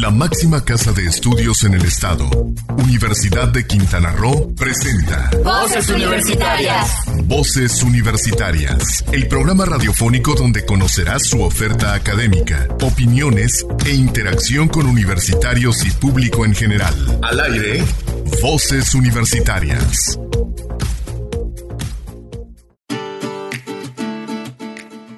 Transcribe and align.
La 0.00 0.08
máxima 0.10 0.64
casa 0.64 0.92
de 0.92 1.04
estudios 1.04 1.62
en 1.64 1.74
el 1.74 1.84
estado, 1.84 2.24
Universidad 2.78 3.48
de 3.48 3.66
Quintana 3.66 4.12
Roo, 4.12 4.54
presenta 4.54 5.28
Voces 5.44 5.90
Universitarias. 5.90 6.90
Voces 7.24 7.82
Universitarias, 7.82 9.04
el 9.12 9.28
programa 9.28 9.66
radiofónico 9.66 10.34
donde 10.34 10.64
conocerás 10.64 11.26
su 11.26 11.42
oferta 11.42 11.92
académica, 11.92 12.66
opiniones 12.80 13.66
e 13.84 13.90
interacción 13.90 14.68
con 14.68 14.86
universitarios 14.86 15.84
y 15.84 15.90
público 15.90 16.46
en 16.46 16.54
general. 16.54 16.94
Al 17.20 17.38
aire, 17.38 17.84
Voces 18.40 18.94
Universitarias. 18.94 20.18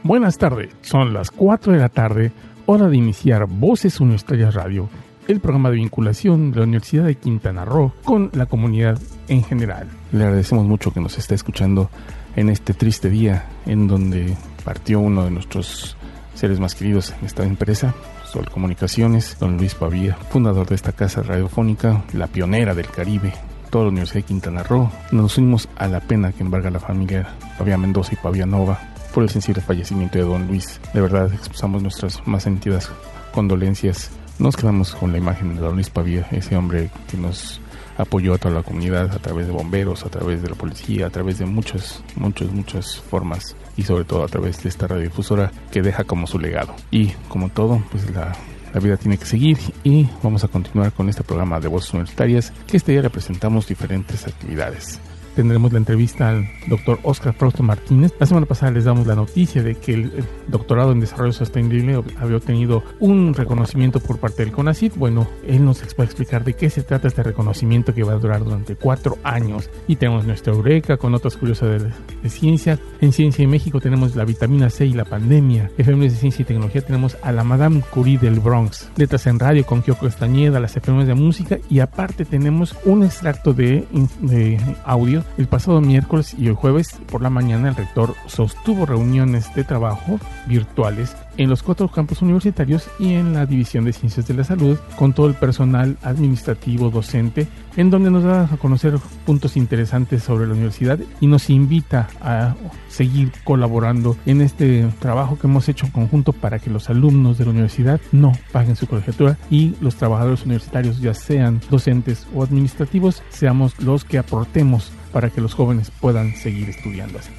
Buenas 0.03 0.37
tardes, 0.39 0.71
son 0.81 1.13
las 1.15 1.31
4 1.31 1.73
de 1.73 1.79
la 1.79 1.89
tarde, 1.89 2.33
hora 2.67 2.89
de 2.89 2.97
iniciar 2.97 3.47
Voces 3.47 4.01
Universitarias 4.01 4.55
Radio, 4.55 4.89
el 5.29 5.41
programa 5.41 5.71
de 5.71 5.77
vinculación 5.77 6.51
de 6.51 6.59
la 6.59 6.65
Universidad 6.65 7.05
de 7.05 7.17
Quintana 7.17 7.65
Roo 7.65 7.93
con 8.05 8.31
la 8.35 8.47
comunidad 8.47 8.99
en 9.29 9.43
general. 9.43 9.89
Le 10.13 10.25
agradecemos 10.25 10.67
mucho 10.67 10.93
que 10.93 11.01
nos 11.01 11.19
esté 11.19 11.35
escuchando 11.35 11.91
en 12.37 12.49
este 12.49 12.75
triste 12.75 13.11
día 13.11 13.47
en 13.67 13.89
donde 13.89 14.37
partió 14.65 15.01
uno 15.01 15.25
de 15.25 15.31
nuestros 15.31 15.97
seres 16.35 16.61
más 16.61 16.75
queridos 16.75 17.15
en 17.19 17.27
esta 17.27 17.45
empresa, 17.45 17.95
Sol 18.25 18.49
Comunicaciones, 18.51 19.37
don 19.39 19.59
Luis 19.59 19.75
Pavía, 19.75 20.15
fundador 20.31 20.69
de 20.69 20.75
esta 20.75 20.93
casa 20.93 21.23
radiofónica, 21.23 22.05
la 22.15 22.27
pionera 22.27 22.75
del 22.75 22.89
Caribe, 22.89 23.33
toda 23.71 23.85
la 23.85 23.91
Universidad 23.91 24.21
de 24.21 24.29
Quintana 24.29 24.63
Roo. 24.63 24.91
Nos 25.11 25.37
unimos 25.39 25.69
a 25.77 25.89
la 25.89 26.01
pena 26.01 26.33
que 26.33 26.43
embarga 26.43 26.71
la 26.71 26.81
familia 26.81 27.35
Pavía 27.59 27.77
Mendoza 27.77 28.15
y 28.15 28.17
Pavía 28.17 28.47
Nova 28.47 28.92
por 29.13 29.23
el 29.23 29.31
sensible 29.31 29.63
fallecimiento 29.63 30.19
de 30.19 30.25
don 30.25 30.47
Luis. 30.47 30.81
De 30.93 31.01
verdad, 31.01 31.33
expresamos 31.33 31.83
nuestras 31.83 32.27
más 32.27 32.43
sentidas 32.43 32.91
condolencias. 33.33 34.11
Nos 34.39 34.57
quedamos 34.57 34.95
con 34.95 35.13
la 35.13 35.19
imagen 35.19 35.55
de 35.55 35.61
don 35.61 35.75
Luis 35.75 35.91
Pavía, 35.91 36.27
ese 36.31 36.57
hombre 36.57 36.91
que 37.11 37.17
nos 37.17 37.61
apoyó 37.99 38.35
a 38.35 38.39
toda 38.39 38.55
la 38.55 38.63
comunidad 38.63 39.13
a 39.13 39.19
través 39.19 39.47
de 39.47 39.53
bomberos, 39.53 40.05
a 40.05 40.09
través 40.09 40.43
de 40.43 40.49
la 40.49 40.55
policía, 40.55 41.07
a 41.07 41.11
través 41.11 41.39
de 41.39 41.47
muchas, 41.47 42.03
muchas, 42.17 42.51
muchas 42.51 42.97
formas 42.97 43.55
y 43.77 43.83
sobre 43.83 44.05
todo 44.05 44.25
a 44.25 44.29
través 44.29 44.63
de 44.63 44.69
esta 44.69 44.87
radiodifusora 44.87 45.53
que 45.71 45.83
deja 45.83 46.05
como 46.05 46.27
su 46.27 46.39
legado. 46.39 46.75
Y 46.91 47.09
como 47.29 47.51
todo, 47.51 47.83
pues 47.91 48.11
la, 48.11 48.33
vida 48.81 48.97
tiene 48.97 49.19
que 49.19 49.27
seguir 49.27 49.59
y 49.85 50.09
vamos 50.23 50.45
a 50.45 50.49
continuar 50.49 50.93
con 50.93 51.11
este 51.11 51.23
programa 51.23 51.61
de 51.61 51.69
voces 51.69 51.93
universitarias 51.93 52.53
que 52.67 52.79
este 52.79 52.93
día 52.93 53.03
representamos 53.03 53.69
diferentes 53.69 54.27
actividades 54.27 54.99
tendremos 55.35 55.73
la 55.73 55.79
entrevista 55.79 56.29
al 56.29 56.49
doctor 56.67 56.99
Oscar 57.03 57.35
Fausto 57.35 57.63
Martínez. 57.63 58.13
La 58.19 58.27
semana 58.27 58.47
pasada 58.47 58.73
les 58.73 58.85
damos 58.85 59.07
la 59.07 59.15
noticia 59.15 59.63
de 59.63 59.75
que 59.75 59.95
el 59.95 60.25
doctorado 60.49 60.93
en 60.93 61.01
desarrollo 61.01 61.33
sostenible 61.33 62.03
había 62.19 62.37
obtenido 62.37 62.83
un 63.01 63.35
reconocimiento 63.35 64.01
por 64.01 64.19
parte 64.19 64.45
del 64.45 64.53
CONACYT. 64.53 64.97
Bueno, 64.97 65.29
él 65.47 65.65
nos 65.65 65.83
va 65.83 66.03
a 66.03 66.05
explicar 66.05 66.45
de 66.45 66.55
qué 66.55 66.71
se 66.71 66.83
trata 66.83 67.09
este 67.09 67.23
reconocimiento 67.23 67.95
que 67.95 68.05
va 68.05 68.13
a 68.13 68.17
durar 68.17 68.45
durante 68.45 68.77
cuatro 68.77 69.19
años. 69.23 69.71
Y 69.87 69.97
tenemos 69.97 70.25
nuestra 70.25 70.53
Eureka 70.53 70.97
con 70.97 71.15
otras 71.15 71.37
curiosas 71.37 71.83
de, 71.83 72.29
ciencia. 72.29 72.79
En 73.01 73.13
Ciencia 73.13 73.43
en 73.43 73.51
México 73.51 73.81
tenemos 73.81 74.17
la 74.17 74.25
vitamina 74.25 74.71
C 74.71 74.87
y 74.87 74.93
la 74.93 75.05
pandemia. 75.05 75.71
Efemérides 75.77 76.15
de 76.15 76.19
Ciencia 76.21 76.43
y 76.43 76.47
Tecnología 76.47 76.83
tenemos 76.83 77.17
a 77.23 77.33
la 77.33 77.45
Madame 77.45 77.83
Curie 77.91 78.19
del 78.19 78.41
Bronx. 78.41 78.91
Letras 78.97 79.27
en 79.27 79.39
Radio 79.39 79.67
con 79.67 79.83
Kyoko 79.83 80.07
Estañeda, 80.07 80.61
las 80.61 80.77
efemérides 80.77 81.09
de 81.09 81.15
música 81.15 81.59
y 81.69 81.81
aparte 81.81 82.25
tenemos 82.25 82.75
un 82.85 83.05
extracto 83.05 83.53
de, 83.53 83.87
de 84.21 84.61
audio 84.85 85.22
el 85.39 85.47
pasado 85.47 85.81
miércoles 85.81 86.35
y 86.39 86.49
el 86.49 86.55
jueves 86.55 86.97
por 87.11 87.23
la 87.23 87.31
mañana 87.31 87.69
el 87.69 87.77
rector 87.77 88.15
sostuvo 88.27 88.87
reuniones 88.87 89.55
de 89.55 89.65
trabajo 89.65 90.19
virtuales 90.47 91.17
en 91.37 91.49
los 91.51 91.63
cuatro 91.63 91.89
campus 91.89 92.23
universitarios 92.23 92.89
y 92.99 93.15
en 93.15 93.33
la 93.33 93.47
División 93.47 93.85
de 93.85 93.93
Ciencias 93.93 94.27
de 94.27 94.35
la 94.35 94.45
Salud 94.45 94.79
con 94.97 95.13
todo 95.13 95.27
el 95.27 95.35
personal 95.35 95.97
administrativo 96.03 96.91
docente 96.91 97.49
en 97.77 97.91
donde 97.91 98.11
nos 98.11 98.25
da 98.25 98.49
a 98.53 98.57
conocer 98.57 98.99
puntos 99.25 99.57
interesantes 99.57 100.23
sobre 100.23 100.47
la 100.47 100.53
universidad 100.53 100.99
y 101.21 101.27
nos 101.27 101.49
invita 101.51 102.09
a 102.21 102.55
seguir 102.89 103.33
colaborando 103.45 104.17
en 104.27 104.43
este 104.43 104.87
trabajo 104.99 105.39
que 105.39 105.47
hemos 105.47 105.69
hecho 105.69 105.87
en 105.87 105.93
conjunto 105.93 106.33
para 106.33 106.59
que 106.59 106.71
los 106.71 106.91
alumnos 106.91 107.39
de 107.39 107.45
la 107.45 107.51
universidad 107.51 108.01
no 108.13 108.33
paguen 108.53 108.77
su 108.77 108.87
colegiatura 108.87 109.39
y 109.51 109.75
los 109.81 109.97
trabajadores 109.97 110.45
universitarios 110.45 111.01
ya 111.01 111.15
sean 111.15 111.61
docentes 111.71 112.27
o 112.35 112.43
administrativos 112.43 113.23
seamos 113.31 113.81
los 113.81 114.05
que 114.05 114.19
aportemos 114.19 114.93
para 115.13 115.31
que 115.31 115.41
los 115.41 115.55
jóvenes 115.55 115.91
puedan 115.91 116.35
seguir 116.37 116.71
estudiando 116.71 117.19
así. 117.19 117.31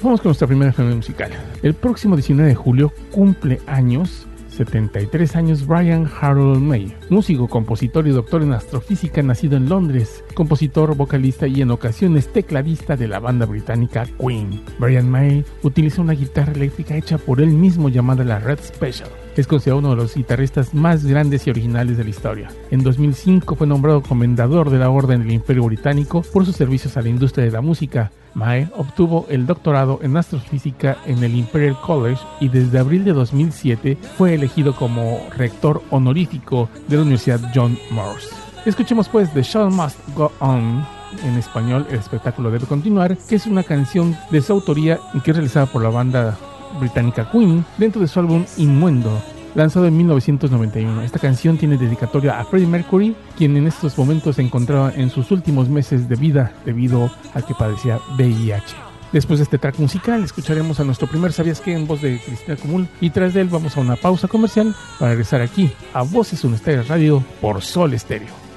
Vamos 0.00 0.20
con 0.20 0.28
nuestra 0.28 0.46
primera 0.46 0.70
efeméride 0.70 0.96
musical. 0.96 1.32
El 1.62 1.74
próximo 1.74 2.14
19 2.14 2.48
de 2.48 2.54
julio 2.54 2.92
cumple 3.10 3.60
años 3.66 4.28
73 4.58 5.36
años 5.36 5.66
Brian 5.66 6.10
Harold 6.20 6.60
May, 6.60 6.92
músico, 7.10 7.46
compositor 7.46 8.08
y 8.08 8.10
doctor 8.10 8.42
en 8.42 8.52
astrofísica 8.52 9.22
nacido 9.22 9.56
en 9.56 9.68
Londres, 9.68 10.24
compositor, 10.34 10.96
vocalista 10.96 11.46
y 11.46 11.62
en 11.62 11.70
ocasiones 11.70 12.32
tecladista 12.32 12.96
de 12.96 13.06
la 13.06 13.20
banda 13.20 13.46
británica 13.46 14.04
Queen. 14.18 14.60
Brian 14.80 15.08
May 15.08 15.44
utiliza 15.62 16.02
una 16.02 16.14
guitarra 16.14 16.52
eléctrica 16.52 16.96
hecha 16.96 17.18
por 17.18 17.40
él 17.40 17.50
mismo 17.50 17.88
llamada 17.88 18.24
la 18.24 18.40
Red 18.40 18.58
Special. 18.60 19.10
Es 19.38 19.46
considerado 19.46 19.78
uno 19.78 19.90
de 19.90 19.96
los 20.02 20.16
guitarristas 20.16 20.74
más 20.74 21.04
grandes 21.04 21.46
y 21.46 21.50
originales 21.50 21.96
de 21.96 22.02
la 22.02 22.10
historia. 22.10 22.48
En 22.72 22.82
2005 22.82 23.54
fue 23.54 23.68
nombrado 23.68 24.02
comendador 24.02 24.68
de 24.68 24.78
la 24.78 24.90
Orden 24.90 25.20
del 25.20 25.30
Imperio 25.30 25.62
Británico 25.62 26.22
por 26.32 26.44
sus 26.44 26.56
servicios 26.56 26.96
a 26.96 27.02
la 27.02 27.08
industria 27.08 27.44
de 27.44 27.52
la 27.52 27.60
música. 27.60 28.10
Mae 28.34 28.68
obtuvo 28.76 29.26
el 29.30 29.46
doctorado 29.46 30.00
en 30.02 30.16
astrofísica 30.16 30.96
en 31.06 31.22
el 31.22 31.36
Imperial 31.36 31.80
College 31.80 32.20
y 32.40 32.48
desde 32.48 32.80
abril 32.80 33.04
de 33.04 33.12
2007 33.12 33.96
fue 34.16 34.34
elegido 34.34 34.74
como 34.74 35.20
rector 35.36 35.84
honorífico 35.90 36.68
de 36.88 36.96
la 36.96 37.02
Universidad 37.02 37.52
John 37.54 37.78
Morse. 37.92 38.30
Escuchemos 38.66 39.08
pues 39.08 39.32
The 39.34 39.44
Show 39.44 39.70
Must 39.70 40.00
Go 40.16 40.32
On 40.40 40.84
en 41.24 41.38
español 41.38 41.86
El 41.88 42.00
espectáculo 42.00 42.50
debe 42.50 42.66
continuar, 42.66 43.16
que 43.16 43.36
es 43.36 43.46
una 43.46 43.62
canción 43.62 44.16
de 44.32 44.42
su 44.42 44.52
autoría 44.52 44.98
y 45.14 45.20
que 45.20 45.30
es 45.30 45.36
realizada 45.36 45.66
por 45.66 45.84
la 45.84 45.90
banda 45.90 46.36
británica 46.78 47.30
Queen 47.30 47.64
dentro 47.76 48.00
de 48.00 48.08
su 48.08 48.20
álbum 48.20 48.44
Inmuendo, 48.56 49.22
lanzado 49.54 49.86
en 49.86 49.96
1991. 49.96 51.02
Esta 51.02 51.18
canción 51.18 51.58
tiene 51.58 51.76
dedicatoria 51.76 52.38
a 52.38 52.44
Freddie 52.44 52.66
Mercury, 52.66 53.16
quien 53.36 53.56
en 53.56 53.66
estos 53.66 53.96
momentos 53.98 54.36
se 54.36 54.42
encontraba 54.42 54.92
en 54.94 55.10
sus 55.10 55.30
últimos 55.30 55.68
meses 55.68 56.08
de 56.08 56.16
vida 56.16 56.52
debido 56.64 57.10
a 57.34 57.42
que 57.42 57.54
padecía 57.54 57.98
VIH. 58.16 58.88
Después 59.12 59.38
de 59.38 59.44
este 59.44 59.58
track 59.58 59.78
musical, 59.78 60.22
escucharemos 60.22 60.80
a 60.80 60.84
nuestro 60.84 61.06
primer 61.06 61.32
Sabías 61.32 61.60
que 61.60 61.72
en 61.72 61.86
voz 61.86 62.02
de 62.02 62.20
Cristina 62.20 62.56
Común 62.56 62.88
y 63.00 63.10
tras 63.10 63.32
de 63.32 63.40
él 63.40 63.48
vamos 63.48 63.76
a 63.76 63.80
una 63.80 63.96
pausa 63.96 64.28
comercial 64.28 64.74
para 64.98 65.12
regresar 65.12 65.40
aquí 65.40 65.70
a 65.94 66.02
Voces 66.02 66.44
Universitarias 66.44 66.88
Radio 66.88 67.24
por 67.40 67.62
Sol 67.62 67.94
Estéreo. 67.94 68.47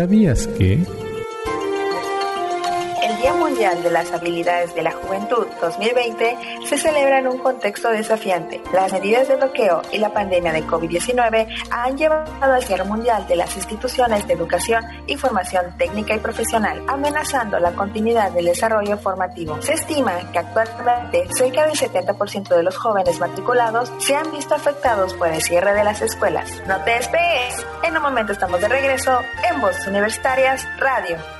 ¿Sabías 0.00 0.46
que? 0.56 0.78
De 3.50 3.90
las 3.90 4.12
Habilidades 4.12 4.76
de 4.76 4.82
la 4.82 4.92
Juventud 4.92 5.44
2020 5.60 6.36
se 6.66 6.78
celebra 6.78 7.18
en 7.18 7.26
un 7.26 7.38
contexto 7.38 7.90
desafiante. 7.90 8.62
Las 8.72 8.92
medidas 8.92 9.26
de 9.26 9.34
bloqueo 9.34 9.82
y 9.90 9.98
la 9.98 10.12
pandemia 10.12 10.52
de 10.52 10.64
COVID-19 10.64 11.48
han 11.70 11.98
llevado 11.98 12.30
al 12.40 12.62
cierre 12.62 12.84
mundial 12.84 13.26
de 13.26 13.34
las 13.34 13.56
instituciones 13.56 14.26
de 14.28 14.34
educación 14.34 14.84
y 15.08 15.16
formación 15.16 15.76
técnica 15.76 16.14
y 16.14 16.20
profesional, 16.20 16.80
amenazando 16.86 17.58
la 17.58 17.72
continuidad 17.72 18.30
del 18.30 18.46
desarrollo 18.46 18.96
formativo. 18.98 19.60
Se 19.60 19.74
estima 19.74 20.30
que 20.32 20.38
actualmente 20.38 21.26
cerca 21.34 21.66
del 21.66 21.76
70% 21.76 22.56
de 22.56 22.62
los 22.62 22.76
jóvenes 22.76 23.18
matriculados 23.18 23.92
se 23.98 24.14
han 24.14 24.30
visto 24.30 24.54
afectados 24.54 25.12
por 25.14 25.26
el 25.26 25.42
cierre 25.42 25.74
de 25.74 25.82
las 25.82 26.00
escuelas. 26.02 26.62
No 26.68 26.80
te 26.84 26.92
despegues, 26.92 27.66
en 27.82 27.96
un 27.96 28.02
momento 28.02 28.32
estamos 28.32 28.60
de 28.60 28.68
regreso 28.68 29.20
en 29.50 29.60
Voces 29.60 29.88
Universitarias 29.88 30.66
Radio. 30.78 31.39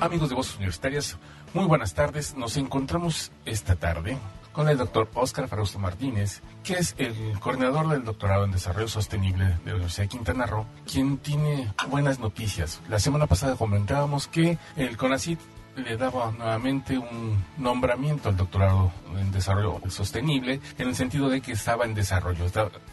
Amigos 0.00 0.30
de 0.30 0.34
Voces 0.34 0.56
Universitarias, 0.56 1.18
muy 1.52 1.66
buenas 1.66 1.92
tardes. 1.92 2.34
Nos 2.34 2.56
encontramos 2.56 3.32
esta 3.44 3.76
tarde 3.76 4.16
con 4.52 4.66
el 4.70 4.78
doctor 4.78 5.10
Oscar 5.12 5.46
Frausto 5.46 5.78
Martínez, 5.78 6.40
que 6.64 6.72
es 6.74 6.94
el 6.96 7.38
coordinador 7.38 7.86
del 7.90 8.04
doctorado 8.04 8.44
en 8.44 8.50
Desarrollo 8.50 8.88
Sostenible 8.88 9.44
de 9.44 9.66
la 9.66 9.72
Universidad 9.72 10.04
de 10.04 10.08
Quintana 10.08 10.46
Roo, 10.46 10.64
quien 10.90 11.18
tiene 11.18 11.70
buenas 11.90 12.18
noticias. 12.18 12.80
La 12.88 12.98
semana 12.98 13.26
pasada 13.26 13.56
comentábamos 13.56 14.26
que 14.26 14.56
el 14.76 14.96
CONACIT 14.96 15.38
le 15.80 15.96
daba 15.96 16.30
nuevamente 16.30 16.96
un 16.96 17.44
nombramiento 17.58 18.28
al 18.28 18.36
doctorado 18.36 18.92
en 19.16 19.32
desarrollo 19.32 19.80
sostenible 19.88 20.60
en 20.78 20.88
el 20.88 20.94
sentido 20.94 21.28
de 21.28 21.40
que 21.40 21.52
estaba 21.52 21.84
en 21.84 21.94
desarrollo, 21.94 22.46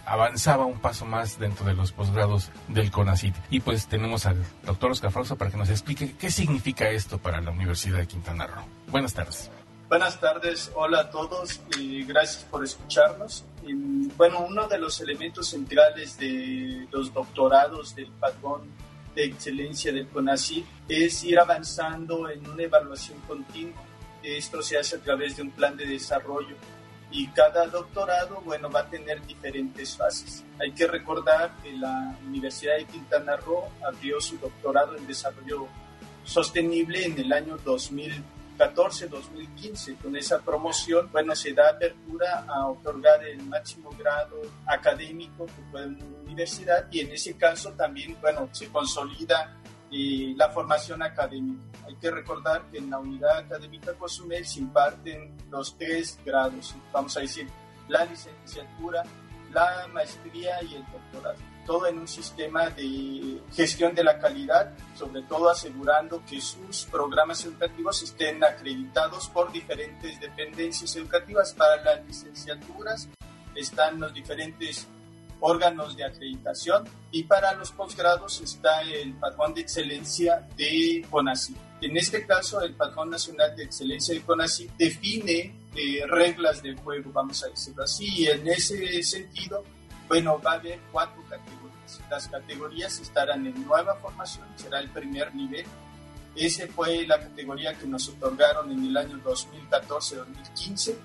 avanzaba 0.06 0.66
un 0.66 0.80
paso 0.80 1.06
más 1.06 1.40
dentro 1.40 1.66
de 1.66 1.74
los 1.74 1.92
posgrados 1.92 2.52
del 2.68 2.92
CONACIT. 2.92 3.36
Y 3.50 3.60
pues 3.60 3.88
tenemos 3.88 4.26
al 4.26 4.44
doctor 4.66 4.92
Oscar 4.92 5.12
Frausto 5.12 5.36
para 5.36 5.52
que 5.52 5.58
nos 5.58 5.70
explique 5.70 6.16
qué 6.18 6.32
significa 6.32 6.90
esto 6.90 7.18
para 7.18 7.42
la 7.42 7.52
Universidad 7.52 7.98
de 7.98 8.08
Quintana 8.08 8.48
Roo. 8.48 8.66
Buenas 8.88 9.14
tardes. 9.14 9.52
Buenas 9.90 10.20
tardes, 10.20 10.70
hola 10.76 11.00
a 11.00 11.10
todos 11.10 11.62
gracias 12.06 12.44
por 12.44 12.62
escucharnos. 12.62 13.46
bueno, 14.18 14.46
uno 14.46 14.68
de 14.68 14.78
los 14.80 15.00
elementos 15.00 15.48
centrales 15.48 16.18
de 16.18 16.88
los 16.92 17.14
doctorados 17.14 17.96
del 17.96 18.12
patrón 18.12 18.64
de 19.18 19.26
excelencia 19.26 19.92
del 19.92 20.08
CONACYT 20.10 20.64
es 20.88 21.24
ir 21.24 21.40
avanzando 21.40 22.30
en 22.30 22.48
una 22.48 22.62
evaluación 22.62 23.20
continua. 23.28 23.82
Esto 24.22 24.62
se 24.62 24.78
hace 24.78 24.98
a 24.98 25.00
través 25.00 25.36
de 25.36 25.42
un 25.42 25.50
plan 25.50 25.76
de 25.76 25.88
desarrollo 25.88 26.56
y 27.10 27.26
cada 27.30 27.66
doctorado, 27.66 28.42
bueno, 28.42 28.70
va 28.70 28.82
a 28.82 28.90
tener 28.90 29.26
diferentes 29.26 29.98
fases. 29.98 30.44
Hay 30.62 30.72
que 30.72 30.86
recordar 30.86 31.58
que 31.64 31.72
la 31.72 32.16
Universidad 32.28 32.78
de 32.78 32.86
Quintana 32.86 33.38
Roo 33.38 33.64
abrió 33.84 34.22
su 34.22 34.38
doctorado 34.38 34.96
en 34.96 35.08
desarrollo 35.08 35.68
sostenible 36.24 37.04
en 37.04 37.18
el 37.18 37.34
año 37.34 37.58
2000 37.58 38.24
2014-2015. 38.58 39.98
Con 39.98 40.16
esa 40.16 40.40
promoción, 40.40 41.10
bueno, 41.12 41.36
se 41.36 41.54
da 41.54 41.70
apertura 41.70 42.46
a 42.48 42.68
otorgar 42.68 43.24
el 43.26 43.44
máximo 43.44 43.90
grado 43.98 44.42
académico 44.66 45.46
que 45.46 45.62
puede 45.72 45.88
una 45.88 46.06
universidad 46.26 46.88
y 46.92 47.02
en 47.02 47.12
ese 47.12 47.36
caso 47.36 47.72
también, 47.72 48.18
bueno, 48.22 48.50
se 48.52 48.68
consolida 48.68 49.58
eh, 49.92 50.34
la 50.36 50.50
formación 50.50 51.02
académica. 51.04 51.64
Hay 51.86 51.96
que 51.96 52.12
recordar 52.12 52.64
que 52.72 52.80
en 52.80 52.90
la 52.90 53.00
unidad 53.00 53.38
académica 53.38 53.94
Cozumel 53.94 54.46
se 54.46 54.60
imparten 54.60 55.38
los 55.50 55.78
tres 55.78 56.20
grados, 56.26 56.76
vamos 56.92 57.16
a 57.16 57.22
decir, 57.22 57.48
la 57.88 58.04
licenciatura, 58.06 59.04
la 59.54 59.88
maestría 59.94 60.62
y 60.64 60.76
el 60.76 60.86
doctorado 60.92 61.57
todo 61.68 61.86
en 61.86 62.00
un 62.00 62.08
sistema 62.08 62.70
de 62.70 63.42
gestión 63.54 63.94
de 63.94 64.04
la 64.04 64.18
calidad, 64.18 64.74
sobre 64.96 65.22
todo 65.24 65.50
asegurando 65.50 66.24
que 66.28 66.42
sus 66.42 66.86
programas 66.86 67.44
educativos 67.46 68.02
estén 68.02 68.44
acreditados 68.44 69.28
por 69.28 69.52
diferentes 69.52 70.20
dependencias 70.20 70.96
educativas. 70.96 71.54
Para 71.54 71.84
las 71.84 72.06
licenciaturas 72.08 73.10
están 73.54 74.00
los 74.00 74.14
diferentes 74.14 74.88
órganos 75.40 75.96
de 75.96 76.06
acreditación 76.06 76.86
y 77.12 77.24
para 77.24 77.54
los 77.54 77.72
posgrados 77.72 78.42
está 78.42 78.82
el 78.82 79.14
patrón 79.14 79.54
de 79.54 79.62
excelencia 79.62 80.48
de 80.56 81.06
CONACYT. 81.10 81.58
En 81.82 81.96
este 81.96 82.26
caso, 82.26 82.62
el 82.62 82.74
patrón 82.74 83.12
nacional 83.12 83.56
de 83.56 83.66
excelencia 83.66 84.16
de 84.16 84.22
CONACYT 84.22 84.72
define 84.78 85.68
eh, 85.76 86.02
reglas 86.08 86.64
del 86.64 86.76
juego, 86.78 87.12
vamos 87.12 87.44
a 87.44 87.50
decirlo 87.50 87.84
así, 87.84 88.08
y 88.24 88.28
en 88.28 88.48
ese 88.48 89.04
sentido, 89.04 89.64
bueno, 90.08 90.42
va 90.42 90.54
a 90.54 90.56
haber 90.56 90.80
cuatro 90.92 91.22
categorías 91.30 91.68
las 92.10 92.28
categorías 92.28 93.00
estarán 93.00 93.46
en 93.48 93.66
nueva 93.66 93.96
formación, 93.96 94.46
será 94.56 94.80
el 94.80 94.90
primer 94.90 95.34
nivel. 95.34 95.66
Ese 96.36 96.68
fue 96.68 97.08
la 97.08 97.20
categoría 97.20 97.74
que 97.74 97.88
nos 97.88 98.10
otorgaron 98.10 98.72
en 98.72 98.86
el 98.86 98.98
año 98.98 99.18
2014-2015 99.24 100.96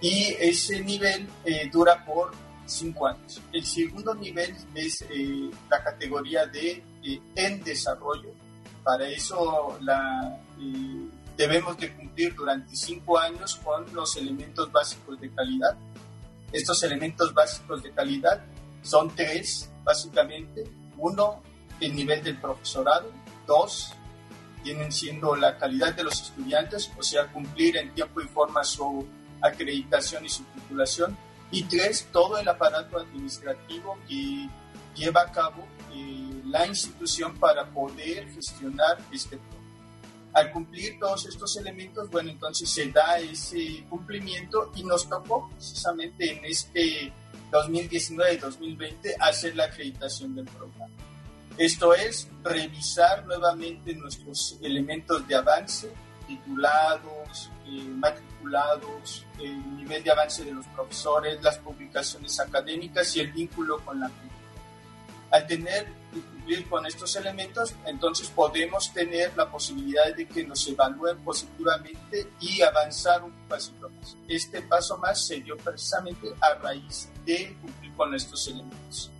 y 0.00 0.36
ese 0.38 0.80
nivel 0.82 1.28
eh, 1.44 1.68
dura 1.72 2.04
por 2.04 2.32
cinco 2.66 3.06
años. 3.06 3.40
El 3.52 3.64
segundo 3.64 4.14
nivel 4.14 4.54
es 4.74 5.02
eh, 5.10 5.50
la 5.68 5.82
categoría 5.82 6.46
de 6.46 6.84
eh, 7.02 7.20
en 7.34 7.64
desarrollo. 7.64 8.30
Para 8.84 9.08
eso 9.08 9.76
la, 9.80 10.40
debemos 11.36 11.76
de 11.78 11.92
cumplir 11.94 12.34
durante 12.34 12.76
cinco 12.76 13.18
años 13.18 13.56
con 13.56 13.92
los 13.92 14.16
elementos 14.16 14.70
básicos 14.70 15.20
de 15.20 15.30
calidad. 15.30 15.76
Estos 16.52 16.82
elementos 16.82 17.32
básicos 17.32 17.82
de 17.82 17.92
calidad 17.92 18.42
son 18.82 19.14
tres 19.14 19.70
básicamente. 19.84 20.64
Uno, 20.96 21.42
el 21.80 21.94
nivel 21.94 22.22
del 22.22 22.38
profesorado. 22.38 23.10
Dos, 23.46 23.92
vienen 24.62 24.92
siendo 24.92 25.34
la 25.36 25.56
calidad 25.56 25.94
de 25.94 26.04
los 26.04 26.20
estudiantes, 26.20 26.90
o 26.98 27.02
sea, 27.02 27.26
cumplir 27.32 27.76
en 27.76 27.94
tiempo 27.94 28.20
y 28.20 28.28
forma 28.28 28.62
su 28.64 29.06
acreditación 29.40 30.24
y 30.24 30.28
su 30.28 30.44
titulación. 30.44 31.16
Y 31.50 31.64
tres, 31.64 32.08
todo 32.12 32.38
el 32.38 32.48
aparato 32.48 32.98
administrativo 32.98 33.98
que 34.08 34.48
lleva 34.94 35.22
a 35.22 35.32
cabo 35.32 35.66
eh, 35.92 36.42
la 36.44 36.66
institución 36.66 37.36
para 37.38 37.66
poder 37.66 38.28
gestionar 38.32 38.98
este 39.12 39.36
programa. 39.36 39.59
Al 40.32 40.52
cumplir 40.52 40.98
todos 40.98 41.26
estos 41.26 41.56
elementos, 41.56 42.08
bueno, 42.10 42.30
entonces 42.30 42.70
se 42.70 42.90
da 42.90 43.18
ese 43.18 43.84
cumplimiento 43.88 44.70
y 44.76 44.84
nos 44.84 45.08
tocó 45.08 45.48
precisamente 45.50 46.38
en 46.38 46.44
este 46.44 47.12
2019 47.50 48.34
y 48.34 48.36
2020 48.36 49.16
hacer 49.18 49.56
la 49.56 49.64
acreditación 49.64 50.34
del 50.34 50.44
programa. 50.46 50.94
Esto 51.58 51.94
es 51.94 52.28
revisar 52.42 53.26
nuevamente 53.26 53.94
nuestros 53.94 54.56
elementos 54.62 55.26
de 55.26 55.34
avance, 55.34 55.92
titulados, 56.26 57.50
eh, 57.66 57.84
matriculados, 57.96 59.26
el 59.38 59.76
nivel 59.76 60.02
de 60.02 60.10
avance 60.10 60.44
de 60.44 60.52
los 60.52 60.66
profesores, 60.68 61.42
las 61.42 61.58
publicaciones 61.58 62.38
académicas 62.38 63.14
y 63.16 63.20
el 63.20 63.32
vínculo 63.32 63.78
con 63.84 64.00
la 64.00 64.08
comunidad. 64.08 64.29
Al 65.30 65.46
tener 65.46 65.92
y 66.12 66.20
cumplir 66.20 66.68
con 66.68 66.84
estos 66.86 67.14
elementos, 67.16 67.74
entonces 67.86 68.28
podemos 68.28 68.92
tener 68.92 69.36
la 69.36 69.50
posibilidad 69.50 70.14
de 70.14 70.26
que 70.26 70.44
nos 70.44 70.66
evalúen 70.66 71.18
positivamente 71.18 72.32
y 72.40 72.62
avanzar 72.62 73.22
un 73.22 73.32
pasito 73.48 73.88
más. 73.90 74.16
Este 74.26 74.60
paso 74.62 74.98
más 74.98 75.24
se 75.24 75.40
dio 75.40 75.56
precisamente 75.56 76.34
a 76.40 76.54
raíz 76.54 77.08
de 77.24 77.56
cumplir 77.60 77.94
con 77.94 78.14
estos 78.14 78.48
elementos. 78.48 79.10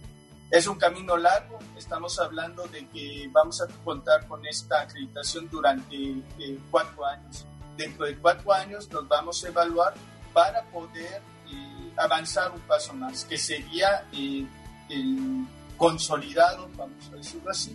Es 0.50 0.66
un 0.66 0.76
camino 0.76 1.16
largo, 1.16 1.60
estamos 1.76 2.18
hablando 2.18 2.66
de 2.66 2.88
que 2.88 3.30
vamos 3.30 3.62
a 3.62 3.68
contar 3.84 4.26
con 4.26 4.44
esta 4.44 4.82
acreditación 4.82 5.48
durante 5.48 5.96
eh, 5.96 6.58
cuatro 6.72 7.06
años. 7.06 7.46
Dentro 7.76 8.04
de 8.04 8.16
cuatro 8.18 8.52
años 8.52 8.90
nos 8.90 9.06
vamos 9.06 9.44
a 9.44 9.48
evaluar 9.48 9.94
para 10.32 10.64
poder 10.64 11.22
eh, 11.46 11.92
avanzar 11.96 12.50
un 12.50 12.60
paso 12.62 12.92
más, 12.94 13.24
que 13.24 13.38
sería 13.38 14.08
eh, 14.12 14.44
el 14.88 15.46
consolidado, 15.80 16.68
vamos 16.76 17.08
a 17.10 17.16
decirlo 17.16 17.50
así. 17.50 17.74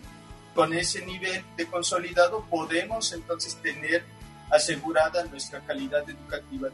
Con 0.53 0.75
ese 0.75 1.03
nivel 1.03 1.43
de 1.57 1.65
consolidado 1.65 2.45
podemos 2.51 3.11
entonces 3.13 3.55
tener 3.63 4.05
asegurada 4.51 5.23
nuestra 5.25 5.59
calidad 5.61 6.07
educativa. 6.07 6.69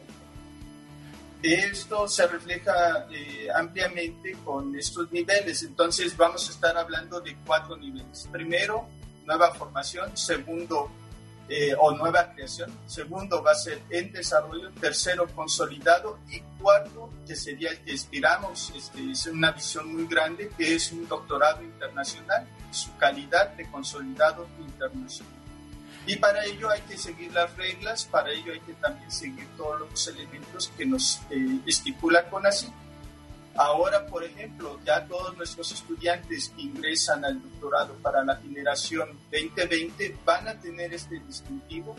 Esto 1.42 2.06
se 2.06 2.26
refleja 2.26 3.06
eh, 3.10 3.48
ampliamente 3.56 4.36
con 4.44 4.76
estos 4.76 5.10
niveles, 5.10 5.62
entonces 5.62 6.14
vamos 6.18 6.46
a 6.50 6.52
estar 6.52 6.76
hablando 6.76 7.18
de 7.22 7.34
cuatro 7.46 7.78
niveles. 7.78 8.28
Primero, 8.30 8.86
nueva 9.24 9.54
formación. 9.54 10.14
Segundo, 10.14 10.90
eh, 11.54 11.74
o 11.78 11.92
nueva 11.92 12.32
creación. 12.32 12.72
Segundo 12.86 13.42
va 13.42 13.50
a 13.50 13.54
ser 13.54 13.82
en 13.90 14.10
desarrollo. 14.10 14.70
Tercero, 14.80 15.26
consolidado. 15.34 16.18
Y 16.30 16.40
cuarto, 16.58 17.10
que 17.26 17.36
sería 17.36 17.72
el 17.72 17.78
que 17.80 17.92
aspiramos, 17.92 18.72
este, 18.74 19.10
es 19.10 19.26
una 19.26 19.52
visión 19.52 19.94
muy 19.94 20.06
grande, 20.06 20.50
que 20.56 20.76
es 20.76 20.90
un 20.92 21.06
doctorado 21.06 21.62
internacional, 21.62 22.48
su 22.70 22.96
calidad 22.96 23.50
de 23.50 23.70
consolidado 23.70 24.46
internacional. 24.60 25.34
Y 26.06 26.16
para 26.16 26.42
ello 26.46 26.70
hay 26.70 26.80
que 26.80 26.96
seguir 26.96 27.30
las 27.32 27.54
reglas, 27.54 28.06
para 28.06 28.30
ello 28.30 28.54
hay 28.54 28.60
que 28.60 28.72
también 28.72 29.10
seguir 29.10 29.46
todos 29.54 29.80
los 29.80 30.08
elementos 30.08 30.72
que 30.74 30.86
nos 30.86 31.20
eh, 31.30 31.60
estipula 31.66 32.30
CONACYT. 32.30 32.72
Ahora, 33.54 34.06
por 34.06 34.24
ejemplo, 34.24 34.80
ya 34.84 35.06
todos 35.06 35.36
nuestros 35.36 35.72
estudiantes 35.72 36.52
que 36.56 36.62
ingresan 36.62 37.24
al 37.24 37.42
doctorado 37.42 37.94
para 38.02 38.24
la 38.24 38.36
generación 38.36 39.10
2020 39.30 40.16
van 40.24 40.48
a 40.48 40.58
tener 40.58 40.94
este 40.94 41.20
distintivo, 41.20 41.94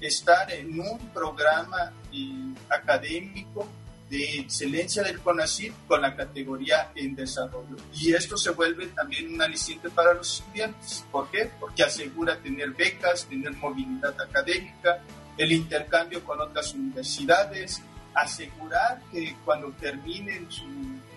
estar 0.00 0.50
en 0.52 0.80
un 0.80 0.98
programa 1.10 1.92
eh, 2.12 2.54
académico 2.68 3.66
de 4.10 4.40
excelencia 4.40 5.02
del 5.02 5.20
CONACYT 5.20 5.72
con 5.86 6.00
la 6.00 6.16
categoría 6.16 6.90
en 6.94 7.14
desarrollo. 7.14 7.76
Y 7.94 8.14
esto 8.14 8.36
se 8.36 8.50
vuelve 8.50 8.86
también 8.88 9.32
un 9.32 9.42
aliciente 9.42 9.90
para 9.90 10.14
los 10.14 10.40
estudiantes. 10.40 11.04
¿Por 11.12 11.30
qué? 11.30 11.50
Porque 11.60 11.82
asegura 11.82 12.38
tener 12.38 12.70
becas, 12.70 13.26
tener 13.26 13.52
movilidad 13.52 14.18
académica, 14.20 15.02
el 15.36 15.52
intercambio 15.52 16.24
con 16.24 16.40
otras 16.40 16.74
universidades, 16.74 17.82
asegurar 18.14 19.00
que 19.12 19.36
cuando 19.44 19.70
terminen 19.72 20.50
su 20.50 20.64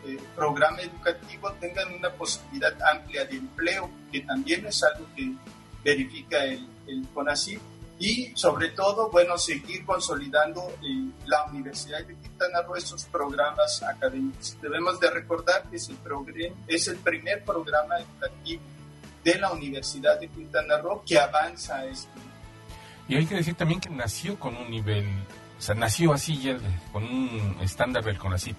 eh, 0.06 0.18
programa 0.36 0.82
educativo 0.82 1.52
tengan 1.54 1.94
una 1.94 2.10
posibilidad 2.12 2.74
amplia 2.94 3.26
de 3.26 3.38
empleo, 3.38 3.90
que 4.12 4.22
también 4.22 4.66
es 4.66 4.84
algo 4.84 5.06
que 5.16 5.34
verifica 5.84 6.44
el, 6.44 6.68
el 6.88 7.08
CONACYT 7.14 7.62
y 8.02 8.32
sobre 8.36 8.70
todo, 8.70 9.12
bueno, 9.12 9.38
seguir 9.38 9.86
consolidando 9.86 10.74
eh, 10.82 11.12
la 11.28 11.46
Universidad 11.46 12.04
de 12.04 12.16
Quintana 12.16 12.64
Roo 12.64 12.76
estos 12.76 13.06
programas 13.06 13.84
académicos. 13.84 14.58
Debemos 14.60 15.00
de 15.00 15.12
recordar 15.12 15.70
que 15.70 15.76
es 15.76 15.88
el, 15.88 15.98
es 16.68 16.88
el 16.88 16.98
primer 16.98 17.46
programa 17.46 18.00
educativo 18.00 18.64
de 19.24 19.38
la 19.38 19.52
Universidad 19.52 20.20
de 20.20 20.28
Quintana 20.30 20.80
Roo 20.80 21.04
que 21.06 21.20
avanza 21.20 21.78
a 21.78 21.86
esto. 21.86 22.10
Y 23.08 23.18
hay 23.18 23.26
que 23.28 23.36
decir 23.36 23.54
también 23.54 23.80
que 23.80 23.92
nació 23.92 24.40
con 24.40 24.58
un 24.58 24.72
nivel, 24.72 25.06
o 25.62 25.64
sea, 25.64 25.76
nació 25.76 26.12
así 26.12 26.42
ya 26.42 26.58
con 26.92 27.04
un 27.04 27.56
estándar 27.62 28.04
del 28.04 28.18
CONACYT. 28.18 28.58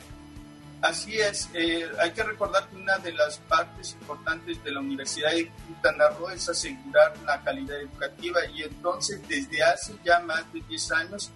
Así 0.82 1.18
es, 1.18 1.50
eh, 1.52 1.90
hay 2.00 2.12
que 2.12 2.22
recordar 2.22 2.68
que 2.68 2.76
una 2.76 2.96
de 2.98 3.12
las 3.12 3.38
partes 3.38 3.96
importantes 4.00 4.62
de 4.62 4.70
la 4.70 4.78
Universidad 4.78 5.32
de 5.32 5.50
Quintana 5.66 6.10
Roo 6.10 6.30
es 6.30 6.48
asegurar 6.48 7.12
la 7.26 7.42
calidad 7.42 7.80
educativa 7.80 8.38
y 8.54 8.62
entonces 8.62 9.20
desde 9.26 9.64
hace 9.64 9.94
ya 10.04 10.20
más 10.20 10.44
de 10.52 10.60
10 10.60 10.92
años 10.92 11.32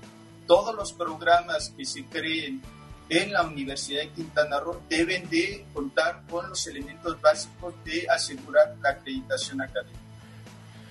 todos 0.47 0.73
los 0.73 0.93
programas 0.93 1.75
que 1.77 1.85
se 1.85 2.05
creen 2.05 2.63
en 3.09 3.33
la 3.33 3.43
Universidad 3.43 4.03
de 4.03 4.11
Quintana 4.11 4.61
Roo 4.61 4.83
deben 4.89 5.29
de 5.29 5.67
contar 5.75 6.23
con 6.31 6.49
los 6.49 6.65
elementos 6.69 7.21
básicos 7.21 7.75
de 7.85 8.07
asegurar 8.09 8.77
la 8.81 8.91
acreditación 8.91 9.61
académica. 9.63 10.06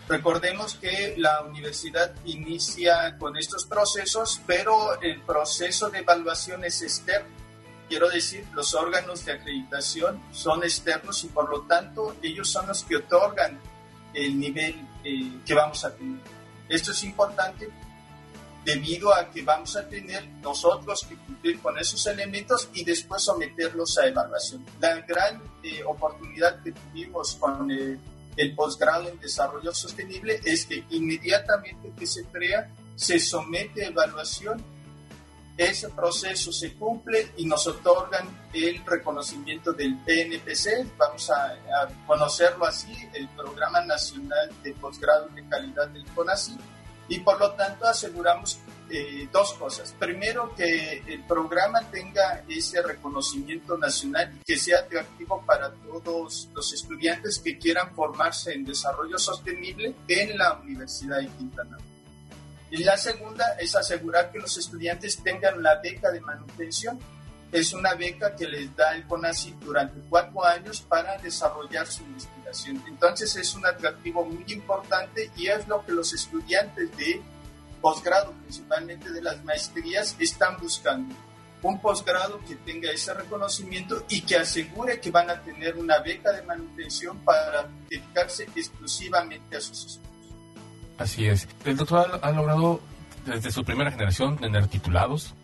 Recordemos 0.07 0.75
que 0.75 1.15
la 1.17 1.41
universidad 1.41 2.13
inicia 2.25 3.17
con 3.17 3.37
estos 3.37 3.65
procesos, 3.65 4.41
pero 4.45 5.01
el 5.01 5.21
proceso 5.21 5.89
de 5.89 5.99
evaluación 5.99 6.63
es 6.63 6.81
externo 6.81 7.45
quiero 7.87 8.09
decir, 8.09 8.45
los 8.53 8.73
órganos 8.73 9.25
de 9.25 9.33
acreditación 9.33 10.21
son 10.31 10.63
externos 10.63 11.23
y 11.23 11.27
por 11.27 11.49
lo 11.49 11.61
tanto 11.61 12.15
ellos 12.21 12.49
son 12.49 12.67
los 12.67 12.83
que 12.83 12.97
otorgan 12.97 13.59
el 14.13 14.39
nivel 14.39 14.75
eh, 15.03 15.39
que 15.45 15.53
vamos 15.53 15.83
a 15.85 15.93
tener. 15.95 16.19
Esto 16.69 16.91
es 16.91 17.03
importante 17.03 17.69
debido 18.63 19.13
a 19.13 19.29
que 19.29 19.43
vamos 19.43 19.75
a 19.75 19.87
tener 19.87 20.27
nosotros 20.41 21.05
que 21.07 21.15
cumplir 21.17 21.59
con 21.59 21.77
esos 21.77 22.05
elementos 22.07 22.69
y 22.73 22.83
después 22.83 23.21
someterlos 23.21 23.97
a 23.99 24.07
evaluación. 24.07 24.65
La 24.79 24.95
gran 25.01 25.41
eh, 25.61 25.83
oportunidad 25.85 26.63
que 26.63 26.71
tuvimos 26.71 27.35
con 27.35 27.69
el, 27.69 27.99
el 28.37 28.55
posgrado 28.55 29.09
en 29.09 29.19
desarrollo 29.19 29.73
sostenible 29.73 30.39
es 30.43 30.65
que 30.65 30.83
inmediatamente 30.89 31.93
que 31.97 32.05
se 32.05 32.25
crea, 32.25 32.71
se 32.95 33.19
somete 33.19 33.85
a 33.85 33.89
evaluación 33.89 34.63
ese 35.57 35.89
proceso 35.89 36.51
se 36.51 36.73
cumple 36.73 37.31
y 37.37 37.45
nos 37.45 37.65
otorgan 37.65 38.27
el 38.51 38.85
reconocimiento 38.85 39.71
del 39.71 39.97
PNPC, 39.99 40.97
vamos 40.97 41.29
a, 41.29 41.55
conocerlo 42.05 42.65
así, 42.65 42.93
el 43.13 43.29
Programa 43.29 43.81
Nacional 43.85 44.51
de 44.61 44.73
Posgrado 44.73 45.29
de 45.29 45.47
Calidad 45.47 45.87
del 45.89 46.05
CONACYT, 46.07 46.59
y 47.07 47.19
por 47.19 47.39
lo 47.39 47.51
tanto 47.51 47.85
aseguramos 47.85 48.59
eh, 48.89 49.27
dos 49.31 49.53
cosas. 49.53 49.95
Primero, 49.97 50.53
que 50.55 51.03
el 51.07 51.23
programa 51.25 51.81
tenga 51.89 52.43
ese 52.47 52.81
reconocimiento 52.81 53.77
nacional 53.77 54.31
y 54.39 54.43
que 54.43 54.57
sea 54.57 54.79
atractivo 54.79 55.43
para 55.45 55.71
todos 55.71 56.49
los 56.53 56.73
estudiantes 56.73 57.39
que 57.39 57.57
quieran 57.57 57.95
formarse 57.95 58.53
en 58.53 58.63
desarrollo 58.63 59.17
sostenible 59.17 59.95
en 60.07 60.37
la 60.37 60.53
Universidad 60.53 61.19
de 61.19 61.27
Quintana 61.27 61.77
Roo. 61.77 61.95
Y 62.71 62.83
la 62.83 62.97
segunda 62.97 63.55
es 63.59 63.75
asegurar 63.75 64.31
que 64.31 64.39
los 64.39 64.57
estudiantes 64.57 65.21
tengan 65.23 65.63
la 65.63 65.79
beca 65.81 66.11
de 66.11 66.21
manutención. 66.21 66.99
Es 67.51 67.73
una 67.73 67.93
beca 67.93 68.35
que 68.35 68.47
les 68.47 68.75
da 68.75 68.95
el 68.95 69.07
CONACYT 69.07 69.55
durante 69.59 70.01
cuatro 70.09 70.43
años 70.43 70.81
para 70.81 71.17
desarrollar 71.19 71.87
su 71.87 72.03
investigación. 72.03 72.83
Entonces 72.87 73.35
es 73.35 73.55
un 73.55 73.65
atractivo 73.65 74.25
muy 74.25 74.43
importante 74.47 75.31
y 75.37 75.47
es 75.47 75.67
lo 75.67 75.85
que 75.85 75.93
los 75.93 76.13
estudiantes 76.13 76.95
de 76.97 77.21
posgrado, 77.85 78.31
principalmente 78.41 79.11
de 79.11 79.21
las 79.21 79.43
maestrías, 79.43 80.15
están 80.17 80.57
buscando. 80.59 81.13
Un 81.61 81.79
posgrado 81.79 82.39
que 82.47 82.55
tenga 82.55 82.89
ese 82.89 83.13
reconocimiento 83.13 84.03
y 84.09 84.21
que 84.21 84.37
asegure 84.37 84.99
que 84.99 85.11
van 85.11 85.29
a 85.29 85.39
tener 85.43 85.75
una 85.75 85.99
beca 85.99 86.31
de 86.31 86.41
manutención 86.41 87.19
para 87.19 87.69
dedicarse 87.87 88.47
exclusivamente 88.55 89.57
a 89.57 89.61
sus 89.61 89.85
estudios. 89.85 90.33
Así 90.97 91.27
es. 91.27 91.47
El 91.63 91.77
doctor 91.77 92.19
ha, 92.23 92.31
logrado 92.31 92.81
desde 93.23 93.51
su 93.51 93.63
primera 93.63 93.91
generación 93.91 94.39
tener 94.39 94.65
titulados, 94.65 95.35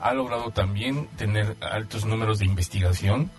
ha 0.00 0.12
logrado 0.14 0.50
también 0.50 1.06
tener 1.16 1.56
altos 1.60 2.04
números 2.04 2.40
de 2.40 2.46
investigación. 2.46 3.30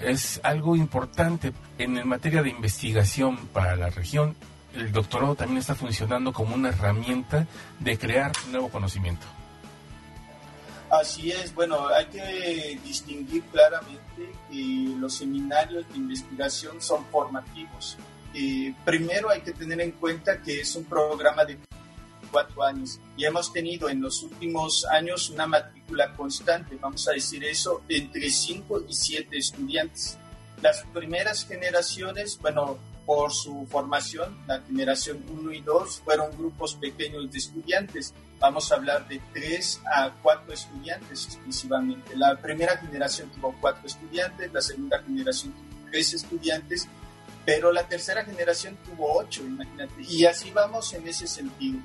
Es 0.00 0.40
algo 0.44 0.76
importante 0.76 1.52
en 1.78 2.06
materia 2.06 2.44
de 2.44 2.50
investigación 2.50 3.38
para 3.48 3.74
la 3.74 3.90
región. 3.90 4.36
El 4.74 4.92
doctorado 4.92 5.34
también 5.34 5.58
está 5.58 5.74
funcionando 5.74 6.32
como 6.32 6.54
una 6.54 6.70
herramienta 6.70 7.46
de 7.78 7.98
crear 7.98 8.32
nuevo 8.50 8.68
conocimiento. 8.68 9.26
Así 10.90 11.30
es, 11.30 11.54
bueno, 11.54 11.88
hay 11.88 12.06
que 12.06 12.78
distinguir 12.84 13.42
claramente 13.44 14.32
que 14.50 14.94
los 14.98 15.14
seminarios 15.14 15.88
de 15.88 15.96
investigación 15.96 16.80
son 16.80 17.04
formativos 17.06 17.96
eh, 18.34 18.74
primero 18.84 19.30
hay 19.30 19.42
que 19.42 19.52
tener 19.52 19.80
en 19.80 19.92
cuenta 19.92 20.42
que 20.42 20.60
es 20.60 20.74
un 20.74 20.84
programa 20.84 21.44
de 21.44 21.56
cuatro 22.32 22.64
años 22.64 22.98
y 23.16 23.24
hemos 23.24 23.52
tenido 23.52 23.88
en 23.88 24.00
los 24.00 24.24
últimos 24.24 24.84
años 24.86 25.30
una 25.30 25.46
matrícula 25.46 26.12
constante, 26.14 26.76
vamos 26.80 27.06
a 27.06 27.12
decir 27.12 27.44
eso, 27.44 27.82
entre 27.88 28.28
cinco 28.30 28.82
y 28.88 28.92
siete 28.92 29.38
estudiantes. 29.38 30.18
Las 30.60 30.82
primeras 30.92 31.46
generaciones, 31.46 32.36
bueno, 32.40 32.78
por 33.06 33.32
su 33.32 33.66
formación, 33.70 34.36
la 34.46 34.60
generación 34.60 35.24
1 35.28 35.52
y 35.52 35.60
2 35.60 36.00
fueron 36.00 36.36
grupos 36.36 36.74
pequeños 36.74 37.30
de 37.30 37.38
estudiantes. 37.38 38.14
Vamos 38.38 38.70
a 38.70 38.76
hablar 38.76 39.06
de 39.08 39.20
3 39.32 39.80
a 39.94 40.10
4 40.22 40.52
estudiantes 40.52 41.26
exclusivamente. 41.26 42.16
La 42.16 42.36
primera 42.36 42.76
generación 42.76 43.30
tuvo 43.30 43.54
4 43.60 43.86
estudiantes, 43.86 44.52
la 44.52 44.60
segunda 44.60 45.02
generación 45.02 45.52
tuvo 45.52 45.90
3 45.90 46.14
estudiantes 46.14 46.88
pero 47.44 47.72
la 47.72 47.86
tercera 47.86 48.24
generación 48.24 48.76
tuvo 48.84 49.18
ocho, 49.18 49.42
imagínate. 49.42 49.94
Y 50.08 50.24
así 50.24 50.50
vamos 50.50 50.92
en 50.94 51.06
ese 51.06 51.26
sentido. 51.26 51.78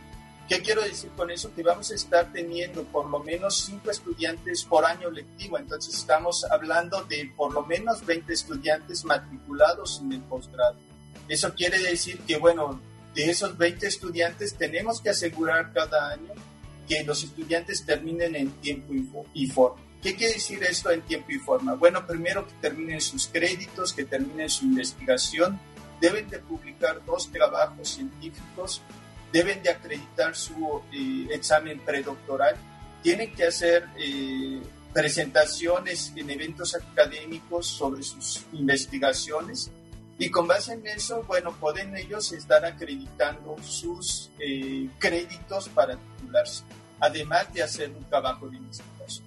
¿Qué 0.48 0.62
quiero 0.62 0.82
decir 0.82 1.12
con 1.16 1.30
eso? 1.30 1.54
Que 1.54 1.62
vamos 1.62 1.92
a 1.92 1.96
estar 1.96 2.32
teniendo 2.32 2.84
por 2.86 3.08
lo 3.08 3.20
menos 3.20 3.66
cinco 3.66 3.92
estudiantes 3.92 4.64
por 4.64 4.86
año 4.86 5.12
lectivo. 5.12 5.60
Entonces 5.60 5.94
estamos 5.94 6.44
hablando 6.46 7.04
de 7.04 7.32
por 7.36 7.54
lo 7.54 7.66
menos 7.66 8.04
20 8.06 8.34
estudiantes 8.34 9.06
matriculados 9.06 10.00
en 10.02 10.14
el 10.14 10.22
posgrado. 10.22 10.78
Eso 11.30 11.54
quiere 11.54 11.80
decir 11.80 12.20
que, 12.28 12.38
bueno, 12.38 12.82
de 13.14 13.30
esos 13.30 13.58
20 13.58 13.88
estudiantes 13.88 14.56
tenemos 14.56 15.00
que 15.00 15.12
asegurar 15.12 15.72
cada 15.72 16.12
año 16.12 16.34
que 16.88 17.04
los 17.04 17.24
estudiantes 17.24 17.86
terminen 17.86 18.36
en 18.36 18.50
tiempo 18.62 19.26
y 19.34 19.48
forma. 19.48 19.82
¿Qué 20.02 20.16
quiere 20.16 20.34
decir 20.34 20.64
esto 20.64 20.90
en 20.92 21.02
tiempo 21.02 21.32
y 21.32 21.38
forma? 21.38 21.76
Bueno, 21.76 22.08
primero 22.08 22.48
que 22.48 22.54
terminen 22.62 23.00
sus 23.00 23.28
créditos, 23.28 23.94
que 23.94 24.06
terminen 24.06 24.50
su 24.50 24.66
investigación, 24.66 25.60
deben 26.02 26.28
de 26.30 26.40
publicar 26.40 27.04
dos 27.06 27.32
trabajos 27.32 27.90
científicos, 27.90 28.82
deben 29.32 29.62
de 29.62 29.70
acreditar 29.70 30.36
su 30.36 30.82
eh, 30.92 31.28
examen 31.32 31.80
predoctoral, 31.82 32.56
tienen 33.04 33.34
que 33.36 33.46
hacer 33.46 33.88
eh, 33.98 34.62
presentaciones 34.94 36.14
en 36.16 36.30
eventos 36.30 36.74
académicos 36.76 37.68
sobre 37.68 38.02
sus 38.02 38.46
investigaciones 38.54 39.70
y 40.20 40.30
con 40.30 40.48
base 40.48 40.74
en 40.74 40.86
eso, 40.86 41.24
bueno, 41.24 41.54
pueden 41.54 41.96
ellos 41.96 42.34
estar 42.34 42.64
acreditando 42.66 43.56
sus 43.64 44.30
eh, 44.38 44.90
créditos 45.00 45.70
para 45.70 45.96
titularse, 45.96 46.66
además 47.00 47.52
de 47.54 47.64
hacer 47.64 47.90
un 47.90 48.04
trabajo 48.04 48.50
de 48.50 48.58
investigación. 48.58 49.26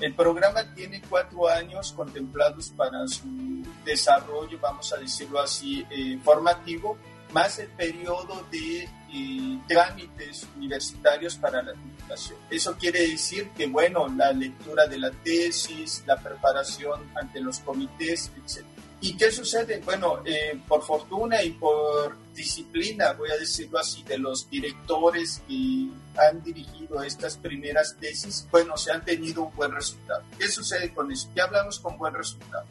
El 0.00 0.12
programa 0.12 0.74
tiene 0.74 1.00
cuatro 1.08 1.48
años 1.48 1.92
contemplados 1.92 2.70
para 2.70 3.06
su 3.06 3.62
desarrollo, 3.84 4.58
vamos 4.60 4.92
a 4.92 4.96
decirlo 4.96 5.40
así, 5.40 5.86
eh, 5.88 6.18
formativo, 6.24 6.98
más 7.32 7.60
el 7.60 7.68
periodo 7.68 8.44
de 8.50 8.88
eh, 9.12 9.58
trámites 9.68 10.48
universitarios 10.56 11.36
para 11.36 11.62
la 11.62 11.74
titulación. 11.74 12.38
Eso 12.50 12.76
quiere 12.76 13.06
decir 13.06 13.50
que, 13.50 13.68
bueno, 13.68 14.08
la 14.08 14.32
lectura 14.32 14.86
de 14.86 14.98
la 14.98 15.12
tesis, 15.12 16.02
la 16.06 16.16
preparación 16.16 17.00
ante 17.14 17.40
los 17.40 17.60
comités, 17.60 18.32
etc. 18.36 18.73
¿Y 19.00 19.16
qué 19.16 19.30
sucede? 19.30 19.80
Bueno, 19.84 20.22
eh, 20.24 20.58
por 20.66 20.82
fortuna 20.82 21.42
y 21.42 21.50
por 21.50 22.16
disciplina, 22.34 23.12
voy 23.12 23.30
a 23.30 23.36
decirlo 23.36 23.78
así, 23.78 24.02
de 24.04 24.18
los 24.18 24.48
directores 24.48 25.42
que 25.46 25.88
han 26.16 26.42
dirigido 26.42 27.02
estas 27.02 27.36
primeras 27.36 27.96
tesis, 27.98 28.46
bueno, 28.50 28.76
se 28.76 28.92
han 28.92 29.04
tenido 29.04 29.42
un 29.42 29.54
buen 29.54 29.72
resultado. 29.72 30.22
¿Qué 30.38 30.48
sucede 30.48 30.92
con 30.92 31.12
eso? 31.12 31.28
¿Qué 31.34 31.40
hablamos 31.40 31.78
con 31.80 31.98
buen 31.98 32.14
resultado? 32.14 32.66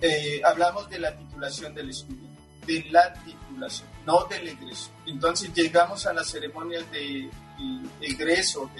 Eh, 0.00 0.40
hablamos 0.44 0.88
de 0.88 0.98
la 0.98 1.16
titulación 1.16 1.74
del 1.74 1.90
estudiante, 1.90 2.40
de 2.66 2.84
la 2.90 3.12
titulación, 3.24 3.88
no 4.06 4.24
del 4.26 4.48
egreso. 4.48 4.90
Entonces 5.06 5.52
llegamos 5.54 6.06
a 6.06 6.12
la 6.12 6.22
ceremonia 6.24 6.82
de, 6.92 7.30
egreso 8.00 8.70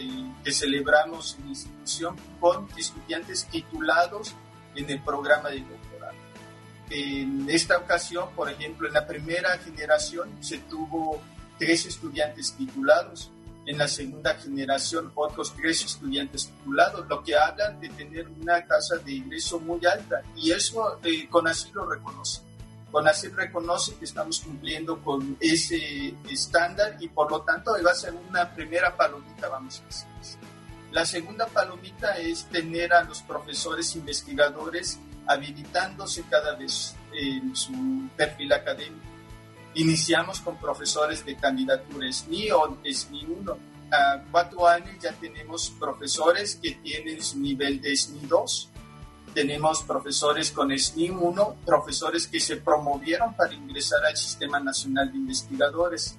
que 0.45 0.53
celebramos 0.53 1.35
en 1.39 1.47
la 1.47 1.51
institución 1.51 2.17
con 2.39 2.69
estudiantes 2.77 3.45
titulados 3.47 4.37
en 4.77 4.89
el 4.89 5.03
programa 5.03 5.49
de 5.49 5.65
en 6.91 7.47
esta 7.49 7.79
ocasión, 7.79 8.29
por 8.35 8.51
ejemplo, 8.51 8.89
en 8.89 8.95
la 8.95 9.07
primera 9.07 9.57
generación 9.59 10.31
se 10.41 10.59
tuvo 10.59 11.21
tres 11.59 11.87
estudiantes 11.87 12.55
titulados, 12.55 13.31
en 13.67 13.77
la 13.77 13.87
segunda 13.87 14.35
generación 14.35 15.13
otros 15.15 15.55
tres 15.55 15.85
estudiantes 15.85 16.47
titulados, 16.47 17.07
lo 17.07 17.23
que 17.23 17.37
hablan 17.37 17.79
de 17.79 17.91
tener 17.91 18.27
una 18.29 18.67
tasa 18.67 18.97
de 18.97 19.13
ingreso 19.13 19.61
muy 19.61 19.85
alta 19.85 20.23
y 20.35 20.53
eso 20.53 20.99
eh, 21.05 21.29
CONACYT 21.29 21.75
lo 21.75 21.87
reconoce. 21.87 22.41
CONACYT 22.91 23.35
reconoce 23.35 23.95
que 23.97 24.07
estamos 24.07 24.41
cumpliendo 24.41 25.03
con 25.03 25.37
ese 25.39 26.15
estándar 26.31 26.97
y 26.99 27.09
por 27.09 27.31
lo 27.31 27.43
tanto 27.43 27.73
va 27.85 27.91
a 27.91 27.95
ser 27.95 28.15
una 28.15 28.51
primera 28.55 28.97
palomita, 28.97 29.49
vamos 29.49 29.83
a 29.83 29.87
decir. 29.87 30.48
La 30.91 31.05
segunda 31.05 31.47
palomita 31.47 32.17
es 32.17 32.47
tener 32.47 32.95
a 32.95 33.05
los 33.05 33.21
profesores 33.23 33.95
investigadores 33.95 34.99
habilitándose 35.27 36.25
cada 36.31 36.55
vez 36.55 36.97
en 37.13 37.55
su 37.55 38.09
perfil 38.17 38.53
académico. 38.55 39.05
Iniciamos 39.75 40.41
con 40.41 40.57
profesores 40.57 41.25
de 41.25 41.37
candidatura 41.37 42.11
SNI 42.11 42.51
o 42.53 42.79
SNI 42.83 43.27
1. 43.27 43.59
A 43.93 44.23
cuatro 44.31 44.67
años 44.67 44.97
ya 45.01 45.13
tenemos 45.13 45.71
profesores 45.79 46.59
que 46.61 46.73
tienen 46.73 47.23
su 47.23 47.39
nivel 47.39 47.81
de 47.83 47.95
SNI 47.95 48.27
2. 48.27 48.71
Tenemos 49.35 49.83
profesores 49.83 50.51
con 50.51 50.77
SNI 50.77 51.11
1, 51.11 51.57
profesores 51.67 52.27
que 52.27 52.41
se 52.41 52.57
promovieron 52.57 53.35
para 53.35 53.53
ingresar 53.53 54.05
al 54.07 54.17
Sistema 54.17 54.59
Nacional 54.59 55.13
de 55.13 55.19
Investigadores 55.19 56.19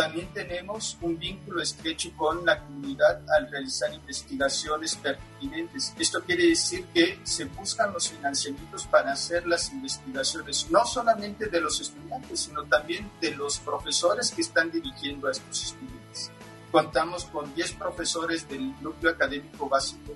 también 0.00 0.32
tenemos 0.32 0.96
un 1.02 1.18
vínculo 1.18 1.60
estrecho 1.60 2.10
con 2.16 2.46
la 2.46 2.58
comunidad 2.58 3.20
al 3.36 3.50
realizar 3.50 3.92
investigaciones 3.92 4.96
pertinentes. 4.96 5.92
Esto 5.98 6.22
quiere 6.22 6.46
decir 6.46 6.86
que 6.86 7.20
se 7.22 7.44
buscan 7.44 7.92
los 7.92 8.08
financiamientos 8.08 8.86
para 8.86 9.12
hacer 9.12 9.46
las 9.46 9.70
investigaciones, 9.70 10.70
no 10.70 10.86
solamente 10.86 11.48
de 11.48 11.60
los 11.60 11.82
estudiantes, 11.82 12.40
sino 12.40 12.64
también 12.64 13.10
de 13.20 13.32
los 13.32 13.58
profesores 13.58 14.30
que 14.30 14.40
están 14.40 14.70
dirigiendo 14.70 15.28
a 15.28 15.32
estos 15.32 15.64
estudiantes. 15.64 16.30
Contamos 16.72 17.26
con 17.26 17.54
10 17.54 17.72
profesores 17.72 18.48
del 18.48 18.72
núcleo 18.80 19.12
académico 19.12 19.68
básico 19.68 20.14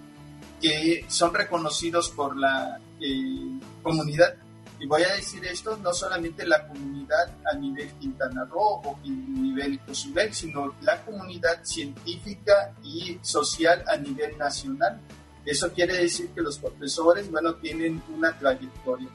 que 0.63 1.05
son 1.09 1.35
reconocidos 1.35 2.09
por 2.09 2.39
la 2.39 2.81
eh, 3.01 3.61
comunidad 3.83 4.35
y 4.81 4.87
voy 4.87 5.03
a 5.03 5.15
decir 5.15 5.45
esto, 5.47 5.77
no 5.77 5.93
solamente 5.93 6.47
la 6.47 6.67
comunidad 6.67 7.31
a 7.45 7.55
nivel 7.57 7.93
Quintana 7.95 8.45
Roo 8.45 8.81
o 8.85 8.97
a 8.97 9.07
nivel 9.07 9.79
Cozumel, 9.81 10.35
sino 10.35 10.75
la 10.81 11.03
comunidad 11.05 11.65
científica 11.65 12.73
y 12.83 13.19
social 13.23 13.85
a 13.87 13.97
nivel 13.97 14.37
nacional. 14.37 15.01
Eso 15.45 15.73
quiere 15.73 15.97
decir 15.99 16.31
que 16.31 16.41
los 16.41 16.59
profesores, 16.59 17.31
bueno, 17.31 17.55
tienen 17.57 18.03
una 18.15 18.37
trayectoria. 18.37 19.09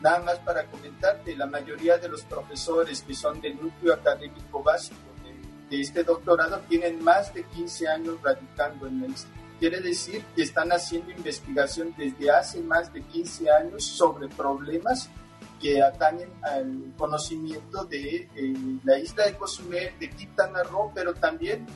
Nada 0.00 0.20
más 0.20 0.38
para 0.40 0.66
comentarte, 0.66 1.34
la 1.36 1.46
mayoría 1.46 1.96
de 1.96 2.08
los 2.08 2.22
profesores 2.22 3.02
que 3.02 3.14
son 3.14 3.40
del 3.40 3.60
núcleo 3.60 3.94
académico 3.94 4.62
básico 4.62 5.00
de, 5.70 5.80
este 5.80 6.04
doctorado 6.04 6.60
tienen 6.68 7.02
más 7.02 7.32
de 7.32 7.42
15 7.42 7.88
años 7.88 8.16
radicando 8.22 8.86
en 8.86 9.04
el 9.04 9.14
Quiere 9.58 9.80
decir 9.80 10.22
que 10.34 10.42
están 10.42 10.70
haciendo 10.70 11.10
investigación 11.10 11.94
desde 11.96 12.30
hace 12.30 12.60
más 12.60 12.92
de 12.92 13.02
15 13.02 13.50
años 13.50 13.84
sobre 13.84 14.28
problemas 14.28 15.08
que 15.60 15.82
atañen 15.82 16.30
al 16.42 16.92
conocimiento 16.98 17.84
de 17.84 18.28
eh, 18.34 18.54
la 18.84 18.98
isla 18.98 19.24
de 19.24 19.34
Cozumel, 19.34 19.98
de 19.98 20.10
Quintana 20.10 20.62
Roo, 20.62 20.92
pero 20.94 21.14
también 21.14 21.66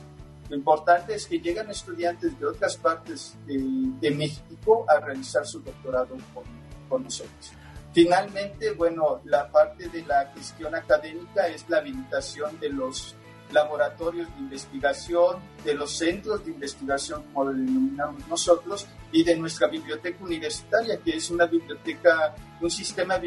lo 0.49 0.55
importante 0.55 1.15
es 1.15 1.25
que 1.25 1.39
llegan 1.39 1.69
estudiantes 1.71 2.37
de 2.37 2.45
otras 2.45 2.77
partes 2.77 3.35
de, 3.47 4.11
México 4.11 4.85
a 4.87 4.99
realizar 4.99 5.45
su 5.47 5.61
doctorado 5.61 6.17
con, 6.33 6.43
con 6.89 7.03
nosotros. 7.03 7.53
Finalmente, 7.93 8.71
bueno, 8.71 9.21
la 9.25 9.49
parte 9.49 9.87
de 9.87 10.03
la 10.03 10.31
gestión 10.35 10.75
académica 10.75 11.47
es 11.47 11.67
la 11.69 11.77
habilitación 11.77 12.59
de 12.59 12.69
los 12.69 13.15
laboratorios 13.51 14.27
de 14.35 14.41
investigación, 14.41 15.37
de 15.63 15.73
los 15.73 15.97
centros 15.97 16.45
de 16.45 16.51
investigación, 16.51 17.23
como 17.33 17.45
lo 17.45 17.53
denominamos 17.53 18.27
nosotros, 18.27 18.87
y 19.11 19.23
de 19.23 19.35
nuestra 19.35 19.67
biblioteca 19.67 20.23
universitaria, 20.23 20.97
que 20.97 21.17
es 21.17 21.29
una 21.29 21.45
biblioteca, 21.45 22.33
un 22.61 22.71
sistema 22.71 23.17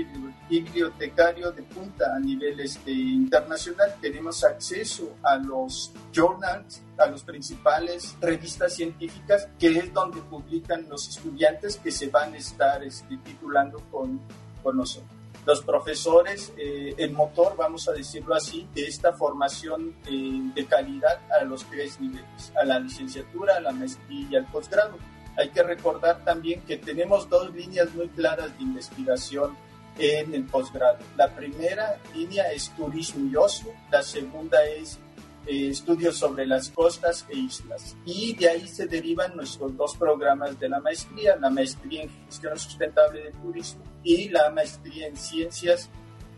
bibliotecario 0.49 1.53
de 1.53 1.63
punta 1.63 2.17
a 2.17 2.19
nivel 2.19 2.61
este, 2.61 2.91
internacional. 2.91 3.95
Tenemos 4.01 4.45
acceso 4.45 5.17
a 5.23 5.37
los 5.37 5.93
journals, 6.13 6.83
a 6.97 7.07
los 7.07 7.23
principales 7.23 8.17
revistas 8.21 8.75
científicas, 8.75 9.49
que 9.59 9.79
es 9.79 9.93
donde 9.93 10.21
publican 10.23 10.89
los 10.89 11.09
estudiantes 11.09 11.77
que 11.77 11.91
se 11.91 12.09
van 12.09 12.33
a 12.33 12.39
estar 12.39 12.83
este, 12.83 13.19
titulando 13.19 13.81
con, 13.91 14.21
con 14.63 14.77
nosotros 14.77 15.24
los 15.47 15.63
profesores, 15.63 16.53
eh, 16.57 16.95
el 16.97 17.13
motor, 17.13 17.57
vamos 17.57 17.89
a 17.89 17.93
decirlo 17.93 18.35
así, 18.35 18.67
de 18.75 18.87
esta 18.87 19.13
formación 19.13 19.95
eh, 20.07 20.41
de 20.55 20.67
calidad 20.67 21.21
a 21.39 21.45
los 21.45 21.65
tres 21.65 22.01
niveles, 22.01 22.53
a 22.61 22.65
la 22.65 22.79
licenciatura, 22.79 23.57
a 23.57 23.61
la 23.61 23.73
maestría 23.73 24.29
y 24.31 24.37
al 24.37 24.47
posgrado. 24.47 24.97
Hay 25.37 25.51
que 25.51 25.63
recordar 25.63 26.25
también 26.25 26.63
que 26.63 26.77
tenemos 26.77 27.29
dos 27.29 27.53
líneas 27.55 27.93
muy 27.95 28.09
claras 28.09 28.57
de 28.57 28.63
investigación 28.63 29.57
en 29.99 30.35
el 30.35 30.45
posgrado. 30.45 30.99
La 31.17 31.35
primera 31.35 31.99
línea 32.15 32.51
es 32.53 32.71
turismo 32.71 33.29
y 33.31 33.37
ocio, 33.37 33.73
la 33.91 34.03
segunda 34.03 34.65
es 34.65 34.99
eh, 35.47 35.69
estudios 35.69 36.17
sobre 36.17 36.47
las 36.47 36.71
costas 36.71 37.27
e 37.29 37.37
islas. 37.37 37.97
Y 38.05 38.35
de 38.35 38.49
ahí 38.49 38.67
se 38.67 38.87
derivan 38.87 39.37
nuestros 39.37 39.77
dos 39.77 39.97
programas 39.97 40.59
de 40.59 40.69
la 40.69 40.81
maestría, 40.81 41.37
la 41.37 41.51
maestría 41.51 42.03
en 42.03 42.11
gestión 42.27 42.59
sustentable 42.59 43.25
del 43.25 43.33
turismo 43.35 43.83
y 44.03 44.29
la 44.29 44.51
maestría 44.51 45.07
en 45.07 45.17
ciencias 45.17 45.91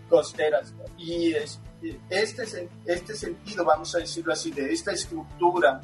costeras. 0.09 0.75
Y 0.99 1.35
este, 2.11 2.69
este 2.87 3.15
sentido, 3.15 3.65
vamos 3.65 3.95
a 3.95 3.99
decirlo 3.99 4.33
así, 4.33 4.51
de 4.51 4.73
esta 4.73 4.93
estructura 4.93 5.81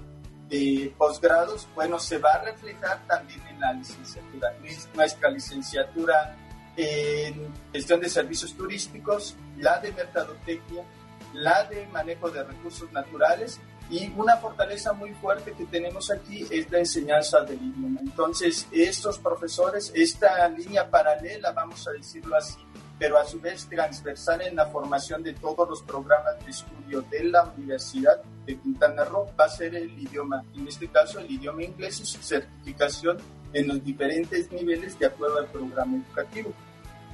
de 0.48 0.92
posgrados, 0.98 1.66
bueno, 1.74 1.98
se 1.98 2.18
va 2.18 2.32
a 2.32 2.44
reflejar 2.44 3.06
también 3.06 3.40
en 3.48 3.60
la 3.60 3.72
licenciatura. 3.72 4.54
Nuestra 4.94 5.30
licenciatura 5.30 6.36
en 6.76 7.52
gestión 7.72 8.00
de 8.00 8.08
servicios 8.08 8.54
turísticos, 8.54 9.36
la 9.58 9.78
de 9.78 9.92
mercadotecnia, 9.92 10.84
la 11.32 11.64
de 11.64 11.86
manejo 11.88 12.30
de 12.30 12.44
recursos 12.44 12.90
naturales 12.92 13.60
y 13.90 14.10
una 14.16 14.36
fortaleza 14.36 14.92
muy 14.92 15.12
fuerte 15.14 15.52
que 15.52 15.66
tenemos 15.66 16.10
aquí 16.10 16.46
es 16.50 16.70
la 16.70 16.78
enseñanza 16.78 17.40
del 17.42 17.62
idioma. 17.62 18.00
Entonces, 18.00 18.66
estos 18.72 19.18
profesores, 19.18 19.92
esta 19.94 20.48
línea 20.48 20.88
paralela, 20.88 21.52
vamos 21.52 21.86
a 21.88 21.92
decirlo 21.92 22.36
así, 22.36 22.58
pero 22.98 23.18
a 23.18 23.24
su 23.24 23.40
vez 23.40 23.68
transversal 23.68 24.42
en 24.42 24.56
la 24.56 24.66
formación 24.66 25.22
de 25.22 25.34
todos 25.34 25.68
los 25.68 25.82
programas 25.82 26.42
de 26.44 26.50
estudio 26.50 27.02
de 27.10 27.24
la 27.24 27.44
Universidad 27.56 28.22
de 28.46 28.58
Quintana 28.58 29.04
Roo, 29.04 29.26
va 29.38 29.44
a 29.44 29.48
ser 29.48 29.74
el 29.74 29.90
idioma, 29.98 30.42
en 30.54 30.68
este 30.68 30.88
caso 30.88 31.18
el 31.18 31.30
idioma 31.30 31.62
inglés 31.64 32.00
y 32.00 32.06
su 32.06 32.22
certificación 32.22 33.18
en 33.52 33.68
los 33.68 33.84
diferentes 33.84 34.50
niveles 34.52 34.98
de 34.98 35.06
acuerdo 35.06 35.38
al 35.38 35.46
programa 35.46 35.96
educativo. 35.96 36.52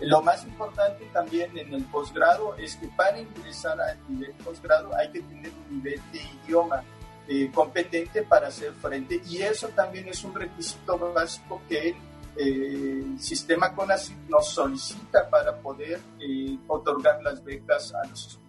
Lo 0.00 0.22
más 0.22 0.44
importante 0.44 1.04
también 1.12 1.56
en 1.58 1.74
el 1.74 1.84
posgrado 1.86 2.54
es 2.56 2.76
que 2.76 2.86
para 2.88 3.18
ingresar 3.18 3.80
al 3.80 3.98
nivel 4.08 4.32
posgrado 4.44 4.94
hay 4.96 5.10
que 5.10 5.20
tener 5.22 5.50
un 5.68 5.76
nivel 5.76 6.00
de 6.12 6.20
idioma 6.44 6.84
eh, 7.26 7.50
competente 7.52 8.22
para 8.22 8.48
hacer 8.48 8.72
frente 8.74 9.20
y 9.28 9.42
eso 9.42 9.68
también 9.68 10.08
es 10.08 10.22
un 10.24 10.34
requisito 10.34 10.96
básico 11.12 11.60
que 11.68 11.96
el 12.36 13.16
eh, 13.16 13.18
sistema 13.18 13.74
CONACYT 13.74 14.28
nos 14.28 14.48
solicita 14.48 15.28
para 15.28 15.56
poder 15.56 16.00
eh, 16.20 16.56
otorgar 16.68 17.20
las 17.22 17.42
becas 17.42 17.92
a 17.94 18.06
los 18.06 18.20
estudiantes. 18.20 18.47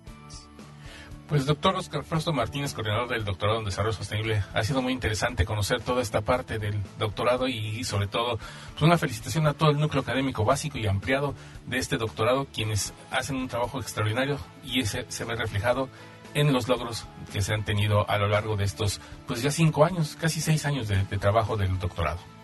Pues 1.30 1.46
doctor 1.46 1.76
Oscar 1.76 2.04
Frosto 2.04 2.34
Martínez, 2.34 2.74
coordinador 2.74 3.08
del 3.08 3.24
doctorado 3.24 3.60
en 3.60 3.66
Desarrollo 3.66 3.94
Sostenible, 3.94 4.44
ha 4.52 4.64
sido 4.64 4.82
muy 4.82 4.92
interesante 4.94 5.46
conocer 5.46 5.80
toda 5.80 6.02
esta 6.02 6.22
parte 6.22 6.58
del 6.58 6.82
doctorado 6.98 7.48
y 7.48 7.84
sobre 7.84 8.08
todo 8.08 8.40
pues 8.72 8.82
una 8.82 8.98
felicitación 8.98 9.46
a 9.46 9.54
todo 9.54 9.70
el 9.70 9.78
núcleo 9.78 10.02
académico 10.02 10.44
básico 10.44 10.80
y 10.80 10.88
ampliado 10.88 11.36
de 11.68 11.78
este 11.78 11.98
doctorado, 11.98 12.48
quienes 12.52 12.96
hacen 13.12 13.36
un 13.36 13.48
trabajo 13.48 13.80
extraordinario 13.80 14.40
y 14.64 14.80
ese 14.80 15.06
se 15.10 15.24
ve 15.24 15.36
reflejado 15.36 15.88
en 16.34 16.52
los 16.52 16.68
logros 16.68 17.06
que 17.32 17.44
se 17.44 17.54
han 17.54 17.64
tenido 17.64 18.10
a 18.10 18.18
lo 18.18 18.28
largo 18.28 18.58
de 18.58 18.64
estos, 18.64 19.00
pues 19.28 19.44
ya 19.44 19.52
cinco 19.52 19.86
años, 19.86 20.18
casi 20.20 20.42
seis 20.42 20.66
años 20.66 20.88
de 20.88 21.04
trabajo 21.20 21.58
del 21.58 21.78
doctorado. 21.78 22.39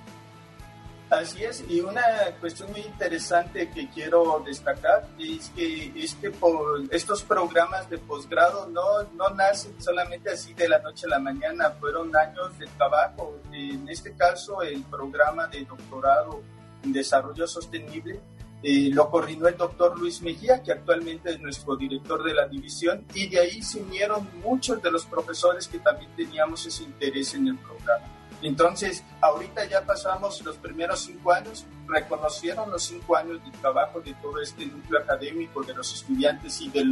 Así 1.09 1.43
es, 1.43 1.63
y 1.69 1.81
una 1.81 2.01
cuestión 2.39 2.71
muy 2.71 2.81
interesante 2.81 3.69
que 3.69 3.87
quiero 3.89 4.41
destacar 4.43 5.07
es 5.19 5.49
que 5.55 5.91
este, 5.95 6.31
por 6.31 6.81
estos 6.89 7.21
programas 7.23 7.87
de 7.91 7.99
posgrado 7.99 8.67
no, 8.67 9.03
no 9.13 9.29
nacen 9.29 9.79
solamente 9.79 10.31
así 10.31 10.55
de 10.55 10.67
la 10.67 10.79
noche 10.79 11.05
a 11.05 11.09
la 11.09 11.19
mañana, 11.19 11.69
fueron 11.79 12.15
años 12.15 12.57
de 12.57 12.65
trabajo. 12.75 13.39
En 13.51 13.87
este 13.87 14.13
caso, 14.15 14.63
el 14.63 14.81
programa 14.83 15.45
de 15.47 15.63
doctorado 15.65 16.41
en 16.83 16.91
desarrollo 16.91 17.45
sostenible 17.45 18.19
eh, 18.63 18.89
lo 18.91 19.11
coordinó 19.11 19.47
el 19.47 19.57
doctor 19.57 19.99
Luis 19.99 20.23
Mejía, 20.23 20.63
que 20.63 20.71
actualmente 20.71 21.29
es 21.29 21.39
nuestro 21.39 21.75
director 21.75 22.23
de 22.23 22.33
la 22.33 22.47
división, 22.47 23.05
y 23.13 23.27
de 23.27 23.39
ahí 23.39 23.61
se 23.61 23.79
unieron 23.79 24.27
muchos 24.43 24.81
de 24.81 24.89
los 24.89 25.05
profesores 25.05 25.67
que 25.67 25.77
también 25.77 26.09
teníamos 26.15 26.65
ese 26.65 26.81
interés 26.81 27.35
en 27.35 27.49
el 27.49 27.57
programa. 27.57 28.05
Entonces, 28.41 29.03
ahorita 29.21 29.65
ya 29.65 29.81
pasamos 29.81 30.41
los 30.43 30.57
primeros 30.57 31.01
cinco 31.01 31.33
años, 31.33 31.65
reconocieron 31.87 32.69
los 32.69 32.83
cinco 32.83 33.15
años 33.15 33.43
de 33.43 33.51
trabajo 33.59 34.01
de 34.01 34.13
todo 34.15 34.41
este 34.41 34.65
núcleo 34.65 35.01
académico, 35.01 35.63
de 35.63 35.73
los 35.73 35.93
estudiantes 35.93 36.61
y 36.61 36.69
de 36.69 36.85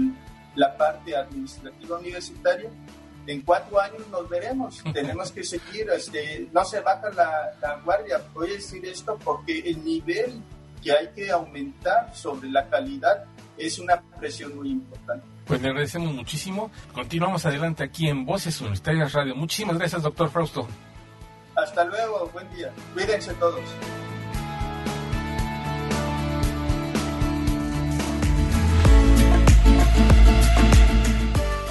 la 0.56 0.76
parte 0.78 1.16
administrativa 1.16 1.98
universitaria. 2.00 2.70
En 3.26 3.42
cuatro 3.42 3.80
años 3.80 4.08
nos 4.10 4.28
veremos, 4.30 4.84
tenemos 4.94 5.32
que 5.32 5.44
seguir, 5.44 5.90
este, 5.90 6.48
no 6.52 6.66
se 6.66 6.80
baja 6.82 7.10
la, 7.12 7.52
la 7.62 7.80
guardia. 7.84 8.22
Voy 8.34 8.50
a 8.50 8.54
decir 8.54 8.86
esto 8.86 9.18
porque 9.24 9.60
el 9.60 9.84
nivel 9.84 10.42
que 10.82 10.92
hay 10.92 11.10
que 11.16 11.32
aumentar 11.32 12.14
sobre 12.14 12.50
la 12.50 12.68
calidad 12.70 13.26
es 13.58 13.80
una 13.80 14.02
presión 14.20 14.56
muy 14.56 14.72
importante. 14.72 15.26
Pues 15.46 15.62
le 15.62 15.70
agradecemos 15.70 16.14
muchísimo. 16.14 16.72
Continuamos 16.94 17.46
adelante 17.46 17.84
aquí 17.84 18.08
en 18.08 18.26
Voces 18.26 18.60
Universitarias 18.62 19.14
Radio. 19.14 19.36
Muchísimas 19.36 19.78
gracias, 19.78 20.02
doctor 20.02 20.30
Frausto. 20.30 20.68
Hasta 21.56 21.86
luego, 21.86 22.30
buen 22.34 22.50
día. 22.56 22.72
Cuídense 22.94 23.34
todos. 23.36 23.62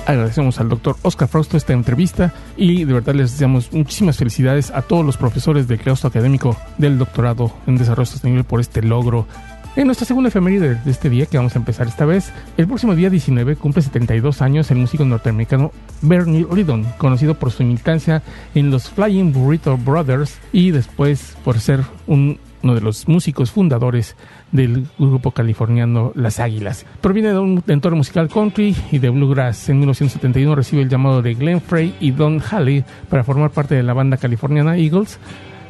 Agradecemos 0.07 0.59
al 0.59 0.69
doctor 0.69 0.97
Oscar 1.03 1.29
Frausto 1.29 1.57
esta 1.57 1.73
entrevista 1.73 2.33
y 2.57 2.85
de 2.85 2.93
verdad 2.93 3.15
les 3.15 3.33
deseamos 3.33 3.73
muchísimas 3.73 4.17
felicidades 4.17 4.71
a 4.73 4.83
todos 4.83 5.07
los 5.07 5.17
profesores 5.17 5.69
del 5.69 5.79
claustro 5.79 6.09
académico 6.09 6.57
del 6.77 6.99
doctorado 6.99 7.53
en 7.67 7.79
desarrollo 7.79 8.07
sostenible 8.07 8.43
por 8.43 8.61
este 8.61 8.83
logro 8.83 9.27
en 9.75 9.87
nuestra 9.87 10.07
segunda 10.07 10.29
efeméride 10.29 10.75
de 10.75 10.91
este 10.91 11.09
día, 11.09 11.27
que 11.27 11.39
vamos 11.39 11.57
a 11.57 11.59
empezar 11.59 11.87
esta 11.87 12.05
vez, 12.05 12.33
el 12.57 12.67
próximo 12.67 12.95
día 12.95 13.09
19 13.09 13.57
cumple 13.57 13.83
72 13.83 14.43
años 14.43 14.71
el 14.71 14.79
músico 14.79 15.05
norteamericano 15.05 15.73
Bernie 16.03 16.47
Lidon, 16.55 16.85
conocido 16.99 17.35
por 17.35 17.51
su 17.51 17.65
militancia 17.65 18.23
en 18.55 18.71
los 18.71 18.91
Flying 18.91 19.33
Burrito 19.33 19.79
Brothers 19.79 20.39
y 20.53 20.73
después 20.73 21.37
por 21.45 21.59
ser 21.59 21.81
uno 22.07 22.37
de 22.63 22.81
los 22.81 23.09
músicos 23.09 23.51
fundadores 23.51 24.15
del 24.53 24.87
grupo 24.99 25.31
californiano 25.31 26.13
Las 26.15 26.39
Águilas. 26.39 26.85
Proviene 27.01 27.31
de 27.31 27.39
un 27.39 27.65
entorno 27.67 27.97
musical 27.97 28.29
country 28.29 28.77
y 28.91 28.99
de 28.99 29.09
bluegrass. 29.09 29.71
En 29.71 29.79
1971 29.79 30.55
recibe 30.55 30.83
el 30.83 30.91
llamado 30.91 31.23
de 31.23 31.35
Glenn 31.35 31.63
Frey 31.63 31.97
y 31.99 32.11
Don 32.11 32.43
Halley 32.51 32.85
para 33.09 33.25
formar 33.25 33.51
parte 33.51 33.75
de 33.75 33.83
la 33.83 33.95
banda 33.95 34.19
californiana 34.19 34.77
Eagles. 34.77 35.19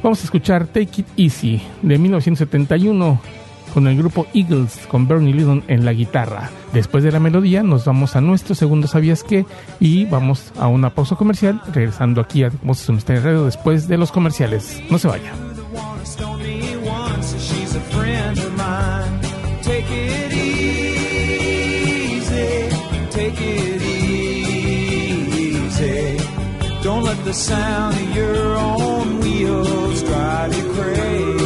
Vamos 0.03 0.21
a 0.21 0.25
escuchar 0.25 0.67
Take 0.67 1.03
It 1.03 1.07
Easy 1.17 1.63
de 1.83 1.97
1971 1.97 3.42
con 3.73 3.87
el 3.87 3.97
grupo 3.97 4.27
Eagles 4.35 4.87
con 4.89 5.09
Bernie 5.09 5.35
Lidon 5.35 5.65
en 5.69 5.85
la 5.85 5.93
guitarra. 5.93 6.51
Después 6.73 7.05
de 7.05 7.13
la 7.13 7.21
melodía 7.21 7.63
nos 7.63 7.85
vamos 7.85 8.17
a 8.17 8.21
nuestro 8.21 8.55
segundo 8.55 8.87
Sabías 8.87 9.25
qué 9.25 9.47
y 9.81 10.05
vamos 10.07 10.53
a 10.59 10.69
una 10.69 10.91
pausa 10.91 11.17
comercial 11.17 11.61
regresando 11.73 12.21
aquí 12.21 12.45
a 12.45 12.51
Voces 12.63 12.91
Misterio 12.91 13.23
Radio 13.23 13.45
después 13.45 13.89
de 13.89 13.99
los 13.99 14.13
comerciales. 14.13 14.83
No 14.91 14.99
se 14.99 15.09
vaya. 15.09 15.33
Don't 26.83 27.05
let 27.05 27.25
the 27.25 27.33
sound 27.33 27.95
of 27.95 28.17
your 28.17 28.57
own 28.57 29.21
wheels 29.21 30.03
drive 30.03 30.57
you 30.57 30.73
crazy. 30.73 31.42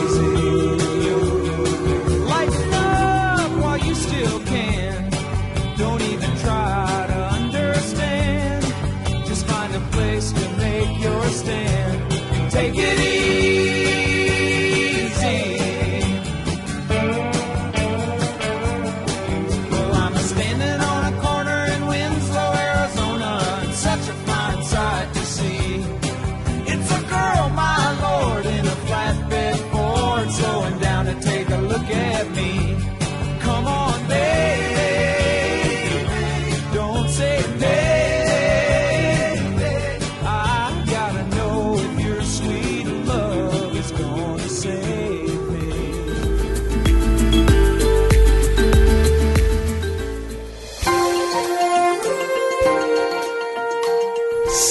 Take 12.56 12.78
it 12.78 13.00
easy. 13.00 13.45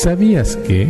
¿Sabías 0.06 0.56
que? 0.58 0.88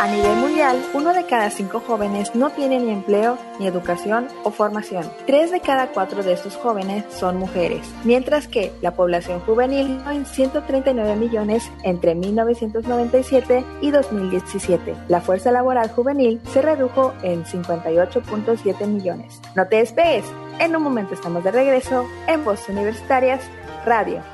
A 0.00 0.06
nivel 0.06 0.36
mundial, 0.36 0.80
uno 0.94 1.12
de 1.12 1.26
cada 1.26 1.50
cinco 1.50 1.80
jóvenes 1.80 2.36
no 2.36 2.50
tiene 2.50 2.78
ni 2.78 2.92
empleo, 2.92 3.36
ni 3.58 3.66
educación 3.66 4.28
o 4.44 4.52
formación. 4.52 5.02
Tres 5.26 5.50
de 5.50 5.58
cada 5.58 5.88
cuatro 5.88 6.22
de 6.22 6.34
estos 6.34 6.54
jóvenes 6.54 7.04
son 7.10 7.36
mujeres, 7.36 7.84
mientras 8.04 8.46
que 8.46 8.70
la 8.80 8.92
población 8.92 9.40
juvenil 9.40 9.98
en 10.08 10.24
139 10.24 11.16
millones 11.16 11.68
entre 11.82 12.14
1997 12.14 13.64
y 13.80 13.90
2017. 13.90 14.94
La 15.08 15.20
fuerza 15.20 15.50
laboral 15.50 15.90
juvenil 15.90 16.40
se 16.52 16.62
redujo 16.62 17.12
en 17.24 17.44
58.7 17.44 18.86
millones. 18.86 19.40
No 19.56 19.66
te 19.66 19.78
despegues, 19.78 20.26
en 20.60 20.76
un 20.76 20.84
momento 20.84 21.14
estamos 21.14 21.42
de 21.42 21.50
regreso 21.50 22.06
en 22.28 22.44
Voz 22.44 22.68
Universitarias 22.68 23.40
Radio. 23.84 24.33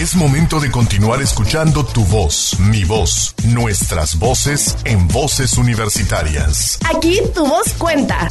Es 0.00 0.14
momento 0.14 0.60
de 0.60 0.70
continuar 0.70 1.20
escuchando 1.20 1.84
tu 1.84 2.04
voz, 2.04 2.56
mi 2.70 2.84
voz, 2.84 3.34
nuestras 3.52 4.16
voces 4.16 4.76
en 4.84 5.08
voces 5.08 5.58
universitarias. 5.58 6.78
Aquí 6.94 7.18
tu 7.34 7.44
voz 7.44 7.74
cuenta. 7.74 8.28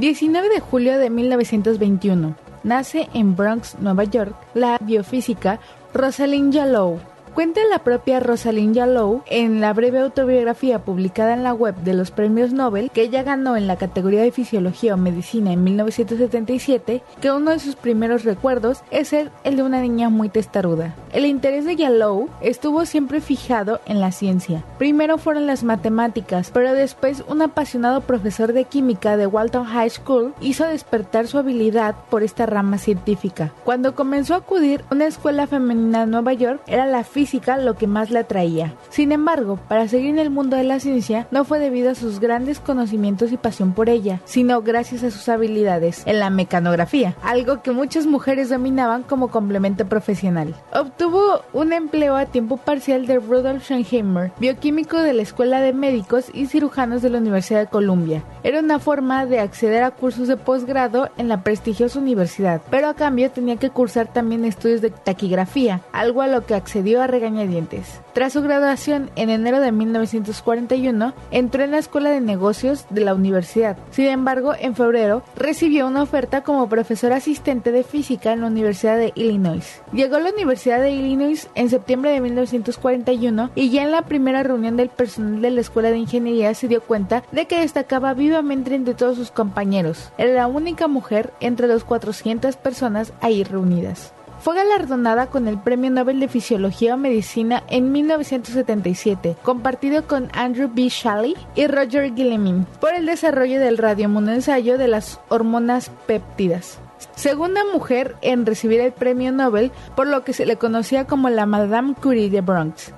...19 0.00 0.52
de 0.52 0.58
julio 0.58 0.98
de 0.98 1.10
1921... 1.10 2.36
...nace 2.64 3.08
en 3.14 3.36
Bronx, 3.36 3.76
Nueva 3.78 4.02
York... 4.02 4.34
...la 4.54 4.78
biofísica 4.80 5.60
Rosalind 5.94 6.52
Yalow 6.52 7.00
Cuenta 7.34 7.60
la 7.70 7.78
propia 7.78 8.18
Rosalind 8.18 8.74
Yalow 8.74 9.22
en 9.26 9.60
la 9.60 9.72
breve 9.72 10.00
autobiografía 10.00 10.80
publicada 10.80 11.32
en 11.32 11.44
la 11.44 11.54
web 11.54 11.76
de 11.76 11.94
los 11.94 12.10
premios 12.10 12.52
Nobel 12.52 12.90
que 12.90 13.02
ella 13.02 13.22
ganó 13.22 13.56
en 13.56 13.68
la 13.68 13.76
categoría 13.76 14.22
de 14.22 14.32
Fisiología 14.32 14.94
o 14.94 14.96
Medicina 14.96 15.52
en 15.52 15.62
1977 15.62 17.02
que 17.20 17.30
uno 17.30 17.52
de 17.52 17.60
sus 17.60 17.76
primeros 17.76 18.24
recuerdos 18.24 18.82
es 18.90 19.08
ser 19.08 19.30
el 19.44 19.56
de 19.56 19.62
una 19.62 19.80
niña 19.80 20.08
muy 20.08 20.28
testaruda. 20.28 20.94
El 21.12 21.24
interés 21.24 21.64
de 21.64 21.76
Yalow 21.76 22.28
estuvo 22.40 22.84
siempre 22.84 23.20
fijado 23.20 23.80
en 23.86 24.00
la 24.00 24.10
ciencia. 24.10 24.64
Primero 24.78 25.16
fueron 25.16 25.46
las 25.46 25.62
matemáticas, 25.62 26.50
pero 26.52 26.72
después 26.72 27.22
un 27.28 27.42
apasionado 27.42 28.00
profesor 28.00 28.52
de 28.52 28.64
química 28.64 29.16
de 29.16 29.28
Walton 29.28 29.64
High 29.64 29.90
School 29.90 30.34
hizo 30.40 30.66
despertar 30.66 31.28
su 31.28 31.38
habilidad 31.38 31.94
por 32.10 32.24
esta 32.24 32.46
rama 32.46 32.78
científica. 32.78 33.52
Cuando 33.64 33.94
comenzó 33.94 34.34
a 34.34 34.38
acudir 34.38 34.84
a 34.90 34.94
una 34.94 35.06
escuela 35.06 35.46
femenina 35.46 36.00
de 36.00 36.06
Nueva 36.06 36.32
York, 36.32 36.60
era 36.66 36.86
la 36.86 37.04
física 37.20 37.58
lo 37.58 37.74
que 37.74 37.86
más 37.86 38.10
le 38.10 38.20
atraía. 38.20 38.72
Sin 38.88 39.12
embargo, 39.12 39.58
para 39.68 39.86
seguir 39.88 40.08
en 40.08 40.18
el 40.18 40.30
mundo 40.30 40.56
de 40.56 40.64
la 40.64 40.80
ciencia 40.80 41.26
no 41.30 41.44
fue 41.44 41.58
debido 41.58 41.90
a 41.90 41.94
sus 41.94 42.18
grandes 42.18 42.60
conocimientos 42.60 43.30
y 43.30 43.36
pasión 43.36 43.74
por 43.74 43.90
ella, 43.90 44.22
sino 44.24 44.62
gracias 44.62 45.04
a 45.04 45.10
sus 45.10 45.28
habilidades 45.28 46.02
en 46.06 46.18
la 46.18 46.30
mecanografía, 46.30 47.14
algo 47.22 47.60
que 47.60 47.72
muchas 47.72 48.06
mujeres 48.06 48.48
dominaban 48.48 49.02
como 49.02 49.28
complemento 49.28 49.86
profesional. 49.86 50.54
Obtuvo 50.72 51.42
un 51.52 51.74
empleo 51.74 52.16
a 52.16 52.24
tiempo 52.24 52.56
parcial 52.56 53.06
de 53.06 53.18
Rudolf 53.18 53.64
Schönheimer, 53.64 54.32
bioquímico 54.38 54.96
de 54.96 55.12
la 55.12 55.20
Escuela 55.20 55.60
de 55.60 55.74
Médicos 55.74 56.30
y 56.32 56.46
Cirujanos 56.46 57.02
de 57.02 57.10
la 57.10 57.18
Universidad 57.18 57.60
de 57.60 57.66
Columbia. 57.66 58.24
Era 58.44 58.60
una 58.60 58.78
forma 58.78 59.26
de 59.26 59.40
acceder 59.40 59.82
a 59.82 59.90
cursos 59.90 60.26
de 60.26 60.38
posgrado 60.38 61.10
en 61.18 61.28
la 61.28 61.42
prestigiosa 61.42 61.98
universidad, 61.98 62.62
pero 62.70 62.88
a 62.88 62.94
cambio 62.94 63.30
tenía 63.30 63.56
que 63.56 63.68
cursar 63.68 64.10
también 64.10 64.46
estudios 64.46 64.80
de 64.80 64.88
taquigrafía, 64.88 65.82
algo 65.92 66.22
a 66.22 66.26
lo 66.26 66.46
que 66.46 66.54
accedió 66.54 67.02
a 67.02 67.09
regañadientes. 67.10 68.00
Tras 68.12 68.32
su 68.32 68.42
graduación 68.42 69.10
en 69.16 69.30
enero 69.30 69.60
de 69.60 69.72
1941, 69.72 71.14
entró 71.30 71.62
en 71.62 71.70
la 71.70 71.78
Escuela 71.78 72.10
de 72.10 72.20
Negocios 72.20 72.86
de 72.90 73.04
la 73.04 73.14
universidad. 73.14 73.76
Sin 73.90 74.06
embargo, 74.06 74.54
en 74.58 74.74
febrero 74.74 75.22
recibió 75.36 75.86
una 75.86 76.02
oferta 76.02 76.42
como 76.42 76.68
profesor 76.68 77.12
asistente 77.12 77.72
de 77.72 77.84
física 77.84 78.32
en 78.32 78.42
la 78.42 78.46
Universidad 78.46 78.96
de 78.96 79.12
Illinois. 79.14 79.82
Llegó 79.92 80.16
a 80.16 80.20
la 80.20 80.30
Universidad 80.30 80.80
de 80.80 80.92
Illinois 80.92 81.48
en 81.54 81.70
septiembre 81.70 82.10
de 82.12 82.20
1941 82.20 83.50
y 83.54 83.70
ya 83.70 83.82
en 83.82 83.92
la 83.92 84.02
primera 84.02 84.42
reunión 84.42 84.76
del 84.76 84.88
personal 84.88 85.42
de 85.42 85.50
la 85.50 85.60
Escuela 85.60 85.90
de 85.90 85.98
Ingeniería 85.98 86.54
se 86.54 86.68
dio 86.68 86.82
cuenta 86.82 87.22
de 87.32 87.46
que 87.46 87.60
destacaba 87.60 88.14
vivamente 88.14 88.74
entre 88.74 88.94
todos 88.94 89.16
sus 89.16 89.30
compañeros. 89.30 90.12
Era 90.18 90.34
la 90.34 90.46
única 90.46 90.88
mujer 90.88 91.32
entre 91.40 91.66
los 91.66 91.84
400 91.84 92.56
personas 92.56 93.12
ahí 93.20 93.44
reunidas. 93.44 94.12
Fue 94.40 94.54
galardonada 94.54 95.26
con 95.26 95.48
el 95.48 95.58
Premio 95.58 95.90
Nobel 95.90 96.18
de 96.18 96.26
Fisiología 96.26 96.94
o 96.94 96.96
Medicina 96.96 97.62
en 97.68 97.92
1977, 97.92 99.36
compartido 99.42 100.06
con 100.06 100.30
Andrew 100.32 100.70
B. 100.72 100.88
Shalley 100.88 101.36
y 101.54 101.66
Roger 101.66 102.14
Guillemin, 102.14 102.66
por 102.80 102.94
el 102.94 103.04
desarrollo 103.04 103.60
del 103.60 103.76
radiomonoensayo 103.76 104.78
de 104.78 104.88
las 104.88 105.20
hormonas 105.28 105.90
péptidas. 106.06 106.78
Segunda 107.16 107.60
mujer 107.70 108.16
en 108.22 108.46
recibir 108.46 108.80
el 108.80 108.92
premio 108.92 109.30
Nobel, 109.30 109.72
por 109.94 110.06
lo 110.06 110.24
que 110.24 110.32
se 110.32 110.46
le 110.46 110.56
conocía 110.56 111.06
como 111.06 111.28
la 111.28 111.44
Madame 111.44 111.94
Curie 111.94 112.30
de 112.30 112.40
Bronx. 112.40 112.94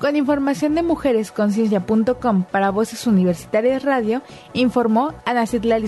Con 0.00 0.16
información 0.16 0.74
de 0.74 0.82
mujeresconciencia.com 0.82 2.44
para 2.44 2.70
Voces 2.70 3.06
Universitarias 3.06 3.84
Radio, 3.84 4.22
informó 4.54 5.12
Ana 5.26 5.46
Citlali 5.46 5.86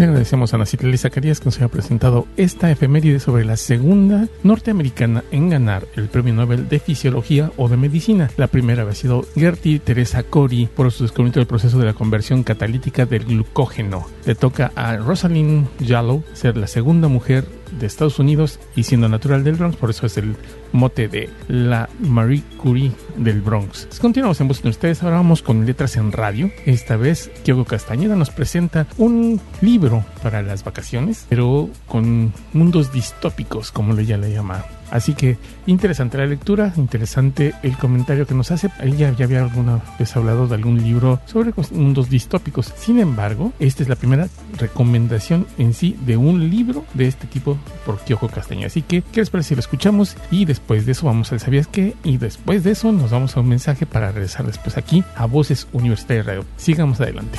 Le 0.00 0.06
agradecemos 0.06 0.54
a 0.54 0.56
Nacitli 0.56 0.96
Zacarías 0.96 1.40
que 1.40 1.44
nos 1.44 1.58
haya 1.58 1.68
presentado 1.68 2.26
esta 2.38 2.70
efeméride 2.70 3.20
sobre 3.20 3.44
la 3.44 3.58
segunda 3.58 4.28
norteamericana 4.42 5.24
en 5.30 5.50
ganar 5.50 5.86
el 5.94 6.08
Premio 6.08 6.32
Nobel 6.32 6.70
de 6.70 6.80
Fisiología 6.80 7.52
o 7.58 7.68
de 7.68 7.76
Medicina. 7.76 8.30
La 8.38 8.46
primera 8.46 8.80
había 8.80 8.94
sido 8.94 9.26
Gertie 9.34 9.78
Teresa 9.78 10.22
Cori 10.22 10.70
por 10.74 10.90
su 10.90 11.02
descubrimiento 11.02 11.40
del 11.40 11.46
proceso 11.46 11.78
de 11.78 11.84
la 11.84 11.92
conversión 11.92 12.44
catalítica 12.44 13.04
del 13.04 13.26
glucógeno. 13.26 14.06
Le 14.24 14.34
toca 14.34 14.72
a 14.74 14.96
Rosalind 14.96 15.68
Jallow 15.86 16.24
ser 16.32 16.56
la 16.56 16.66
segunda 16.66 17.08
mujer 17.08 17.44
de 17.72 17.86
Estados 17.86 18.18
Unidos 18.18 18.58
y 18.76 18.84
siendo 18.84 19.08
natural 19.08 19.44
del 19.44 19.56
Bronx, 19.56 19.76
por 19.76 19.90
eso 19.90 20.06
es 20.06 20.16
el 20.16 20.36
mote 20.72 21.08
de 21.08 21.30
la 21.48 21.88
Marie 22.00 22.42
Curie 22.56 22.92
del 23.16 23.40
Bronx. 23.40 23.88
Continuamos 24.00 24.40
en 24.40 24.48
Voz 24.48 24.62
de 24.62 24.68
Ustedes, 24.68 25.02
ahora 25.02 25.16
vamos 25.16 25.42
con 25.42 25.66
letras 25.66 25.96
en 25.96 26.12
radio. 26.12 26.50
Esta 26.66 26.96
vez, 26.96 27.30
Kyogo 27.44 27.64
Castañeda 27.64 28.16
nos 28.16 28.30
presenta 28.30 28.86
un 28.98 29.40
libro 29.60 30.04
para 30.22 30.42
las 30.42 30.64
vacaciones, 30.64 31.26
pero 31.28 31.70
con 31.86 32.32
mundos 32.52 32.92
distópicos, 32.92 33.72
como 33.72 33.98
ella 33.98 34.16
le 34.16 34.32
llama. 34.32 34.64
Así 34.90 35.14
que 35.14 35.38
interesante 35.66 36.18
la 36.18 36.26
lectura, 36.26 36.72
interesante 36.76 37.54
el 37.62 37.76
comentario 37.76 38.26
que 38.26 38.34
nos 38.34 38.50
hace. 38.50 38.70
Ella 38.80 39.14
ya 39.16 39.24
había 39.24 39.42
alguna 39.42 39.80
vez 39.98 40.16
hablado 40.16 40.46
de 40.46 40.54
algún 40.54 40.82
libro 40.82 41.20
sobre 41.26 41.52
mundos 41.72 42.10
distópicos. 42.10 42.72
Sin 42.76 42.98
embargo, 42.98 43.52
esta 43.58 43.82
es 43.82 43.88
la 43.88 43.96
primera 43.96 44.28
recomendación 44.58 45.46
en 45.58 45.74
sí 45.74 45.96
de 46.06 46.16
un 46.16 46.50
libro 46.50 46.84
de 46.94 47.06
este 47.06 47.26
tipo 47.26 47.58
por 47.84 47.98
Kyojo 48.00 48.28
Castaña. 48.28 48.66
Así 48.66 48.82
que, 48.82 49.02
¿qué 49.02 49.20
les 49.20 49.30
parece 49.30 49.50
si 49.50 49.54
lo 49.56 49.60
escuchamos? 49.60 50.16
Y 50.30 50.44
después 50.44 50.86
de 50.86 50.92
eso 50.92 51.06
vamos 51.06 51.32
al 51.32 51.40
¿Sabías 51.40 51.66
qué? 51.66 51.94
Y 52.04 52.18
después 52.18 52.64
de 52.64 52.72
eso 52.72 52.92
nos 52.92 53.10
vamos 53.10 53.36
a 53.36 53.40
un 53.40 53.48
mensaje 53.48 53.86
para 53.86 54.12
regresar 54.12 54.46
después 54.46 54.76
aquí 54.76 55.02
a 55.16 55.26
Voces 55.26 55.66
Universitarias 55.72 56.26
Radio. 56.26 56.44
Sigamos 56.56 57.00
adelante. 57.00 57.38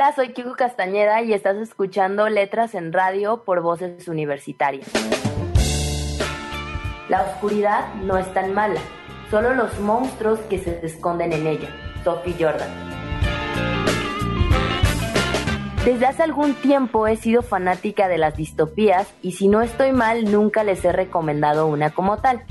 Hola, 0.00 0.14
soy 0.14 0.32
Kiko 0.32 0.54
Castañeda 0.54 1.20
y 1.20 1.34
estás 1.34 1.58
escuchando 1.58 2.30
Letras 2.30 2.74
en 2.74 2.90
Radio 2.90 3.44
por 3.44 3.60
Voces 3.60 4.08
Universitarias. 4.08 4.88
La 7.10 7.24
oscuridad 7.24 7.92
no 7.96 8.16
es 8.16 8.32
tan 8.32 8.54
mala, 8.54 8.80
solo 9.30 9.52
los 9.52 9.78
monstruos 9.78 10.40
que 10.48 10.58
se 10.58 10.80
esconden 10.86 11.34
en 11.34 11.46
ella. 11.46 11.68
Sophie 12.02 12.34
Jordan. 12.40 12.70
Desde 15.84 16.06
hace 16.06 16.22
algún 16.22 16.54
tiempo 16.54 17.06
he 17.06 17.16
sido 17.16 17.42
fanática 17.42 18.08
de 18.08 18.16
las 18.16 18.38
distopías 18.38 19.12
y 19.20 19.32
si 19.32 19.48
no 19.48 19.60
estoy 19.60 19.92
mal 19.92 20.32
nunca 20.32 20.64
les 20.64 20.82
he 20.82 20.92
recomendado 20.92 21.66
una 21.66 21.90
como 21.90 22.16
tal. 22.16 22.42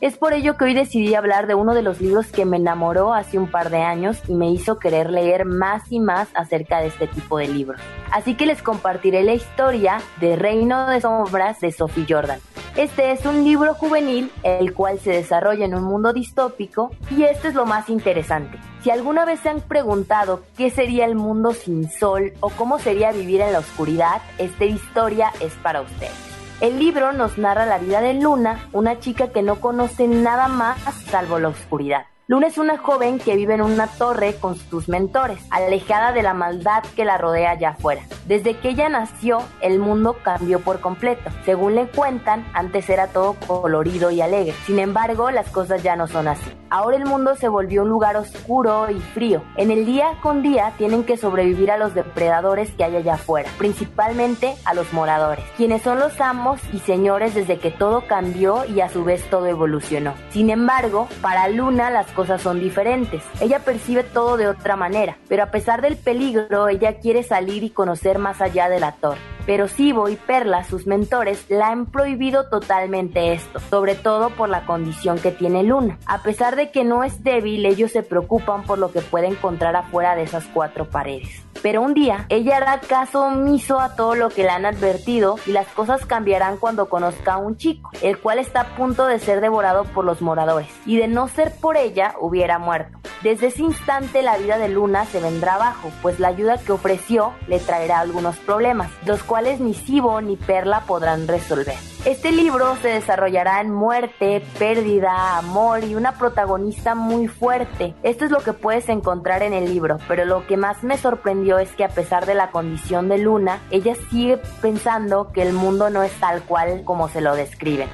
Es 0.00 0.16
por 0.16 0.32
ello 0.32 0.56
que 0.56 0.64
hoy 0.64 0.74
decidí 0.74 1.14
hablar 1.14 1.46
de 1.46 1.54
uno 1.54 1.74
de 1.74 1.82
los 1.82 2.00
libros 2.00 2.26
que 2.26 2.44
me 2.44 2.56
enamoró 2.56 3.14
hace 3.14 3.38
un 3.38 3.50
par 3.50 3.70
de 3.70 3.82
años 3.82 4.18
y 4.28 4.34
me 4.34 4.50
hizo 4.50 4.78
querer 4.78 5.10
leer 5.10 5.44
más 5.44 5.90
y 5.90 6.00
más 6.00 6.28
acerca 6.34 6.80
de 6.80 6.88
este 6.88 7.06
tipo 7.06 7.38
de 7.38 7.48
libros. 7.48 7.80
Así 8.12 8.34
que 8.34 8.46
les 8.46 8.62
compartiré 8.62 9.22
la 9.22 9.34
historia 9.34 9.98
de 10.20 10.36
Reino 10.36 10.88
de 10.88 11.00
Sombras 11.00 11.60
de 11.60 11.72
Sophie 11.72 12.06
Jordan. 12.08 12.40
Este 12.76 13.10
es 13.10 13.24
un 13.24 13.42
libro 13.42 13.72
juvenil, 13.72 14.30
el 14.42 14.74
cual 14.74 14.98
se 14.98 15.10
desarrolla 15.10 15.64
en 15.64 15.74
un 15.74 15.84
mundo 15.84 16.12
distópico 16.12 16.90
y 17.10 17.22
esto 17.22 17.48
es 17.48 17.54
lo 17.54 17.64
más 17.64 17.88
interesante. 17.88 18.58
Si 18.82 18.90
alguna 18.90 19.24
vez 19.24 19.40
se 19.40 19.48
han 19.48 19.62
preguntado 19.62 20.42
qué 20.58 20.70
sería 20.70 21.06
el 21.06 21.14
mundo 21.14 21.54
sin 21.54 21.90
sol 21.90 22.34
o 22.40 22.50
cómo 22.50 22.78
sería 22.78 23.12
vivir 23.12 23.40
en 23.40 23.52
la 23.52 23.60
oscuridad, 23.60 24.20
esta 24.36 24.66
historia 24.66 25.32
es 25.40 25.54
para 25.54 25.80
ustedes. 25.80 26.35
El 26.58 26.78
libro 26.78 27.12
nos 27.12 27.36
narra 27.36 27.66
la 27.66 27.76
vida 27.76 28.00
de 28.00 28.14
Luna, 28.14 28.68
una 28.72 28.98
chica 28.98 29.28
que 29.28 29.42
no 29.42 29.60
conoce 29.60 30.08
nada 30.08 30.48
más 30.48 30.78
salvo 31.10 31.38
la 31.38 31.48
oscuridad. 31.48 32.06
Luna 32.28 32.48
es 32.48 32.58
una 32.58 32.76
joven 32.76 33.20
que 33.20 33.36
vive 33.36 33.54
en 33.54 33.60
una 33.60 33.86
torre 33.86 34.34
con 34.34 34.56
sus 34.56 34.88
mentores, 34.88 35.38
alejada 35.48 36.10
de 36.10 36.24
la 36.24 36.34
maldad 36.34 36.82
que 36.96 37.04
la 37.04 37.18
rodea 37.18 37.52
allá 37.52 37.68
afuera. 37.68 38.02
Desde 38.26 38.58
que 38.58 38.70
ella 38.70 38.88
nació, 38.88 39.42
el 39.60 39.78
mundo 39.78 40.16
cambió 40.24 40.58
por 40.58 40.80
completo. 40.80 41.30
Según 41.44 41.76
le 41.76 41.86
cuentan, 41.86 42.44
antes 42.52 42.90
era 42.90 43.06
todo 43.06 43.36
colorido 43.46 44.10
y 44.10 44.22
alegre. 44.22 44.56
Sin 44.66 44.80
embargo, 44.80 45.30
las 45.30 45.48
cosas 45.50 45.84
ya 45.84 45.94
no 45.94 46.08
son 46.08 46.26
así. 46.26 46.50
Ahora 46.68 46.96
el 46.96 47.04
mundo 47.04 47.36
se 47.36 47.46
volvió 47.46 47.82
un 47.82 47.90
lugar 47.90 48.16
oscuro 48.16 48.90
y 48.90 48.98
frío. 48.98 49.44
En 49.56 49.70
el 49.70 49.86
día 49.86 50.18
con 50.20 50.42
día 50.42 50.72
tienen 50.78 51.04
que 51.04 51.16
sobrevivir 51.16 51.70
a 51.70 51.78
los 51.78 51.94
depredadores 51.94 52.72
que 52.72 52.82
hay 52.82 52.96
allá 52.96 53.14
afuera, 53.14 53.48
principalmente 53.56 54.56
a 54.64 54.74
los 54.74 54.92
moradores, 54.92 55.44
quienes 55.56 55.82
son 55.82 56.00
los 56.00 56.20
amos 56.20 56.60
y 56.72 56.80
señores 56.80 57.36
desde 57.36 57.60
que 57.60 57.70
todo 57.70 58.08
cambió 58.08 58.64
y 58.64 58.80
a 58.80 58.88
su 58.88 59.04
vez 59.04 59.22
todo 59.30 59.46
evolucionó. 59.46 60.14
Sin 60.30 60.50
embargo, 60.50 61.06
para 61.22 61.48
Luna 61.48 61.90
las 61.90 62.10
cosas 62.16 62.42
son 62.42 62.58
diferentes. 62.58 63.22
Ella 63.40 63.60
percibe 63.60 64.02
todo 64.02 64.36
de 64.36 64.48
otra 64.48 64.74
manera, 64.74 65.18
pero 65.28 65.44
a 65.44 65.52
pesar 65.52 65.82
del 65.82 65.96
peligro, 65.96 66.68
ella 66.68 66.98
quiere 66.98 67.22
salir 67.22 67.62
y 67.62 67.70
conocer 67.70 68.18
más 68.18 68.40
allá 68.40 68.68
de 68.68 68.80
la 68.80 68.92
torre. 68.92 69.20
Pero 69.46 69.68
Sibo 69.68 70.08
y 70.08 70.16
Perla, 70.16 70.64
sus 70.64 70.88
mentores, 70.88 71.46
la 71.48 71.68
han 71.68 71.86
prohibido 71.86 72.48
totalmente 72.48 73.32
esto, 73.32 73.60
sobre 73.60 73.94
todo 73.94 74.30
por 74.30 74.48
la 74.48 74.66
condición 74.66 75.20
que 75.20 75.30
tiene 75.30 75.62
Luna. 75.62 75.98
A 76.06 76.22
pesar 76.22 76.56
de 76.56 76.72
que 76.72 76.82
no 76.82 77.04
es 77.04 77.22
débil, 77.22 77.64
ellos 77.64 77.92
se 77.92 78.02
preocupan 78.02 78.64
por 78.64 78.78
lo 78.78 78.90
que 78.90 79.02
puede 79.02 79.28
encontrar 79.28 79.76
afuera 79.76 80.16
de 80.16 80.24
esas 80.24 80.46
cuatro 80.46 80.86
paredes. 80.90 81.45
Pero 81.66 81.82
un 81.82 81.94
día, 81.94 82.26
ella 82.28 82.58
hará 82.58 82.78
caso 82.78 83.22
omiso 83.24 83.80
a 83.80 83.96
todo 83.96 84.14
lo 84.14 84.28
que 84.28 84.44
le 84.44 84.50
han 84.50 84.64
advertido 84.64 85.34
y 85.46 85.50
las 85.50 85.66
cosas 85.66 86.06
cambiarán 86.06 86.58
cuando 86.58 86.88
conozca 86.88 87.32
a 87.32 87.38
un 87.38 87.56
chico, 87.56 87.90
el 88.02 88.20
cual 88.20 88.38
está 88.38 88.60
a 88.60 88.76
punto 88.76 89.04
de 89.06 89.18
ser 89.18 89.40
devorado 89.40 89.82
por 89.82 90.04
los 90.04 90.22
moradores. 90.22 90.68
Y 90.86 90.96
de 90.96 91.08
no 91.08 91.26
ser 91.26 91.52
por 91.60 91.76
ella, 91.76 92.14
hubiera 92.20 92.60
muerto. 92.60 93.00
Desde 93.24 93.48
ese 93.48 93.64
instante 93.64 94.22
la 94.22 94.38
vida 94.38 94.58
de 94.58 94.68
Luna 94.68 95.06
se 95.06 95.18
vendrá 95.18 95.56
abajo, 95.56 95.90
pues 96.02 96.20
la 96.20 96.28
ayuda 96.28 96.56
que 96.56 96.70
ofreció 96.70 97.32
le 97.48 97.58
traerá 97.58 97.98
algunos 97.98 98.36
problemas, 98.36 98.92
los 99.04 99.24
cuales 99.24 99.58
ni 99.58 99.74
Sibo 99.74 100.20
ni 100.20 100.36
Perla 100.36 100.82
podrán 100.86 101.26
resolver. 101.26 101.95
Este 102.06 102.30
libro 102.30 102.76
se 102.82 102.86
desarrollará 102.86 103.60
en 103.60 103.72
muerte, 103.72 104.40
pérdida, 104.60 105.38
amor 105.38 105.82
y 105.82 105.96
una 105.96 106.12
protagonista 106.12 106.94
muy 106.94 107.26
fuerte. 107.26 107.96
Esto 108.04 108.24
es 108.24 108.30
lo 108.30 108.38
que 108.38 108.52
puedes 108.52 108.88
encontrar 108.88 109.42
en 109.42 109.52
el 109.52 109.64
libro, 109.64 109.98
pero 110.06 110.24
lo 110.24 110.46
que 110.46 110.56
más 110.56 110.84
me 110.84 110.98
sorprendió 110.98 111.58
es 111.58 111.72
que 111.72 111.82
a 111.82 111.88
pesar 111.88 112.24
de 112.24 112.34
la 112.34 112.52
condición 112.52 113.08
de 113.08 113.18
Luna, 113.18 113.60
ella 113.72 113.96
sigue 114.08 114.38
pensando 114.62 115.32
que 115.32 115.42
el 115.42 115.52
mundo 115.52 115.90
no 115.90 116.04
es 116.04 116.12
tal 116.20 116.42
cual 116.42 116.84
como 116.84 117.08
se 117.08 117.20
lo 117.20 117.34
describen. 117.34 117.88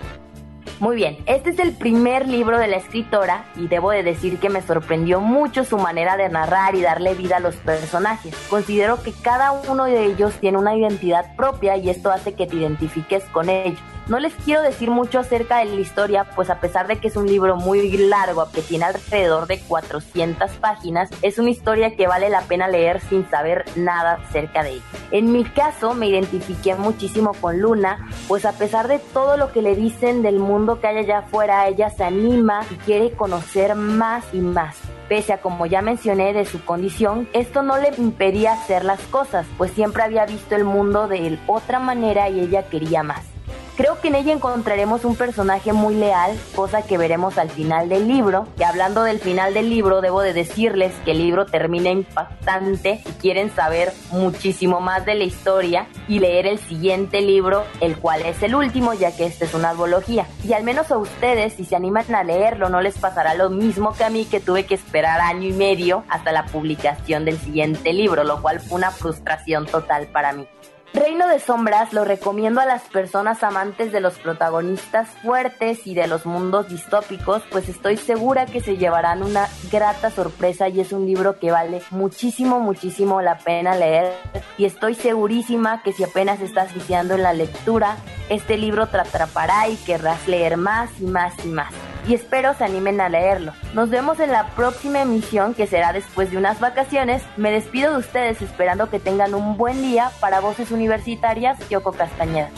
Muy 0.79 0.97
bien, 0.97 1.19
este 1.27 1.51
es 1.51 1.59
el 1.61 1.73
primer 1.73 2.29
libro 2.29 2.59
de 2.59 2.67
la 2.67 2.77
escritora 2.77 3.47
y 3.57 3.69
debo 3.69 3.93
de 3.93 4.03
decir 4.03 4.39
que 4.41 4.51
me 4.51 4.63
sorprendió 4.63 5.21
mucho 5.21 5.65
su 5.65 5.79
manera 5.79 6.17
de 6.17 6.29
narrar 6.29 6.75
y 6.75 6.83
darle 6.83 7.15
vida 7.15 7.37
a 7.37 7.41
los 7.41 7.55
personajes. 7.55 8.35
Considero 8.51 9.01
que 9.03 9.13
cada 9.13 9.53
uno 9.53 9.85
de 9.85 10.05
ellos 10.05 10.35
tiene 10.41 10.59
una 10.59 10.77
identidad 10.77 11.37
propia 11.37 11.77
y 11.77 11.89
esto 11.89 12.11
hace 12.11 12.35
que 12.35 12.49
te 12.49 12.57
identifiques 12.57 13.23
con 13.27 13.49
ellos. 13.49 13.79
No 14.09 14.19
les 14.19 14.35
quiero 14.35 14.63
decir 14.63 14.91
mucho 14.91 15.21
acerca 15.21 15.59
de 15.59 15.67
la 15.67 15.81
historia, 15.81 16.25
pues 16.35 16.51
a 16.51 16.59
pesar 16.59 16.89
de 16.89 16.99
que 16.99 17.07
es 17.07 17.17
un 17.17 17.29
libro 17.29 17.55
muy 17.55 17.97
largo, 17.97 18.51
que 18.51 18.61
tiene 18.61 18.87
alrededor 18.87 19.47
de 19.47 19.61
400 19.61 20.51
páginas, 20.53 21.09
es 21.23 21.39
una 21.39 21.51
historia 21.51 21.95
que 21.95 22.09
vale 22.09 22.29
la 22.29 22.41
pena 22.43 22.67
leer 22.67 23.01
sin 23.01 23.31
saber 23.31 23.65
nada 23.77 24.15
acerca 24.15 24.65
de 24.65 24.71
ella. 24.71 24.83
En 25.13 25.31
mi 25.31 25.45
caso 25.45 25.95
me 25.95 26.09
identifiqué 26.09 26.75
muchísimo 26.75 27.33
con 27.41 27.61
Luna, 27.61 28.09
pues 28.27 28.45
a 28.45 28.53
pesar 28.53 28.89
de 28.89 28.99
todo 28.99 29.37
lo 29.37 29.53
que 29.53 29.63
le 29.63 29.77
dicen 29.77 30.23
del 30.23 30.41
mundo 30.41 30.81
que 30.81 30.89
hay 30.89 30.99
allá 30.99 31.19
afuera, 31.19 31.69
ella 31.69 31.89
se 31.91 32.03
anima 32.03 32.67
y 32.71 32.75
quiere 32.79 33.13
conocer 33.13 33.77
más 33.77 34.25
y 34.33 34.41
más. 34.41 34.79
Pese 35.09 35.33
a 35.33 35.41
como 35.41 35.67
ya 35.67 35.81
mencioné 35.81 36.33
de 36.33 36.45
su 36.45 36.65
condición, 36.65 37.29
esto 37.33 37.63
no 37.63 37.79
le 37.79 37.93
impedía 37.97 38.55
hacer 38.55 38.85
las 38.85 39.01
cosas, 39.03 39.47
pues 39.59 39.71
siempre 39.71 40.03
había 40.03 40.27
visto 40.27 40.57
el 40.57 40.65
mundo 40.65 41.07
de 41.07 41.39
otra 41.47 41.79
manera 41.79 42.29
y 42.29 42.41
ella 42.41 42.65
quería 42.65 43.05
más. 43.05 43.32
Creo 43.77 43.99
que 44.01 44.09
en 44.09 44.17
ella 44.17 44.35
encontraremos 44.35 45.07
un 45.07 45.17
personaje 45.17 45.73
muy 45.73 45.95
leal, 45.95 46.39
cosa 46.55 46.83
que 46.83 46.99
veremos 46.99 47.39
al 47.39 47.49
final 47.49 47.89
del 47.89 48.07
libro. 48.07 48.47
Y 48.59 48.65
hablando 48.65 49.03
del 49.03 49.19
final 49.19 49.55
del 49.55 49.71
libro, 49.71 50.03
debo 50.03 50.21
de 50.21 50.35
decirles 50.35 50.93
que 51.07 51.13
el 51.13 51.19
libro 51.19 51.47
termina 51.47 51.89
impactante. 51.89 53.01
Si 53.05 53.13
quieren 53.15 53.51
saber 53.55 53.93
muchísimo 54.11 54.81
más 54.81 55.07
de 55.07 55.15
la 55.15 55.25
historia 55.25 55.87
y 56.07 56.19
leer 56.19 56.47
el 56.47 56.59
siguiente 56.59 57.23
libro, 57.23 57.65
el 57.81 57.97
cual 57.97 58.21
es 58.23 58.43
el 58.43 58.55
último, 58.55 58.93
ya 58.93 59.17
que 59.17 59.25
este 59.25 59.47
es 59.47 59.55
una 59.55 59.71
advología. 59.71 60.27
Y 60.45 60.53
al 60.53 60.65
menos 60.65 60.91
a 60.91 60.99
ustedes, 60.99 61.55
si 61.55 61.65
se 61.65 61.75
animan 61.75 62.15
a 62.15 62.25
leerlo, 62.25 62.69
no 62.69 62.83
les 62.83 62.99
pasará 62.99 63.35
lo 63.35 63.49
mismo 63.49 63.95
que 63.95 64.05
a 64.05 64.11
mí, 64.11 64.27
que 64.27 64.41
tuve 64.41 64.67
que 64.67 64.75
esperar 64.75 65.21
año 65.23 65.49
y 65.49 65.53
medio 65.53 66.05
hasta 66.11 66.31
la 66.31 66.45
publicación 66.45 67.25
del 67.25 67.39
siguiente 67.39 67.95
libro, 67.95 68.23
lo 68.23 68.43
cual 68.43 68.61
fue 68.61 68.77
una 68.77 68.91
frustración 68.91 69.65
total 69.65 70.09
para 70.09 70.35
mí. 70.35 70.47
Reino 70.95 71.27
de 71.27 71.41
Sombras 71.41 71.95
lo 71.95 72.05
recomiendo 72.05 72.61
a 72.61 72.67
las 72.67 72.83
personas 72.83 73.43
amantes 73.43 73.93
de 73.93 74.01
los 74.01 74.19
protagonistas 74.19 75.09
fuertes 75.23 75.87
y 75.87 75.95
de 75.95 76.07
los 76.07 76.27
mundos 76.27 76.69
distópicos, 76.69 77.43
pues 77.51 77.69
estoy 77.71 77.97
segura 77.97 78.45
que 78.45 78.61
se 78.61 78.77
llevarán 78.77 79.23
una 79.23 79.49
grata 79.71 80.11
sorpresa 80.11 80.69
y 80.69 80.81
es 80.81 80.93
un 80.93 81.07
libro 81.07 81.39
que 81.39 81.51
vale 81.51 81.81
muchísimo, 81.91 82.61
muchísimo 82.61 83.23
la 83.23 83.39
pena 83.39 83.75
leer. 83.75 84.13
Y 84.59 84.67
estoy 84.67 84.95
segurísima 84.95 85.83
que 85.83 85.95
si 85.95 86.05
apenas 86.05 86.41
estás 86.41 86.75
viciando 86.75 87.15
en 87.15 87.23
la 87.23 87.33
lectura, 87.33 87.97
este 88.29 88.59
libro 88.59 88.87
te 88.89 88.99
atrapará 88.99 89.69
y 89.69 89.77
querrás 89.77 90.29
leer 90.29 90.59
más 90.59 90.91
y 91.01 91.07
más 91.07 91.33
y 91.43 91.49
más 91.49 91.73
y 92.07 92.15
espero 92.15 92.55
se 92.55 92.65
animen 92.65 93.01
a 93.01 93.09
leerlo. 93.09 93.53
Nos 93.75 93.91
vemos 93.91 94.21
en 94.21 94.33
la 94.33 94.49
próxima 94.55 95.03
emisión 95.03 95.55
que 95.55 95.67
será 95.67 95.93
después 95.93 96.31
de 96.31 96.37
unas 96.37 96.61
vacaciones. 96.61 97.23
Me 97.37 97.51
despido 97.51 97.93
de 97.93 97.99
ustedes 97.99 98.43
esperando 98.43 98.91
que 98.91 99.01
tengan 99.01 99.35
un 99.35 99.57
buen 99.57 99.83
día 99.83 100.11
para 100.21 100.41
Voces 100.41 100.71
Universitarias 100.71 101.59
Yoko 101.69 101.93
Castañeda. 101.93 102.51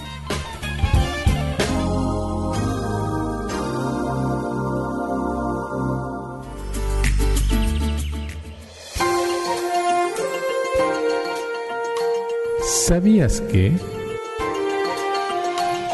¿Sabías 12.87 13.41
que... 13.41 13.73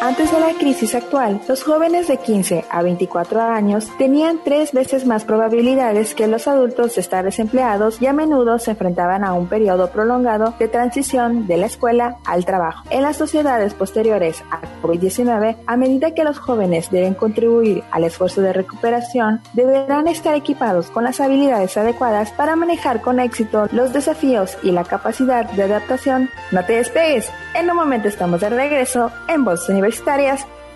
Antes 0.02 0.32
de 0.32 0.40
la 0.40 0.54
crisis 0.54 0.94
actual, 0.94 1.42
los 1.46 1.62
jóvenes 1.62 2.08
de 2.08 2.16
15 2.16 2.64
a 2.70 2.82
24 2.82 3.42
años 3.42 3.86
tenían 3.98 4.40
tres 4.42 4.72
veces 4.72 5.04
más 5.04 5.26
probabilidades 5.26 6.14
que 6.14 6.26
los 6.26 6.48
adultos 6.48 6.94
de 6.94 7.02
estar 7.02 7.22
desempleados 7.22 8.00
y 8.00 8.06
a 8.06 8.14
menudo 8.14 8.58
se 8.58 8.70
enfrentaban 8.70 9.24
a 9.24 9.34
un 9.34 9.46
periodo 9.46 9.90
prolongado 9.90 10.54
de 10.58 10.68
transición 10.68 11.46
de 11.46 11.58
la 11.58 11.66
escuela 11.66 12.16
al 12.24 12.46
trabajo. 12.46 12.84
En 12.88 13.02
las 13.02 13.18
sociedades 13.18 13.74
posteriores 13.74 14.42
a 14.50 14.62
COVID-19, 14.80 15.56
a 15.66 15.76
medida 15.76 16.14
que 16.14 16.24
los 16.24 16.38
jóvenes 16.38 16.90
deben 16.90 17.14
contribuir 17.14 17.82
al 17.90 18.04
esfuerzo 18.04 18.40
de 18.40 18.52
recuperación, 18.52 19.40
deberán 19.52 20.08
estar 20.08 20.34
equipados 20.34 20.90
con 20.90 21.04
las 21.04 21.20
habilidades 21.20 21.76
adecuadas 21.76 22.32
para 22.32 22.56
manejar 22.56 23.00
con 23.00 23.20
éxito 23.20 23.66
los 23.72 23.92
desafíos 23.92 24.56
y 24.62 24.70
la 24.70 24.84
capacidad 24.84 25.50
de 25.50 25.62
adaptación. 25.62 26.30
No 26.52 26.64
te 26.64 26.74
despegues, 26.74 27.30
en 27.54 27.70
un 27.70 27.76
momento 27.76 28.08
estamos 28.08 28.40
de 28.40 28.50
regreso 28.50 29.10
en 29.28 29.44
Voz 29.44 29.68
Universidad 29.68 30.10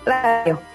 Radio. 0.05 0.74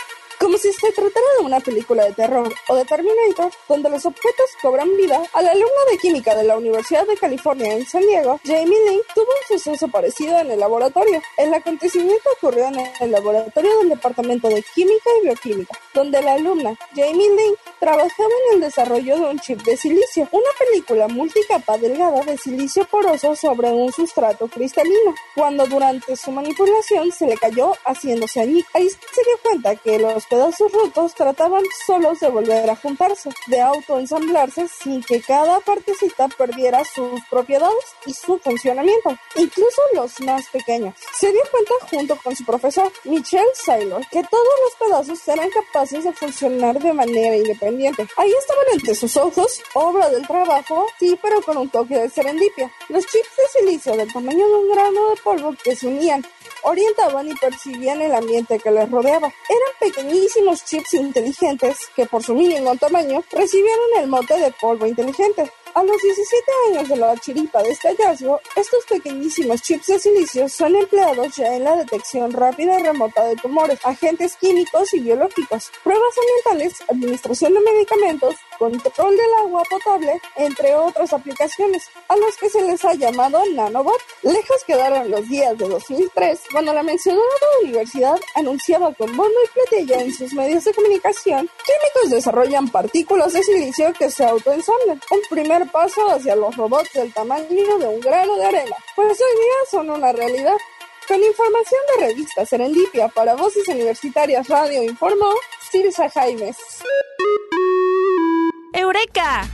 Como 0.41 0.57
si 0.57 0.73
se 0.73 0.91
tratara 0.91 1.25
de 1.37 1.45
una 1.45 1.59
película 1.59 2.03
de 2.03 2.13
terror 2.13 2.51
o 2.67 2.75
de 2.75 2.83
Terminator, 2.83 3.51
donde 3.69 3.91
los 3.91 4.03
objetos 4.07 4.49
cobran 4.59 4.97
vida, 4.97 5.21
a 5.33 5.41
la 5.43 5.51
alumna 5.51 5.69
de 5.91 5.99
química 5.99 6.33
de 6.33 6.43
la 6.43 6.57
Universidad 6.57 7.05
de 7.05 7.15
California 7.15 7.71
en 7.71 7.85
San 7.85 8.01
Diego, 8.01 8.39
Jamie 8.43 8.89
Link, 8.89 9.03
tuvo 9.13 9.27
un 9.27 9.59
suceso 9.59 9.87
parecido 9.89 10.39
en 10.39 10.49
el 10.49 10.59
laboratorio. 10.59 11.21
El 11.37 11.53
acontecimiento 11.53 12.27
ocurrió 12.37 12.65
en 12.69 12.79
el 13.01 13.11
laboratorio 13.11 13.77
del 13.77 13.89
Departamento 13.89 14.47
de 14.47 14.63
Química 14.73 15.11
y 15.19 15.27
Bioquímica, 15.27 15.77
donde 15.93 16.19
la 16.23 16.33
alumna 16.33 16.75
Jamie 16.95 17.29
Link 17.29 17.59
trabajaba 17.79 18.29
en 18.47 18.55
el 18.55 18.61
desarrollo 18.61 19.17
de 19.17 19.25
un 19.25 19.39
chip 19.39 19.61
de 19.61 19.77
silicio, 19.77 20.27
una 20.31 20.49
película 20.57 21.07
multicapa 21.07 21.77
delgada 21.77 22.21
de 22.21 22.35
silicio 22.39 22.85
poroso 22.85 23.35
sobre 23.35 23.69
un 23.69 23.93
sustrato 23.93 24.47
cristalino, 24.47 25.13
cuando 25.35 25.67
durante 25.67 26.15
su 26.15 26.31
manipulación 26.31 27.11
se 27.11 27.27
le 27.27 27.37
cayó 27.37 27.73
haciéndose 27.85 28.41
añicos. 28.41 28.71
Ahí 28.73 28.89
se 28.89 29.23
dio 29.23 29.37
cuenta 29.43 29.75
que 29.75 29.99
los 29.99 30.30
pedazos 30.31 30.71
rotos 30.71 31.13
trataban 31.13 31.61
solos 31.85 32.21
de 32.21 32.29
volver 32.29 32.69
a 32.69 32.75
juntarse, 32.77 33.29
de 33.47 33.59
autoensamblarse 33.59 34.65
sin 34.69 35.03
que 35.03 35.21
cada 35.21 35.59
partecita 35.59 36.29
perdiera 36.29 36.85
sus 36.85 37.19
propiedades 37.29 37.83
y 38.05 38.13
su 38.13 38.39
funcionamiento, 38.39 39.09
incluso 39.35 39.81
los 39.93 40.21
más 40.21 40.47
pequeños. 40.47 40.95
Se 41.19 41.33
dio 41.33 41.41
cuenta 41.51 41.73
junto 41.89 42.15
con 42.23 42.33
su 42.33 42.45
profesor, 42.45 42.89
Michelle 43.03 43.43
Saylor, 43.53 44.07
que 44.09 44.23
todos 44.23 44.53
los 44.63 44.87
pedazos 44.87 45.27
eran 45.27 45.49
capaces 45.49 46.05
de 46.05 46.13
funcionar 46.13 46.79
de 46.79 46.93
manera 46.93 47.35
independiente. 47.35 48.07
Ahí 48.15 48.31
estaban 48.39 48.65
entre 48.71 48.95
sus 48.95 49.17
ojos, 49.17 49.61
obra 49.73 50.09
del 50.11 50.25
trabajo, 50.25 50.87
sí, 50.97 51.19
pero 51.21 51.41
con 51.41 51.57
un 51.57 51.69
toque 51.69 51.99
de 51.99 52.09
serendipia. 52.09 52.71
Los 52.87 53.05
chips 53.05 53.35
de 53.35 53.59
silicio 53.59 53.97
del 53.97 54.11
tamaño 54.13 54.47
de 54.47 54.55
un 54.55 54.71
grano 54.71 55.09
de 55.09 55.21
polvo 55.21 55.53
que 55.61 55.75
se 55.75 55.87
unían 55.87 56.25
orientaban 56.63 57.27
y 57.27 57.35
percibían 57.35 58.01
el 58.01 58.13
ambiente 58.13 58.59
que 58.59 58.71
les 58.71 58.89
rodeaba. 58.89 59.27
Eran 59.27 59.91
chips 60.65 60.93
inteligentes 60.93 61.77
que 61.95 62.05
por 62.05 62.23
su 62.23 62.33
mínimo 62.33 62.75
tamaño 62.75 63.23
recibieron 63.31 63.85
el 63.99 64.07
mote 64.07 64.37
de 64.39 64.51
polvo 64.51 64.85
inteligente. 64.85 65.51
A 65.73 65.83
los 65.83 66.01
17 66.01 66.51
años 66.69 66.89
de 66.89 66.97
la 66.97 67.15
chiripa 67.17 67.63
de 67.63 67.71
este 67.71 67.87
hallazgo, 67.87 68.41
estos 68.55 68.85
pequeñísimos 68.85 69.61
chips 69.61 69.87
de 69.87 69.99
silicio 69.99 70.49
son 70.49 70.75
empleados 70.75 71.35
ya 71.35 71.55
en 71.55 71.63
la 71.63 71.77
detección 71.77 72.31
rápida 72.31 72.77
y 72.77 72.83
remota 72.83 73.23
de 73.25 73.35
tumores, 73.37 73.79
agentes 73.85 74.35
químicos 74.35 74.93
y 74.93 74.99
biológicos, 74.99 75.71
pruebas 75.83 76.13
ambientales, 76.19 76.81
administración 76.89 77.53
de 77.53 77.61
medicamentos, 77.61 78.35
control 78.61 79.17
del 79.17 79.33
agua 79.39 79.63
potable, 79.67 80.21
entre 80.35 80.75
otras 80.75 81.11
aplicaciones, 81.13 81.89
a 82.07 82.15
los 82.15 82.37
que 82.37 82.47
se 82.47 82.61
les 82.61 82.85
ha 82.85 82.93
llamado 82.93 83.41
nanobot. 83.55 83.99
Lejos 84.21 84.63
quedaron 84.67 85.09
los 85.09 85.27
días 85.27 85.57
de 85.57 85.67
2003, 85.67 86.41
cuando 86.51 86.71
la 86.71 86.83
mencionada 86.83 87.23
universidad 87.63 88.19
anunciaba 88.35 88.93
con 88.93 89.17
bombo 89.17 89.33
y 89.43 89.49
platillo 89.49 89.95
en 89.95 90.13
sus 90.13 90.31
medios 90.33 90.63
de 90.63 90.75
comunicación, 90.75 91.49
químicos 91.65 92.11
desarrollan 92.11 92.69
partículas 92.69 93.33
de 93.33 93.41
silicio 93.41 93.93
que 93.93 94.11
se 94.11 94.25
autoensamblan, 94.25 95.01
un 95.09 95.21
primer 95.27 95.67
paso 95.71 96.07
hacia 96.11 96.35
los 96.35 96.55
robots 96.55 96.93
del 96.93 97.11
tamaño 97.11 97.77
de 97.79 97.87
un 97.87 97.99
grano 97.99 98.35
de 98.35 98.45
arena, 98.45 98.75
pues 98.95 99.19
hoy 99.19 99.41
día 99.41 99.71
son 99.71 99.89
una 99.89 100.11
realidad. 100.11 100.57
Con 101.11 101.21
información 101.21 101.81
de 101.89 102.07
revista 102.07 102.45
Serendipia 102.45 103.09
para 103.09 103.35
Voces 103.35 103.67
Universitarias 103.67 104.47
Radio 104.47 104.81
informó 104.81 105.33
Silsa 105.69 106.09
Jaimes. 106.09 106.55
¡Eureka! 108.71 109.45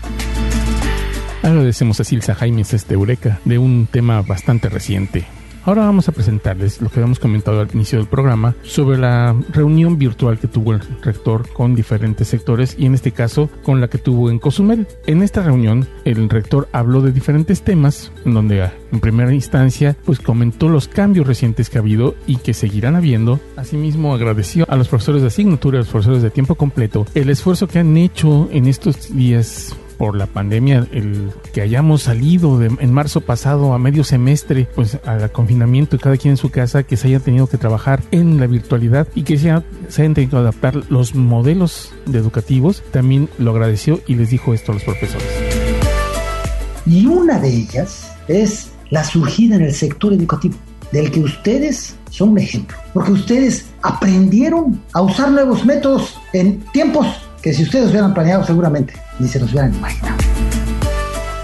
Agradecemos 1.41 1.99
a 1.99 2.03
Silsa 2.03 2.35
Jaimes 2.35 2.75
este 2.75 2.93
Eureka 2.93 3.41
de 3.43 3.57
un 3.57 3.87
tema 3.87 4.21
bastante 4.21 4.69
reciente. 4.69 5.25
Ahora 5.67 5.81
vamos 5.81 6.07
a 6.07 6.13
presentarles 6.13 6.81
lo 6.81 6.87
que 6.87 7.01
habíamos 7.01 7.19
comentado 7.19 7.59
al 7.59 7.67
inicio 7.73 7.99
del 7.99 8.07
programa 8.07 8.55
sobre 8.63 8.97
la 8.97 9.35
reunión 9.51 9.97
virtual 9.97 10.39
que 10.39 10.47
tuvo 10.47 10.71
el 10.71 10.79
rector 11.03 11.45
con 11.51 11.75
diferentes 11.75 12.29
sectores 12.29 12.77
y 12.79 12.85
en 12.85 12.93
este 12.93 13.11
caso 13.11 13.49
con 13.63 13.81
la 13.81 13.89
que 13.89 13.97
tuvo 13.97 14.31
en 14.31 14.39
Cozumel. 14.39 14.87
En 15.07 15.21
esta 15.21 15.43
reunión 15.43 15.85
el 16.05 16.29
rector 16.29 16.69
habló 16.71 17.01
de 17.01 17.11
diferentes 17.11 17.63
temas 17.63 18.13
en 18.23 18.33
donde 18.33 18.71
en 18.93 18.99
primera 19.01 19.33
instancia 19.33 19.97
pues 20.05 20.19
comentó 20.21 20.69
los 20.69 20.87
cambios 20.87 21.27
recientes 21.27 21.69
que 21.69 21.79
ha 21.79 21.81
habido 21.81 22.15
y 22.27 22.37
que 22.37 22.53
seguirán 22.53 22.95
habiendo. 22.95 23.41
Asimismo 23.57 24.15
agradeció 24.15 24.63
a 24.69 24.77
los 24.77 24.87
profesores 24.87 25.21
de 25.21 25.27
asignatura 25.27 25.79
a 25.79 25.81
los 25.81 25.89
profesores 25.89 26.21
de 26.21 26.29
tiempo 26.29 26.55
completo 26.55 27.05
el 27.13 27.29
esfuerzo 27.29 27.67
que 27.67 27.79
han 27.79 27.97
hecho 27.97 28.47
en 28.53 28.67
estos 28.67 29.13
días 29.13 29.75
por 29.97 30.15
la 30.15 30.27
pandemia, 30.27 30.87
el 30.91 31.31
que 31.53 31.61
hayamos 31.61 32.03
salido 32.03 32.59
de, 32.59 32.67
en 32.67 32.93
marzo 32.93 33.21
pasado 33.21 33.73
a 33.73 33.79
medio 33.79 34.03
semestre, 34.03 34.67
pues 34.75 34.99
al 35.05 35.31
confinamiento 35.31 35.95
y 35.95 35.99
cada 35.99 36.17
quien 36.17 36.33
en 36.33 36.37
su 36.37 36.49
casa, 36.49 36.83
que 36.83 36.97
se 36.97 37.07
haya 37.07 37.19
tenido 37.19 37.47
que 37.47 37.57
trabajar 37.57 38.03
en 38.11 38.39
la 38.39 38.47
virtualidad 38.47 39.07
y 39.15 39.23
que 39.23 39.37
se, 39.37 39.53
se 39.89 40.01
hayan 40.01 40.13
tenido 40.13 40.31
que 40.31 40.37
adaptar 40.37 40.75
los 40.89 41.15
modelos 41.15 41.93
de 42.05 42.19
educativos, 42.19 42.83
también 42.91 43.29
lo 43.37 43.51
agradeció 43.51 44.01
y 44.07 44.15
les 44.15 44.29
dijo 44.29 44.53
esto 44.53 44.71
a 44.71 44.75
los 44.75 44.83
profesores. 44.83 45.27
Y 46.85 47.05
una 47.05 47.39
de 47.39 47.49
ellas 47.49 48.11
es 48.27 48.71
la 48.89 49.03
surgida 49.03 49.55
en 49.55 49.63
el 49.63 49.73
sector 49.73 50.13
educativo, 50.13 50.55
del 50.91 51.11
que 51.11 51.19
ustedes 51.19 51.95
son 52.09 52.29
un 52.29 52.37
ejemplo, 52.37 52.77
porque 52.93 53.11
ustedes 53.11 53.65
aprendieron 53.81 54.81
a 54.93 55.01
usar 55.01 55.31
nuevos 55.31 55.65
métodos 55.65 56.17
en 56.33 56.59
tiempos 56.71 57.07
que 57.41 57.53
si 57.53 57.63
ustedes 57.63 57.89
hubieran 57.89 58.13
planeado 58.13 58.45
seguramente 58.45 58.93
ni 59.19 59.27
se 59.27 59.39
los 59.39 59.51
hubieran 59.51 59.73
imaginado. 59.73 60.17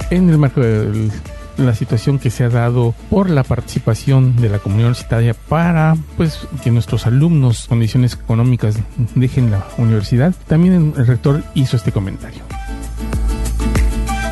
En 0.09 0.30
el 0.30 0.38
marco 0.38 0.61
de 0.61 1.09
la 1.57 1.76
situación 1.76 2.19
que 2.19 2.30
se 2.30 2.43
ha 2.43 2.49
dado 2.49 2.93
por 3.09 3.30
la 3.30 3.43
participación 3.43 4.36
de 4.38 4.49
la 4.49 4.59
comunidad 4.59 4.88
universitaria 4.88 5.34
para 5.34 5.95
pues 6.17 6.47
que 6.63 6.71
nuestros 6.71 7.05
alumnos 7.05 7.67
condiciones 7.67 8.13
económicas 8.13 8.76
dejen 9.15 9.51
la 9.51 9.65
universidad, 9.78 10.34
también 10.47 10.93
el 10.97 11.07
rector 11.07 11.43
hizo 11.53 11.78
este 11.78 11.91
comentario. 11.91 12.41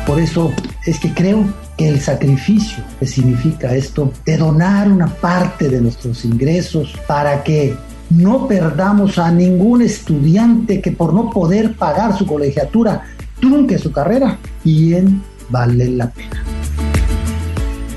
Por 0.06 0.18
eso 0.18 0.52
es 0.84 0.98
que 0.98 1.14
creo 1.14 1.44
que 1.76 1.88
el 1.88 2.00
sacrificio 2.00 2.82
que 2.98 3.06
significa 3.06 3.74
esto 3.74 4.12
de 4.26 4.36
donar 4.36 4.90
una 4.90 5.06
parte 5.06 5.68
de 5.68 5.80
nuestros 5.80 6.24
ingresos 6.24 6.94
para 7.06 7.42
que 7.44 7.76
no 8.10 8.46
perdamos 8.46 9.18
a 9.18 9.30
ningún 9.30 9.80
estudiante 9.80 10.82
que 10.82 10.92
por 10.92 11.14
no 11.14 11.30
poder 11.30 11.76
pagar 11.76 12.18
su 12.18 12.26
colegiatura 12.26 13.04
trunque 13.42 13.76
su 13.76 13.90
carrera, 13.90 14.38
bien 14.64 15.20
vale 15.50 15.90
la 15.90 16.08
pena. 16.10 16.44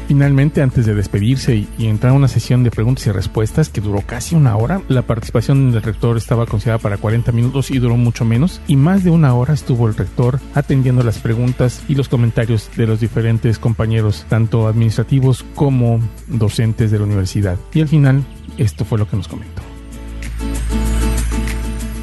Finalmente, 0.08 0.62
antes 0.62 0.86
de 0.86 0.94
despedirse 0.94 1.56
y, 1.56 1.88
entrar 1.88 2.14
a 2.14 2.16
una 2.16 2.28
sesión 2.28 2.64
de 2.64 2.72
preguntas 2.72 3.08
y 3.08 3.12
respuestas 3.12 3.70
que 3.70 3.82
duró 3.82 4.02
casi 4.02 4.36
una 4.36 4.56
hora, 4.56 4.82
la 4.88 5.04
participación 5.04 5.72
del 5.72 5.82
rector 5.82 6.18
estaba 6.18 6.46
considerada 6.46 6.80
para 6.80 6.98
40 6.98 7.32
minutos 7.32 7.72
y 7.72 7.80
duró 7.80 7.96
mucho 7.96 8.26
menos, 8.26 8.60
y 8.68 8.76
más 8.76 9.04
de 9.04 9.12
una 9.12 9.34
hora 9.34 9.54
estuvo 9.54 9.88
el 9.88 9.96
rector 9.96 10.40
atendiendo 10.54 11.04
las 11.04 11.20
preguntas 11.20 11.82
y 11.88 11.96
los 11.96 12.10
comentarios 12.10 12.70
de 12.76 12.88
los 12.88 13.00
diferentes 13.00 13.58
compañeros, 13.58 14.26
tanto 14.30 14.68
administrativos 14.68 15.44
como 15.56 16.00
docentes 16.28 16.92
de 16.92 17.00
la 17.00 17.06
universidad. 17.06 17.58
Y 17.74 17.82
al 17.82 17.88
final, 17.88 18.24
esto 18.58 18.86
fue 18.86 19.00
lo 19.00 19.08
que 19.08 19.18
nos 19.18 19.28
comentó. 19.28 19.62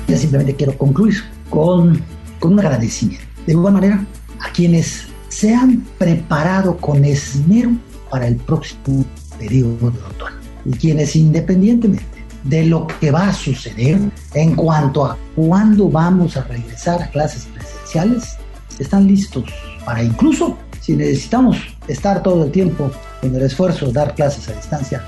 Ya 0.08 0.16
simplemente 0.16 0.54
quiero 0.54 0.76
concluir 0.76 1.22
con, 1.48 2.00
con 2.40 2.52
un 2.52 2.60
agradecimiento. 2.60 3.31
De 3.46 3.52
igual 3.52 3.74
manera, 3.74 4.04
a 4.40 4.50
quienes 4.52 5.06
se 5.28 5.54
han 5.54 5.80
preparado 5.98 6.76
con 6.76 7.04
esmero 7.04 7.70
para 8.10 8.26
el 8.26 8.36
próximo 8.36 9.04
periodo 9.38 9.90
de 9.90 9.98
otoño 9.98 10.36
y 10.64 10.72
quienes 10.72 11.16
independientemente 11.16 12.22
de 12.44 12.66
lo 12.66 12.86
que 12.86 13.10
va 13.10 13.28
a 13.28 13.32
suceder 13.32 13.98
en 14.34 14.54
cuanto 14.54 15.06
a 15.06 15.16
cuándo 15.34 15.88
vamos 15.88 16.36
a 16.36 16.42
regresar 16.44 17.02
a 17.02 17.10
clases 17.10 17.46
presenciales, 17.54 18.36
están 18.78 19.06
listos 19.06 19.44
para 19.84 20.02
incluso 20.02 20.56
si 20.80 20.96
necesitamos 20.96 21.56
estar 21.86 22.22
todo 22.22 22.44
el 22.44 22.50
tiempo 22.50 22.90
en 23.22 23.34
el 23.34 23.42
esfuerzo 23.42 23.86
de 23.86 23.92
dar 23.92 24.14
clases 24.14 24.48
a 24.48 24.52
distancia, 24.52 25.04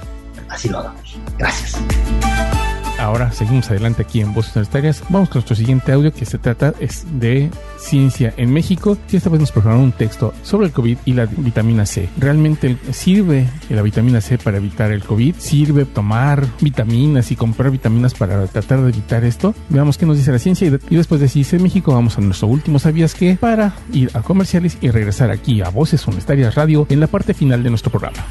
así 0.49 0.69
lo 0.69 0.79
hagamos. 0.79 1.19
Gracias. 1.37 1.77
Ahora 2.99 3.33
seguimos 3.33 3.71
adelante 3.71 4.03
aquí 4.03 4.21
en 4.21 4.33
Voces 4.33 4.57
Universitarias. 4.57 5.03
Vamos 5.09 5.29
con 5.29 5.41
nuestro 5.41 5.57
siguiente 5.57 5.93
audio 5.93 6.13
que 6.13 6.25
se 6.25 6.39
trata 6.39 6.75
es 6.81 7.07
de 7.19 7.51
ciencia 7.77 8.33
en 8.37 8.53
México. 8.53 8.97
Y 9.11 9.17
esta 9.17 9.31
vez 9.31 9.41
nos 9.41 9.53
prepararon 9.53 9.83
un 9.83 9.93
texto 9.93 10.33
sobre 10.43 10.67
el 10.67 10.73
COVID 10.73 10.99
y 11.05 11.13
la 11.13 11.27
vitamina 11.27 11.87
C. 11.87 12.09
¿Realmente 12.19 12.77
sirve 12.93 13.49
la 13.69 13.83
vitamina 13.83 14.21
C 14.21 14.39
para 14.39 14.59
evitar 14.59 14.93
el 14.93 15.03
COVID? 15.03 15.35
¿Sirve 15.39 15.85
tomar 15.85 16.47
vitaminas 16.61 17.31
y 17.33 17.37
comprar 17.37 17.71
vitaminas 17.71 18.15
para 18.15 18.47
tratar 18.47 18.81
de 18.81 18.91
evitar 18.91 19.25
esto? 19.25 19.55
Veamos 19.69 19.99
qué 19.99 20.07
nos 20.07 20.17
dice 20.17 20.33
la 20.33 20.39
ciencia 20.39 20.67
y, 20.67 20.97
después 20.97 21.21
de 21.21 21.35
en 21.35 21.63
México 21.63 21.93
vamos 21.93 22.17
a 22.17 22.21
nuestro 22.21 22.47
último 22.49 22.79
¿Sabías 22.79 23.15
qué? 23.15 23.37
Para 23.41 23.75
ir 23.93 24.11
a 24.15 24.23
comerciales 24.23 24.79
y 24.81 24.91
regresar 24.91 25.31
aquí 25.31 25.63
a 25.63 25.69
Voces 25.69 26.07
Universitarias 26.07 26.55
Radio 26.55 26.87
en 26.89 27.01
la 27.01 27.07
parte 27.07 27.35
final 27.35 27.63
de 27.63 27.71
nuestro 27.71 27.91
programa. 27.91 28.25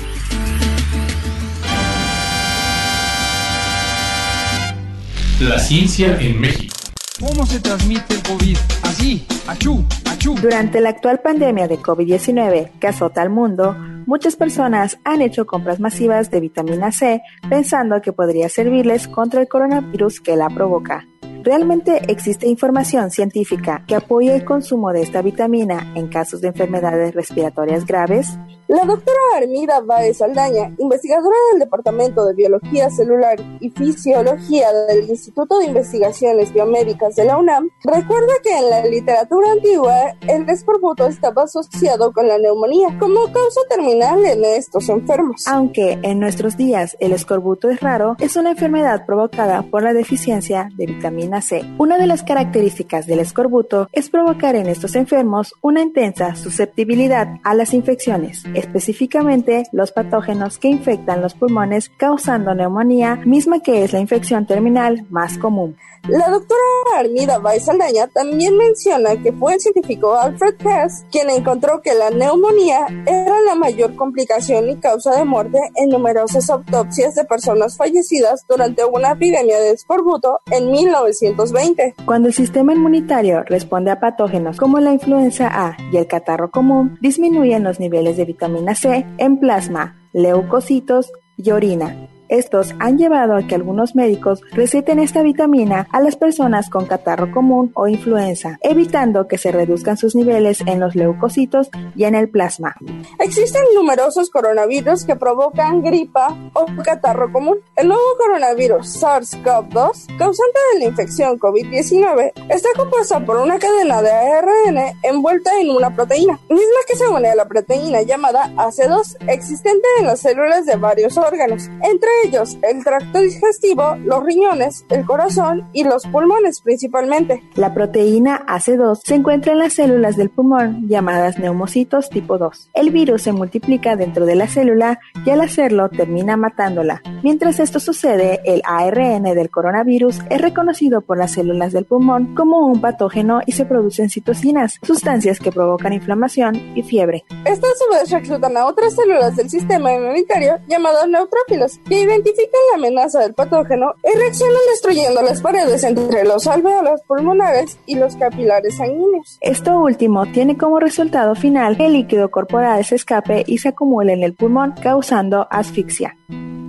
La 5.39 5.57
ciencia 5.57 6.15
en 6.21 6.39
México. 6.39 6.75
¿Cómo 7.19 7.45
se 7.45 7.59
transmite 7.59 8.13
el 8.13 8.23
COVID? 8.23 8.57
Así, 8.83 9.25
achú, 9.47 9.83
achú. 10.05 10.35
Durante 10.35 10.79
la 10.79 10.89
actual 10.89 11.21
pandemia 11.21 11.67
de 11.67 11.79
COVID-19 11.79 12.71
que 12.79 12.87
azota 12.87 13.23
al 13.23 13.31
mundo, 13.31 13.75
muchas 14.05 14.35
personas 14.35 14.99
han 15.03 15.21
hecho 15.21 15.45
compras 15.45 15.79
masivas 15.79 16.29
de 16.29 16.39
vitamina 16.39 16.91
C 16.91 17.21
pensando 17.49 17.99
que 18.01 18.13
podría 18.13 18.47
servirles 18.47 19.07
contra 19.07 19.41
el 19.41 19.47
coronavirus 19.47 20.21
que 20.21 20.35
la 20.35 20.49
provoca. 20.49 21.07
¿Realmente 21.43 22.01
existe 22.07 22.47
información 22.47 23.11
científica 23.11 23.83
que 23.85 23.95
apoye 23.95 24.33
el 24.33 24.45
consumo 24.45 24.93
de 24.93 25.01
esta 25.01 25.21
vitamina 25.21 25.91
en 25.95 26.07
casos 26.07 26.39
de 26.41 26.49
enfermedades 26.49 27.13
respiratorias 27.13 27.85
graves? 27.85 28.37
La 28.73 28.85
doctora 28.85 29.19
Armida 29.37 29.81
Baez 29.81 30.19
Aldaña, 30.19 30.73
investigadora 30.79 31.35
del 31.51 31.59
Departamento 31.59 32.25
de 32.25 32.33
Biología 32.33 32.89
Celular 32.89 33.39
y 33.59 33.69
Fisiología 33.69 34.73
del 34.87 35.07
Instituto 35.07 35.59
de 35.59 35.67
Investigaciones 35.67 36.51
Biomédicas 36.51 37.15
de 37.15 37.25
la 37.25 37.37
UNAM, 37.37 37.69
recuerda 37.83 38.33
que 38.41 38.57
en 38.57 38.71
la 38.71 38.83
literatura 38.83 39.51
antigua 39.51 40.15
el 40.27 40.49
escorbuto 40.49 41.05
estaba 41.05 41.43
asociado 41.43 42.11
con 42.13 42.27
la 42.27 42.39
neumonía 42.39 42.97
como 42.99 43.25
causa 43.25 43.61
terminal 43.69 44.25
en 44.25 44.43
estos 44.43 44.89
enfermos. 44.89 45.45
Aunque 45.45 45.99
en 46.01 46.17
nuestros 46.17 46.57
días 46.57 46.97
el 46.99 47.11
escorbuto 47.11 47.69
es 47.69 47.79
raro, 47.79 48.15
es 48.19 48.37
una 48.37 48.49
enfermedad 48.49 49.05
provocada 49.05 49.61
por 49.69 49.83
la 49.83 49.93
deficiencia 49.93 50.69
de 50.73 50.87
vitamina 50.87 51.41
C. 51.41 51.61
Una 51.77 51.99
de 51.99 52.07
las 52.07 52.23
características 52.23 53.05
del 53.05 53.19
escorbuto 53.19 53.87
es 53.91 54.09
provocar 54.09 54.55
en 54.55 54.65
estos 54.65 54.95
enfermos 54.95 55.53
una 55.61 55.81
intensa 55.81 56.33
susceptibilidad 56.33 57.27
a 57.43 57.53
las 57.53 57.75
infecciones 57.75 58.43
específicamente 58.63 59.63
los 59.71 59.91
patógenos 59.91 60.57
que 60.57 60.69
infectan 60.69 61.21
los 61.21 61.33
pulmones 61.33 61.91
causando 61.97 62.55
neumonía, 62.55 63.17
misma 63.25 63.59
que 63.59 63.83
es 63.83 63.93
la 63.93 63.99
infección 63.99 64.45
terminal 64.45 65.05
más 65.09 65.37
común. 65.37 65.75
La 66.09 66.29
doctora 66.29 66.59
Armida 66.97 67.37
Baez 67.37 67.69
Aldaña 67.69 68.07
también 68.07 68.57
menciona 68.57 69.15
que 69.21 69.31
fue 69.31 69.53
el 69.53 69.61
científico 69.61 70.15
Alfred 70.15 70.55
Hess 70.59 71.05
quien 71.09 71.29
encontró 71.29 71.81
que 71.81 71.93
la 71.93 72.09
neumonía 72.09 72.87
era 73.05 73.39
la 73.39 73.55
mayor 73.55 73.95
complicación 73.95 74.69
y 74.69 74.75
causa 74.77 75.15
de 75.17 75.23
muerte 75.23 75.59
en 75.75 75.89
numerosas 75.89 76.49
autopsias 76.49 77.15
de 77.15 77.23
personas 77.23 77.77
fallecidas 77.77 78.45
durante 78.49 78.83
una 78.83 79.11
epidemia 79.11 79.57
de 79.59 79.71
escorbuto 79.71 80.41
en 80.51 80.71
1920. 80.71 81.95
Cuando 82.05 82.27
el 82.27 82.33
sistema 82.33 82.73
inmunitario 82.73 83.43
responde 83.43 83.91
a 83.91 84.01
patógenos 84.01 84.57
como 84.57 84.81
la 84.81 84.91
influenza 84.91 85.47
A 85.53 85.77
y 85.89 85.95
el 85.95 86.07
catarro 86.07 86.51
común, 86.51 86.97
disminuyen 86.99 87.63
los 87.63 87.79
niveles 87.79 88.17
de 88.17 88.25
vitamina 88.25 88.52
C 88.75 89.05
en 89.17 89.39
plasma, 89.39 89.95
leucocitos 90.13 91.11
y 91.37 91.51
orina. 91.51 92.12
Estos 92.29 92.73
han 92.79 92.97
llevado 92.97 93.35
a 93.35 93.45
que 93.47 93.55
algunos 93.55 93.95
médicos 93.95 94.41
receten 94.51 94.99
esta 94.99 95.21
vitamina 95.21 95.87
a 95.91 95.99
las 95.99 96.15
personas 96.15 96.69
con 96.69 96.85
catarro 96.85 97.31
común 97.31 97.71
o 97.75 97.87
influenza, 97.87 98.57
evitando 98.61 99.27
que 99.27 99.37
se 99.37 99.51
reduzcan 99.51 99.97
sus 99.97 100.15
niveles 100.15 100.61
en 100.65 100.79
los 100.79 100.95
leucocitos 100.95 101.69
y 101.95 102.05
en 102.05 102.15
el 102.15 102.29
plasma. 102.29 102.75
Existen 103.19 103.63
numerosos 103.75 104.29
coronavirus 104.29 105.05
que 105.05 105.15
provocan 105.15 105.81
gripa 105.81 106.35
o 106.53 106.65
catarro 106.83 107.31
común. 107.31 107.59
El 107.75 107.87
nuevo 107.87 108.03
coronavirus 108.17 109.01
SARS-CoV-2, 109.01 110.17
causante 110.17 110.59
de 110.73 110.79
la 110.79 110.85
infección 110.85 111.39
COVID-19, 111.39 112.31
está 112.49 112.69
compuesto 112.75 113.23
por 113.25 113.37
una 113.37 113.59
cadena 113.59 114.01
de 114.01 114.11
ARN 114.11 114.97
envuelta 115.03 115.51
en 115.59 115.69
una 115.69 115.95
proteína, 115.95 116.39
misma 116.49 116.79
que 116.87 116.95
se 116.95 117.07
une 117.07 117.29
a 117.29 117.35
la 117.35 117.47
proteína 117.47 118.01
llamada 118.01 118.51
AC2, 118.55 119.17
existente 119.27 119.87
en 119.99 120.05
las 120.05 120.21
células 120.21 120.65
de 120.65 120.75
varios 120.75 121.17
órganos, 121.17 121.69
entre 121.81 122.09
ellos 122.23 122.57
el 122.61 122.83
tracto 122.83 123.19
digestivo, 123.19 123.95
los 124.03 124.23
riñones, 124.23 124.85
el 124.89 125.05
corazón 125.05 125.67
y 125.73 125.83
los 125.83 126.05
pulmones 126.07 126.61
principalmente. 126.61 127.43
La 127.55 127.73
proteína 127.73 128.45
AC2 128.47 128.99
se 129.03 129.15
encuentra 129.15 129.53
en 129.53 129.59
las 129.59 129.73
células 129.73 130.17
del 130.17 130.29
pulmón 130.29 130.87
llamadas 130.87 131.39
neumocitos 131.39 132.09
tipo 132.09 132.37
2. 132.37 132.71
El 132.73 132.91
virus 132.91 133.23
se 133.23 133.31
multiplica 133.31 133.95
dentro 133.95 134.25
de 134.25 134.35
la 134.35 134.47
célula 134.47 134.99
y 135.25 135.29
al 135.29 135.41
hacerlo 135.41 135.89
termina 135.89 136.37
matándola. 136.37 137.01
Mientras 137.23 137.59
esto 137.59 137.79
sucede, 137.79 138.41
el 138.45 138.61
ARN 138.65 139.23
del 139.23 139.49
coronavirus 139.49 140.19
es 140.29 140.41
reconocido 140.41 141.01
por 141.01 141.17
las 141.17 141.31
células 141.31 141.73
del 141.73 141.85
pulmón 141.85 142.35
como 142.35 142.67
un 142.67 142.81
patógeno 142.81 143.41
y 143.45 143.53
se 143.53 143.65
producen 143.65 144.09
citocinas, 144.09 144.79
sustancias 144.81 145.39
que 145.39 145.51
provocan 145.51 145.93
inflamación 145.93 146.55
y 146.75 146.83
fiebre. 146.83 147.23
Estas 147.45 147.71
a 147.71 147.75
su 147.75 147.91
vez 147.91 148.09
reclutan 148.11 148.57
a 148.57 148.65
otras 148.65 148.93
células 148.95 149.35
del 149.35 149.49
sistema 149.49 149.93
inmunitario 149.93 150.59
llamados 150.67 151.07
neutrófilos, 151.07 151.79
que 151.87 152.02
identifican 152.03 152.61
la 152.71 152.77
amenaza 152.77 153.19
del 153.19 153.33
patógeno 153.33 153.93
y 154.03 154.17
reaccionan 154.17 154.61
destruyendo 154.69 155.21
las 155.21 155.41
paredes 155.41 155.83
entre 155.83 156.23
los 156.23 156.47
alveolos 156.47 157.01
pulmonares 157.07 157.77
y 157.85 157.95
los 157.95 158.15
capilares 158.15 158.77
sanguíneos. 158.77 159.37
Esto 159.41 159.79
último 159.79 160.25
tiene 160.27 160.57
como 160.57 160.79
resultado 160.79 161.35
final 161.35 161.77
que 161.77 161.87
el 161.87 161.93
líquido 161.93 162.31
corporal 162.31 162.83
se 162.85 162.95
escape 162.95 163.43
y 163.47 163.57
se 163.57 163.69
acumule 163.69 164.13
en 164.13 164.23
el 164.23 164.33
pulmón 164.33 164.73
causando 164.81 165.47
asfixia. 165.49 166.15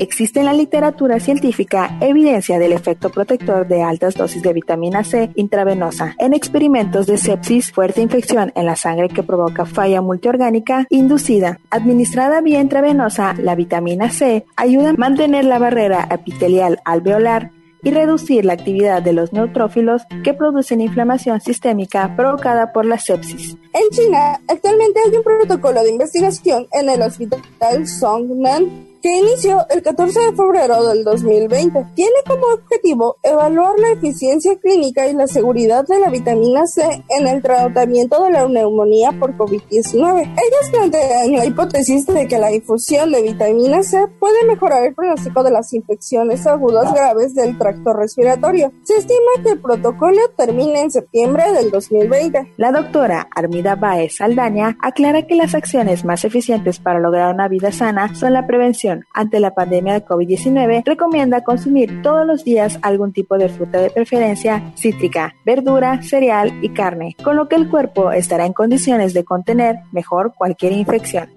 Existe 0.01 0.41
en 0.41 0.47
la 0.47 0.53
literatura 0.53 1.21
científica 1.21 1.97
evidencia 2.01 2.59
del 2.59 2.73
efecto 2.73 3.11
protector 3.11 3.69
de 3.69 3.83
altas 3.83 4.15
dosis 4.15 4.43
de 4.43 4.53
vitamina 4.53 5.05
C 5.05 5.31
intravenosa 5.37 6.17
en 6.19 6.35
experimentos 6.35 7.07
de 7.07 7.17
sepsis, 7.17 7.71
fuerte 7.71 8.03
infección 8.03 8.51
en 8.57 8.67
la 8.67 8.75
sangre 8.75 9.09
que 9.09 9.23
provoca 9.23 9.67
falla 9.67 10.01
multiorgánica 10.01 10.87
inducida. 10.91 11.61
Administrada 11.71 12.41
vía 12.41 12.61
intravenosa, 12.61 13.35
la 13.39 13.55
vitamina 13.55 14.11
C 14.11 14.45
ayuda 14.57 14.91
a 14.91 14.95
mantener 14.95 15.45
la 15.45 15.61
barrera 15.61 16.09
epitelial 16.11 16.81
alveolar 16.85 17.53
y 17.85 17.93
reducir 17.93 18.45
la 18.45 18.55
actividad 18.55 19.01
de 19.01 19.13
los 19.13 19.33
neutrófilos 19.33 20.03
que 20.25 20.35
producen 20.35 20.81
inflamación 20.81 21.41
sistémica 21.41 22.17
provocada 22.17 22.73
por 22.73 22.85
la 22.85 22.99
sepsis. 22.99 23.57
En 23.73 23.91
China, 23.91 24.41
actualmente 24.49 24.99
hay 25.07 25.17
un 25.17 25.23
protocolo 25.23 25.83
de 25.85 25.91
investigación 25.91 26.67
en 26.73 26.89
el 26.89 27.03
Hospital 27.03 27.87
Songnan 27.87 28.94
que 29.05 29.19
inició 29.19 29.67
el 29.69 29.83
14 29.83 30.19
de 30.19 30.33
febrero 30.35 30.83
del 30.89 31.05
2020. 31.05 31.89
Tiene 31.95 32.17
como 32.27 32.47
objetivo 32.55 33.19
evaluar 33.23 33.79
la 33.79 33.91
eficiencia 33.91 34.57
clínica 34.57 35.07
y 35.07 35.13
la 35.13 35.27
seguridad 35.27 35.85
de 35.87 35.99
la 35.99 36.09
vitamina 36.09 36.67
C 36.67 37.05
en 37.11 37.29
el 37.29 37.43
tratamiento 37.43 38.25
de 38.25 38.31
la 38.31 38.49
neumonía 38.49 39.13
por 39.13 39.37
COVID-19. 39.37 40.23
Ellos 40.23 40.71
plantean 40.73 41.33
la 41.33 41.45
hipótesis 41.45 42.07
de 42.07 42.27
que 42.27 42.39
la 42.39 42.51
infusión 42.51 43.13
de 43.13 43.21
vitamina 43.21 43.83
C 43.83 44.07
puede 44.19 44.43
mejorar 44.47 44.87
el 44.87 44.95
pronóstico 44.95 45.43
de 45.43 45.51
las 45.51 45.75
infecciones 45.75 46.47
agudas 46.47 46.91
graves 46.95 47.35
del 47.35 47.59
tracto 47.59 47.93
respiratorio. 47.93 48.73
Se 48.85 48.97
estima 48.97 49.43
que 49.43 49.51
el 49.51 49.61
protocolo 49.61 50.17
termine 50.35 50.81
en 50.81 50.91
septiembre 50.91 51.53
del 51.53 51.71
2020. 51.71 52.55
La 52.57 52.73
doctora 52.73 53.29
Armida 53.37 53.75
Baez 53.75 54.17
Saldaña 54.17 54.79
aclara 54.81 55.27
que 55.27 55.35
las 55.35 55.55
acciones 55.55 56.07
más 56.07 56.25
eficientes 56.25 56.79
para 56.79 57.01
lograr 57.01 57.35
una 57.35 57.49
vida 57.49 57.71
sana 57.71 58.15
son 58.15 58.33
la 58.33 58.47
prevención 58.47 58.94
ante 59.13 59.41
la 59.41 59.55
pandemia 59.55 59.95
de 59.95 60.05
COVID-19, 60.05 60.83
recomienda 60.85 61.45
consumir 61.45 62.03
todos 62.03 62.27
los 62.27 62.45
días 62.45 62.79
algún 62.83 63.13
tipo 63.13 63.37
de 63.39 63.49
fruta 63.49 63.81
de 63.81 63.91
preferencia 63.91 64.73
cítrica, 64.77 65.35
verdura, 65.45 66.03
cereal 66.03 66.53
y 66.63 66.71
carne, 66.71 67.17
con 67.23 67.37
lo 67.37 67.49
que 67.49 67.57
el 67.57 67.69
cuerpo 67.69 68.13
estará 68.13 68.47
en 68.47 68.53
condiciones 68.53 69.15
de 69.15 69.25
contener 69.25 69.77
mejor 69.93 70.35
cualquier 70.37 70.73
infección. 70.73 71.29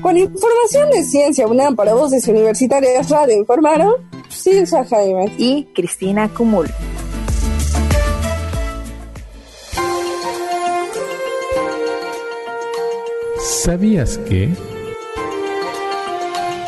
Con 0.00 0.16
información 0.18 0.90
de 0.90 1.04
Ciencia 1.04 1.46
UNAM 1.46 1.76
para 1.76 1.94
Voces 1.94 2.26
Universitarias 2.26 3.08
Radio 3.10 3.36
informaron 3.36 3.94
Silsa 4.28 4.84
Jaime 4.84 5.32
y 5.38 5.64
Cristina 5.74 6.28
Cumul. 6.28 6.66
¿Sabías 13.64 14.18
que... 14.18 14.73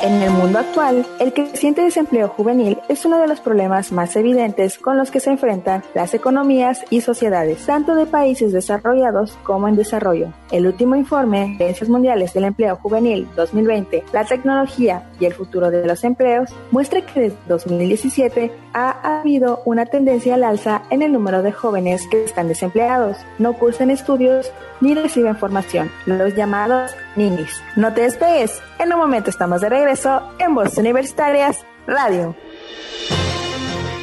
En 0.07 0.23
el 0.23 0.31
mundo 0.31 0.61
actual, 0.61 1.05
el 1.19 1.33
creciente 1.33 1.83
desempleo 1.83 2.29
juvenil 2.29 2.79
es 2.89 3.05
uno 3.05 3.19
de 3.19 3.27
los 3.27 3.41
problemas 3.41 3.91
más 3.91 4.15
evidentes 4.15 4.79
con 4.79 4.97
los 4.97 5.11
que 5.11 5.19
se 5.19 5.31
enfrentan 5.31 5.83
las 5.95 6.15
economías 6.15 6.85
y 6.91 7.01
sociedades, 7.01 7.67
tanto 7.67 7.97
de 7.97 8.07
países 8.07 8.53
desarrollados 8.53 9.37
como 9.43 9.67
en 9.67 9.75
desarrollo. 9.75 10.33
El 10.53 10.69
último 10.69 10.95
informe, 10.95 11.57
Tendencias 11.59 11.89
Mundiales 11.89 12.33
del 12.35 12.45
Empleo 12.45 12.77
Juvenil 12.77 13.27
2020, 13.35 14.05
la 14.13 14.25
tecnología 14.25 15.11
y 15.19 15.25
el 15.25 15.35
futuro 15.35 15.73
de 15.73 15.85
los 15.85 16.05
empleos, 16.05 16.51
muestra 16.71 17.01
que 17.01 17.23
desde 17.23 17.39
2017 17.49 18.53
ha 18.75 18.96
habido 19.07 19.63
una 19.65 19.87
tendencia 19.87 20.35
al 20.35 20.45
alza 20.45 20.83
en 20.91 21.03
el 21.03 21.13
número 21.13 21.43
de 21.43 21.53
jóvenes 21.53 22.07
que 22.09 22.25
están 22.25 22.49
desempleados, 22.49 23.17
no 23.39 23.55
cursan 23.55 23.91
estudios 23.91 24.53
ni 24.81 24.95
reciben 24.95 25.37
formación, 25.37 25.91
los 26.07 26.35
llamados 26.35 26.95
ninis. 27.15 27.63
No 27.77 27.93
te 27.95 28.03
despegues, 28.03 28.61
en 28.79 28.93
un 28.93 28.99
momento 28.99 29.31
estamos 29.31 29.61
de 29.61 29.69
regreso 29.69 30.23
en 30.39 30.55
Voz 30.55 30.77
Universitarias 30.77 31.65
Radio. 31.87 32.35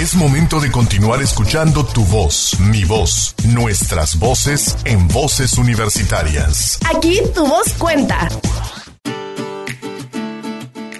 Es 0.00 0.14
momento 0.14 0.60
de 0.60 0.70
continuar 0.70 1.20
escuchando 1.22 1.84
tu 1.84 2.04
voz, 2.04 2.56
mi 2.70 2.84
voz, 2.84 3.34
nuestras 3.52 4.16
voces 4.16 4.78
en 4.84 5.08
voces 5.08 5.58
universitarias. 5.58 6.78
Aquí 6.94 7.18
tu 7.34 7.44
voz 7.44 7.74
cuenta. 7.76 8.28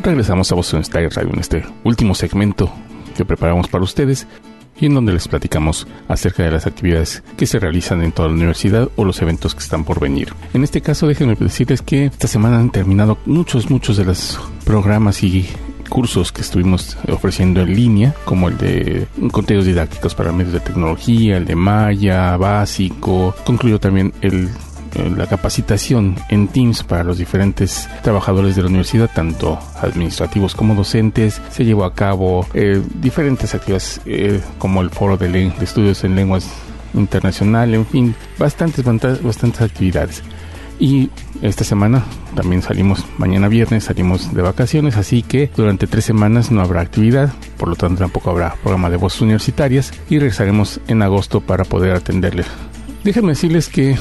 Regresamos 0.02 0.50
a 0.50 0.56
Voz 0.56 0.72
Universitaria 0.72 1.10
Radio 1.10 1.32
en 1.32 1.38
este 1.38 1.64
último 1.84 2.16
segmento 2.16 2.72
que 3.16 3.24
preparamos 3.24 3.68
para 3.68 3.84
ustedes 3.84 4.26
y 4.80 4.86
en 4.86 4.94
donde 4.94 5.12
les 5.12 5.28
platicamos 5.28 5.86
acerca 6.08 6.42
de 6.42 6.50
las 6.50 6.66
actividades 6.66 7.22
que 7.36 7.46
se 7.46 7.60
realizan 7.60 8.02
en 8.02 8.10
toda 8.10 8.26
la 8.26 8.34
universidad 8.34 8.88
o 8.96 9.04
los 9.04 9.22
eventos 9.22 9.54
que 9.54 9.62
están 9.62 9.84
por 9.84 10.00
venir. 10.00 10.34
En 10.54 10.64
este 10.64 10.80
caso, 10.80 11.06
déjenme 11.06 11.36
decirles 11.36 11.82
que 11.82 12.06
esta 12.06 12.26
semana 12.26 12.58
han 12.58 12.70
terminado 12.70 13.18
muchos, 13.26 13.70
muchos 13.70 13.96
de 13.96 14.06
los 14.06 14.40
programas 14.64 15.22
y 15.22 15.48
cursos 15.88 16.32
que 16.32 16.42
estuvimos 16.42 16.96
ofreciendo 17.08 17.60
en 17.60 17.74
línea, 17.74 18.14
como 18.24 18.48
el 18.48 18.58
de 18.58 19.06
contenidos 19.32 19.66
didácticos 19.66 20.14
para 20.14 20.32
medios 20.32 20.52
de 20.52 20.60
tecnología, 20.60 21.36
el 21.36 21.44
de 21.44 21.56
Maya, 21.56 22.36
básico, 22.36 23.34
concluyó 23.44 23.78
también 23.80 24.12
el 24.20 24.50
eh, 24.94 25.12
la 25.14 25.26
capacitación 25.26 26.16
en 26.30 26.48
Teams 26.48 26.82
para 26.82 27.04
los 27.04 27.18
diferentes 27.18 27.88
trabajadores 28.02 28.56
de 28.56 28.62
la 28.62 28.68
universidad, 28.68 29.10
tanto 29.14 29.58
administrativos 29.82 30.54
como 30.54 30.74
docentes. 30.74 31.42
Se 31.50 31.64
llevó 31.64 31.84
a 31.84 31.92
cabo 31.92 32.46
eh, 32.54 32.82
diferentes 32.94 33.54
actividades 33.54 34.00
como 34.58 34.80
el 34.80 34.90
foro 34.90 35.18
de, 35.18 35.28
de 35.28 35.52
estudios 35.60 36.04
en 36.04 36.14
lenguas 36.14 36.48
internacional, 36.94 37.74
en 37.74 37.86
fin, 37.86 38.14
bastantes, 38.38 38.84
bastantes 39.22 39.60
actividades. 39.60 40.22
Y 40.80 41.10
esta 41.42 41.64
semana 41.64 42.04
también 42.34 42.62
salimos, 42.62 43.04
mañana 43.16 43.48
viernes 43.48 43.84
salimos 43.84 44.32
de 44.32 44.42
vacaciones, 44.42 44.96
así 44.96 45.22
que 45.22 45.50
durante 45.56 45.86
tres 45.86 46.04
semanas 46.04 46.50
no 46.50 46.60
habrá 46.60 46.80
actividad, 46.80 47.32
por 47.56 47.68
lo 47.68 47.76
tanto 47.76 48.00
tampoco 48.00 48.30
habrá 48.30 48.54
programa 48.62 48.90
de 48.90 48.96
voces 48.96 49.22
universitarias 49.22 49.92
y 50.08 50.18
regresaremos 50.18 50.80
en 50.86 51.02
agosto 51.02 51.40
para 51.40 51.64
poder 51.64 51.92
atenderles. 51.94 52.46
Déjenme 53.04 53.30
decirles 53.30 53.68
que 53.68 53.96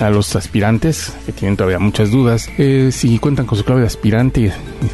a 0.00 0.10
los 0.10 0.34
aspirantes 0.36 1.12
que 1.24 1.32
tienen 1.32 1.56
todavía 1.56 1.78
muchas 1.78 2.10
dudas, 2.10 2.48
eh, 2.58 2.90
si 2.92 3.18
cuentan 3.18 3.46
con 3.46 3.56
su 3.56 3.64
clave 3.64 3.80
de 3.80 3.86
aspirante 3.86 4.40
y 4.40 4.50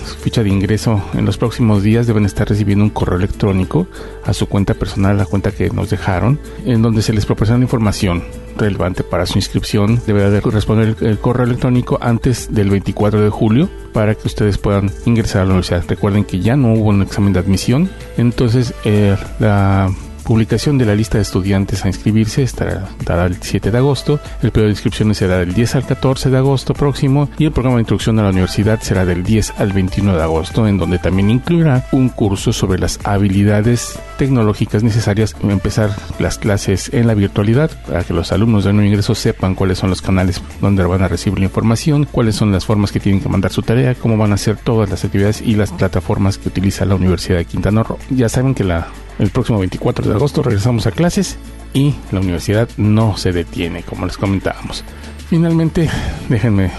su 0.07 0.17
ficha 0.17 0.43
de 0.43 0.51
ingreso 0.51 1.03
en 1.15 1.25
los 1.25 1.39
próximos 1.39 1.83
días 1.83 2.07
deben 2.07 2.27
estar 2.27 2.49
recibiendo 2.49 2.85
un 2.85 2.91
correo 2.91 3.19
electrónico 3.19 3.89
a 4.25 4.33
su 4.33 4.47
cuenta 4.47 4.75
personal, 4.75 5.17
la 5.17 5.27
cuenta 5.27 5.53
que 5.53 5.71
nos 5.71 5.91
dejaron, 5.91 6.39
en 6.65 6.83
donde 6.83 7.03
se 7.03 7.13
les 7.13 7.27
proporciona 7.27 7.63
información 7.63 8.23
relevante 8.57 9.05
para 9.05 9.27
su 9.27 9.39
inscripción. 9.39 10.01
Deberá 10.07 10.31
de 10.31 10.41
responder 10.41 10.97
el, 11.01 11.19
correo 11.19 11.47
electrónico 11.47 11.99
antes 12.01 12.53
del 12.53 12.71
24 12.71 13.21
de 13.21 13.31
julio 13.31 13.71
para 13.93 14.15
que 14.15 14.27
ustedes 14.27 14.59
puedan 14.59 14.91
ingresar 15.05 15.43
a 15.43 15.45
la 15.45 15.51
universidad. 15.51 15.85
Recuerden 15.89 16.25
que 16.25 16.41
ya 16.41 16.57
no 16.57 16.75
hubo 16.75 16.91
un 16.91 17.03
examen 17.03 17.33
de 17.33 17.41
admisión, 17.41 17.91
entonces 18.17 18.75
eh, 18.85 19.17
la 19.39 19.91
publicación 20.27 20.77
de 20.77 20.85
la 20.85 20.95
lista 20.97 21.19
de 21.19 21.23
estudiantes 21.23 21.85
a 21.85 21.89
inscribirse 21.89 22.43
estará 22.43 22.89
dada 23.05 23.27
el 23.27 23.37
7 23.41 23.71
de 23.71 23.79
agosto, 23.79 24.19
el 24.43 24.51
periodo 24.51 24.67
de 24.67 24.73
inscripciones 24.73 25.19
será 25.19 25.39
del 25.39 25.55
10 25.55 25.77
al 25.77 25.87
14 25.87 26.31
de 26.31 26.37
agosto 26.37 26.75
próximo 26.75 27.31
y 27.39 27.45
el 27.45 27.53
programa 27.53 27.77
de 27.77 27.83
introducción 27.83 28.19
a 28.19 28.25
la 28.25 28.31
universidad 28.31 28.81
será 28.81 29.05
del 29.07 29.23
10 29.23 29.55
al 29.59 29.73
21 29.73 30.17
de 30.17 30.23
agosto, 30.23 30.67
en 30.67 30.79
donde 30.79 30.99
también 30.99 31.31
incluirá 31.31 31.87
un 31.93 32.09
curso 32.09 32.53
sobre 32.53 32.81
las 32.81 32.99
habilidades 33.05 34.01
tecnológicas 34.17 34.83
necesarias 34.83 35.35
para 35.35 35.53
empezar 35.53 35.91
las 36.19 36.39
clases 36.39 36.93
en 36.93 37.07
la 37.07 37.15
virtualidad 37.15 37.71
para 37.87 38.05
que 38.05 38.15
los 38.15 38.33
alumnos 38.33 38.65
de 38.65 38.73
nuevo 38.73 38.89
ingreso 38.89 39.15
sepan 39.15 39.55
cuáles 39.55 39.79
son 39.79 39.91
los 39.91 40.03
canales 40.03 40.43
donde 40.61 40.85
van 40.85 41.03
a 41.03 41.09
recibir 41.09 41.39
la 41.39 41.47
información, 41.47 42.07
cuáles 42.11 42.37
son 42.37 42.53
las 42.53 42.65
formas 42.65 42.93
que 42.93 43.01
tienen 43.01 43.21
que 43.21 43.29
mandar 43.29 43.53
su 43.53 43.63
tarea, 43.63 43.95
cómo 43.95 44.17
van 44.17 44.33
a 44.33 44.37
hacer 44.37 44.57
todas 44.57 44.91
las 44.91 45.05
actividades 45.05 45.43
y 45.43 45.55
las 45.55 45.73
plataformas 45.73 46.39
que 46.39 46.49
utiliza 46.49 46.85
la 46.85 46.95
Universidad 46.95 47.39
de 47.39 47.45
Quintana 47.45 47.83
Roo. 47.83 47.99
Ya 48.11 48.29
saben 48.29 48.55
que 48.55 48.65
la 48.65 48.89
el 49.19 49.31
próximo 49.31 49.59
24 49.59 50.09
de 50.09 50.15
agosto 50.15 50.43
regresamos 50.43 50.87
a 50.87 50.91
clases 50.91 51.39
y 51.73 51.95
la 52.13 52.21
universidad 52.21 52.69
no 52.77 53.17
se 53.17 53.33
detiene, 53.33 53.83
como 53.83 54.07
les 54.07 54.17
comentábamos. 54.17 54.85
Finalmente, 55.29 55.89
déjenme 56.29 56.71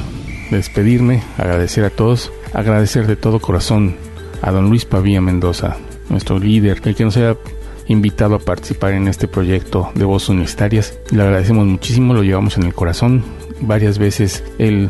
despedirme, 0.52 1.24
agradecer 1.38 1.84
a 1.84 1.90
todos, 1.90 2.32
agradecer 2.54 3.08
de 3.08 3.16
todo 3.16 3.40
corazón 3.40 3.96
a 4.42 4.52
don 4.52 4.70
Luis 4.70 4.86
Pavía 4.86 5.20
Mendoza, 5.20 5.78
nuestro 6.10 6.40
líder, 6.40 6.82
el 6.84 6.96
que 6.96 7.04
nos 7.04 7.18
haya 7.18 7.38
invitado 7.88 8.36
a 8.36 8.40
participar 8.40 8.94
en 8.94 9.08
este 9.08 9.28
proyecto 9.28 9.92
de 9.96 10.06
voces 10.06 10.30
universitarias. 10.30 10.98
Le 11.12 11.22
agradecemos 11.22 11.66
muchísimo, 11.66 12.14
lo 12.14 12.24
llevamos 12.24 12.58
en 12.58 12.64
el 12.64 12.74
corazón. 12.74 13.24
Varias 13.62 13.98
veces 13.98 14.44
él 14.60 14.90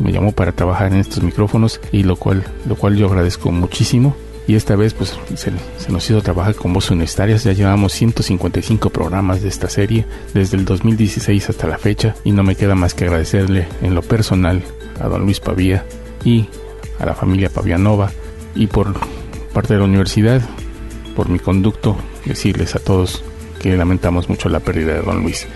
me 0.00 0.12
llamó 0.12 0.32
para 0.32 0.52
trabajar 0.52 0.92
en 0.92 0.98
estos 0.98 1.22
micrófonos 1.22 1.80
y 1.92 2.02
lo 2.02 2.16
cual, 2.16 2.44
lo 2.66 2.76
cual 2.76 2.96
yo 2.96 3.06
agradezco 3.06 3.52
muchísimo 3.52 4.16
y 4.46 4.56
esta 4.56 4.76
vez 4.76 4.92
pues 4.94 5.16
se, 5.36 5.52
nos 5.90 6.10
hizo 6.10 6.20
trabajar 6.20 6.54
con 6.54 6.72
voces 6.72 6.90
universitarias. 6.90 7.44
Ya 7.44 7.52
llevamos 7.52 7.92
155 7.92 8.90
programas 8.90 9.42
de 9.42 9.48
esta 9.48 9.68
serie 9.68 10.06
desde 10.32 10.56
el 10.56 10.64
2016 10.64 11.50
hasta 11.50 11.66
la 11.66 11.78
fecha 11.78 12.14
y 12.24 12.32
no 12.32 12.42
me 12.42 12.56
queda 12.56 12.74
más 12.74 12.94
que 12.94 13.04
agradecerle 13.04 13.66
en 13.82 13.94
lo 13.94 14.02
personal 14.02 14.62
a 15.00 15.08
don 15.08 15.22
Luis 15.22 15.40
Pavía 15.40 15.84
y 16.24 16.46
a 16.98 17.06
la 17.06 17.14
familia 17.14 17.48
Pavianova 17.48 18.10
y 18.54 18.66
por 18.66 18.94
parte 19.54 19.72
de 19.72 19.78
la 19.80 19.86
universidad, 19.86 20.42
por 21.16 21.30
mi 21.30 21.38
conducto, 21.38 21.96
decirles 22.26 22.74
a 22.74 22.80
todos 22.80 23.24
que 23.60 23.74
lamentamos 23.74 24.28
mucho 24.28 24.50
la 24.50 24.60
pérdida 24.60 24.94
de 24.94 25.00
don 25.00 25.22
Luis. 25.22 25.46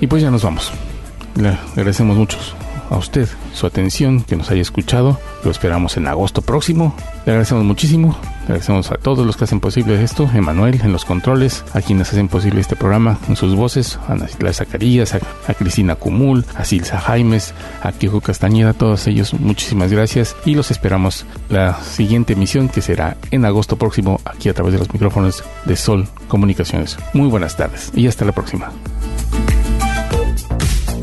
Y 0.00 0.08
pues 0.08 0.22
ya 0.22 0.30
nos 0.30 0.42
vamos. 0.42 0.72
Le 1.36 1.50
agradecemos 1.50 2.16
mucho 2.16 2.38
a 2.90 2.96
usted 2.96 3.28
su 3.52 3.66
atención, 3.66 4.22
que 4.24 4.36
nos 4.36 4.50
haya 4.50 4.62
escuchado. 4.62 5.20
Lo 5.44 5.50
esperamos 5.50 5.96
en 5.96 6.08
agosto 6.08 6.42
próximo. 6.42 6.96
Le 7.26 7.32
agradecemos 7.32 7.64
muchísimo. 7.64 8.16
Agradecemos 8.44 8.90
a 8.90 8.96
todos 8.96 9.26
los 9.26 9.36
que 9.36 9.44
hacen 9.44 9.60
posible 9.60 10.02
esto. 10.02 10.28
Emanuel 10.34 10.80
en 10.82 10.92
los 10.92 11.04
controles, 11.04 11.64
a 11.72 11.80
quienes 11.80 12.10
hacen 12.10 12.28
posible 12.28 12.60
este 12.60 12.76
programa 12.76 13.18
en 13.28 13.36
sus 13.36 13.54
voces, 13.54 13.98
a 14.06 14.12
Ana 14.12 14.28
Zacarías, 14.52 15.14
a, 15.14 15.54
Cristina 15.54 15.94
Cumul, 15.94 16.44
a 16.54 16.64
Silsa 16.64 17.00
Jaimes, 17.00 17.54
a 17.82 17.92
Quijo 17.92 18.20
Castañeda, 18.20 18.74
todos 18.74 19.06
ellos 19.06 19.34
muchísimas 19.34 19.90
gracias 19.92 20.36
y 20.44 20.54
los 20.54 20.70
esperamos 20.70 21.24
la 21.48 21.74
siguiente 21.82 22.34
emisión 22.34 22.68
que 22.68 22.82
será 22.82 23.16
en 23.30 23.44
agosto 23.44 23.76
próximo 23.76 24.20
aquí 24.24 24.48
a 24.48 24.54
través 24.54 24.74
de 24.74 24.78
los 24.80 24.92
micrófonos 24.92 25.42
de 25.64 25.76
Sol 25.76 26.06
Comunicaciones. 26.28 26.98
Muy 27.14 27.28
buenas 27.28 27.56
tardes 27.56 27.90
y 27.94 28.06
hasta 28.06 28.24
la 28.24 28.32
próxima. 28.32 28.70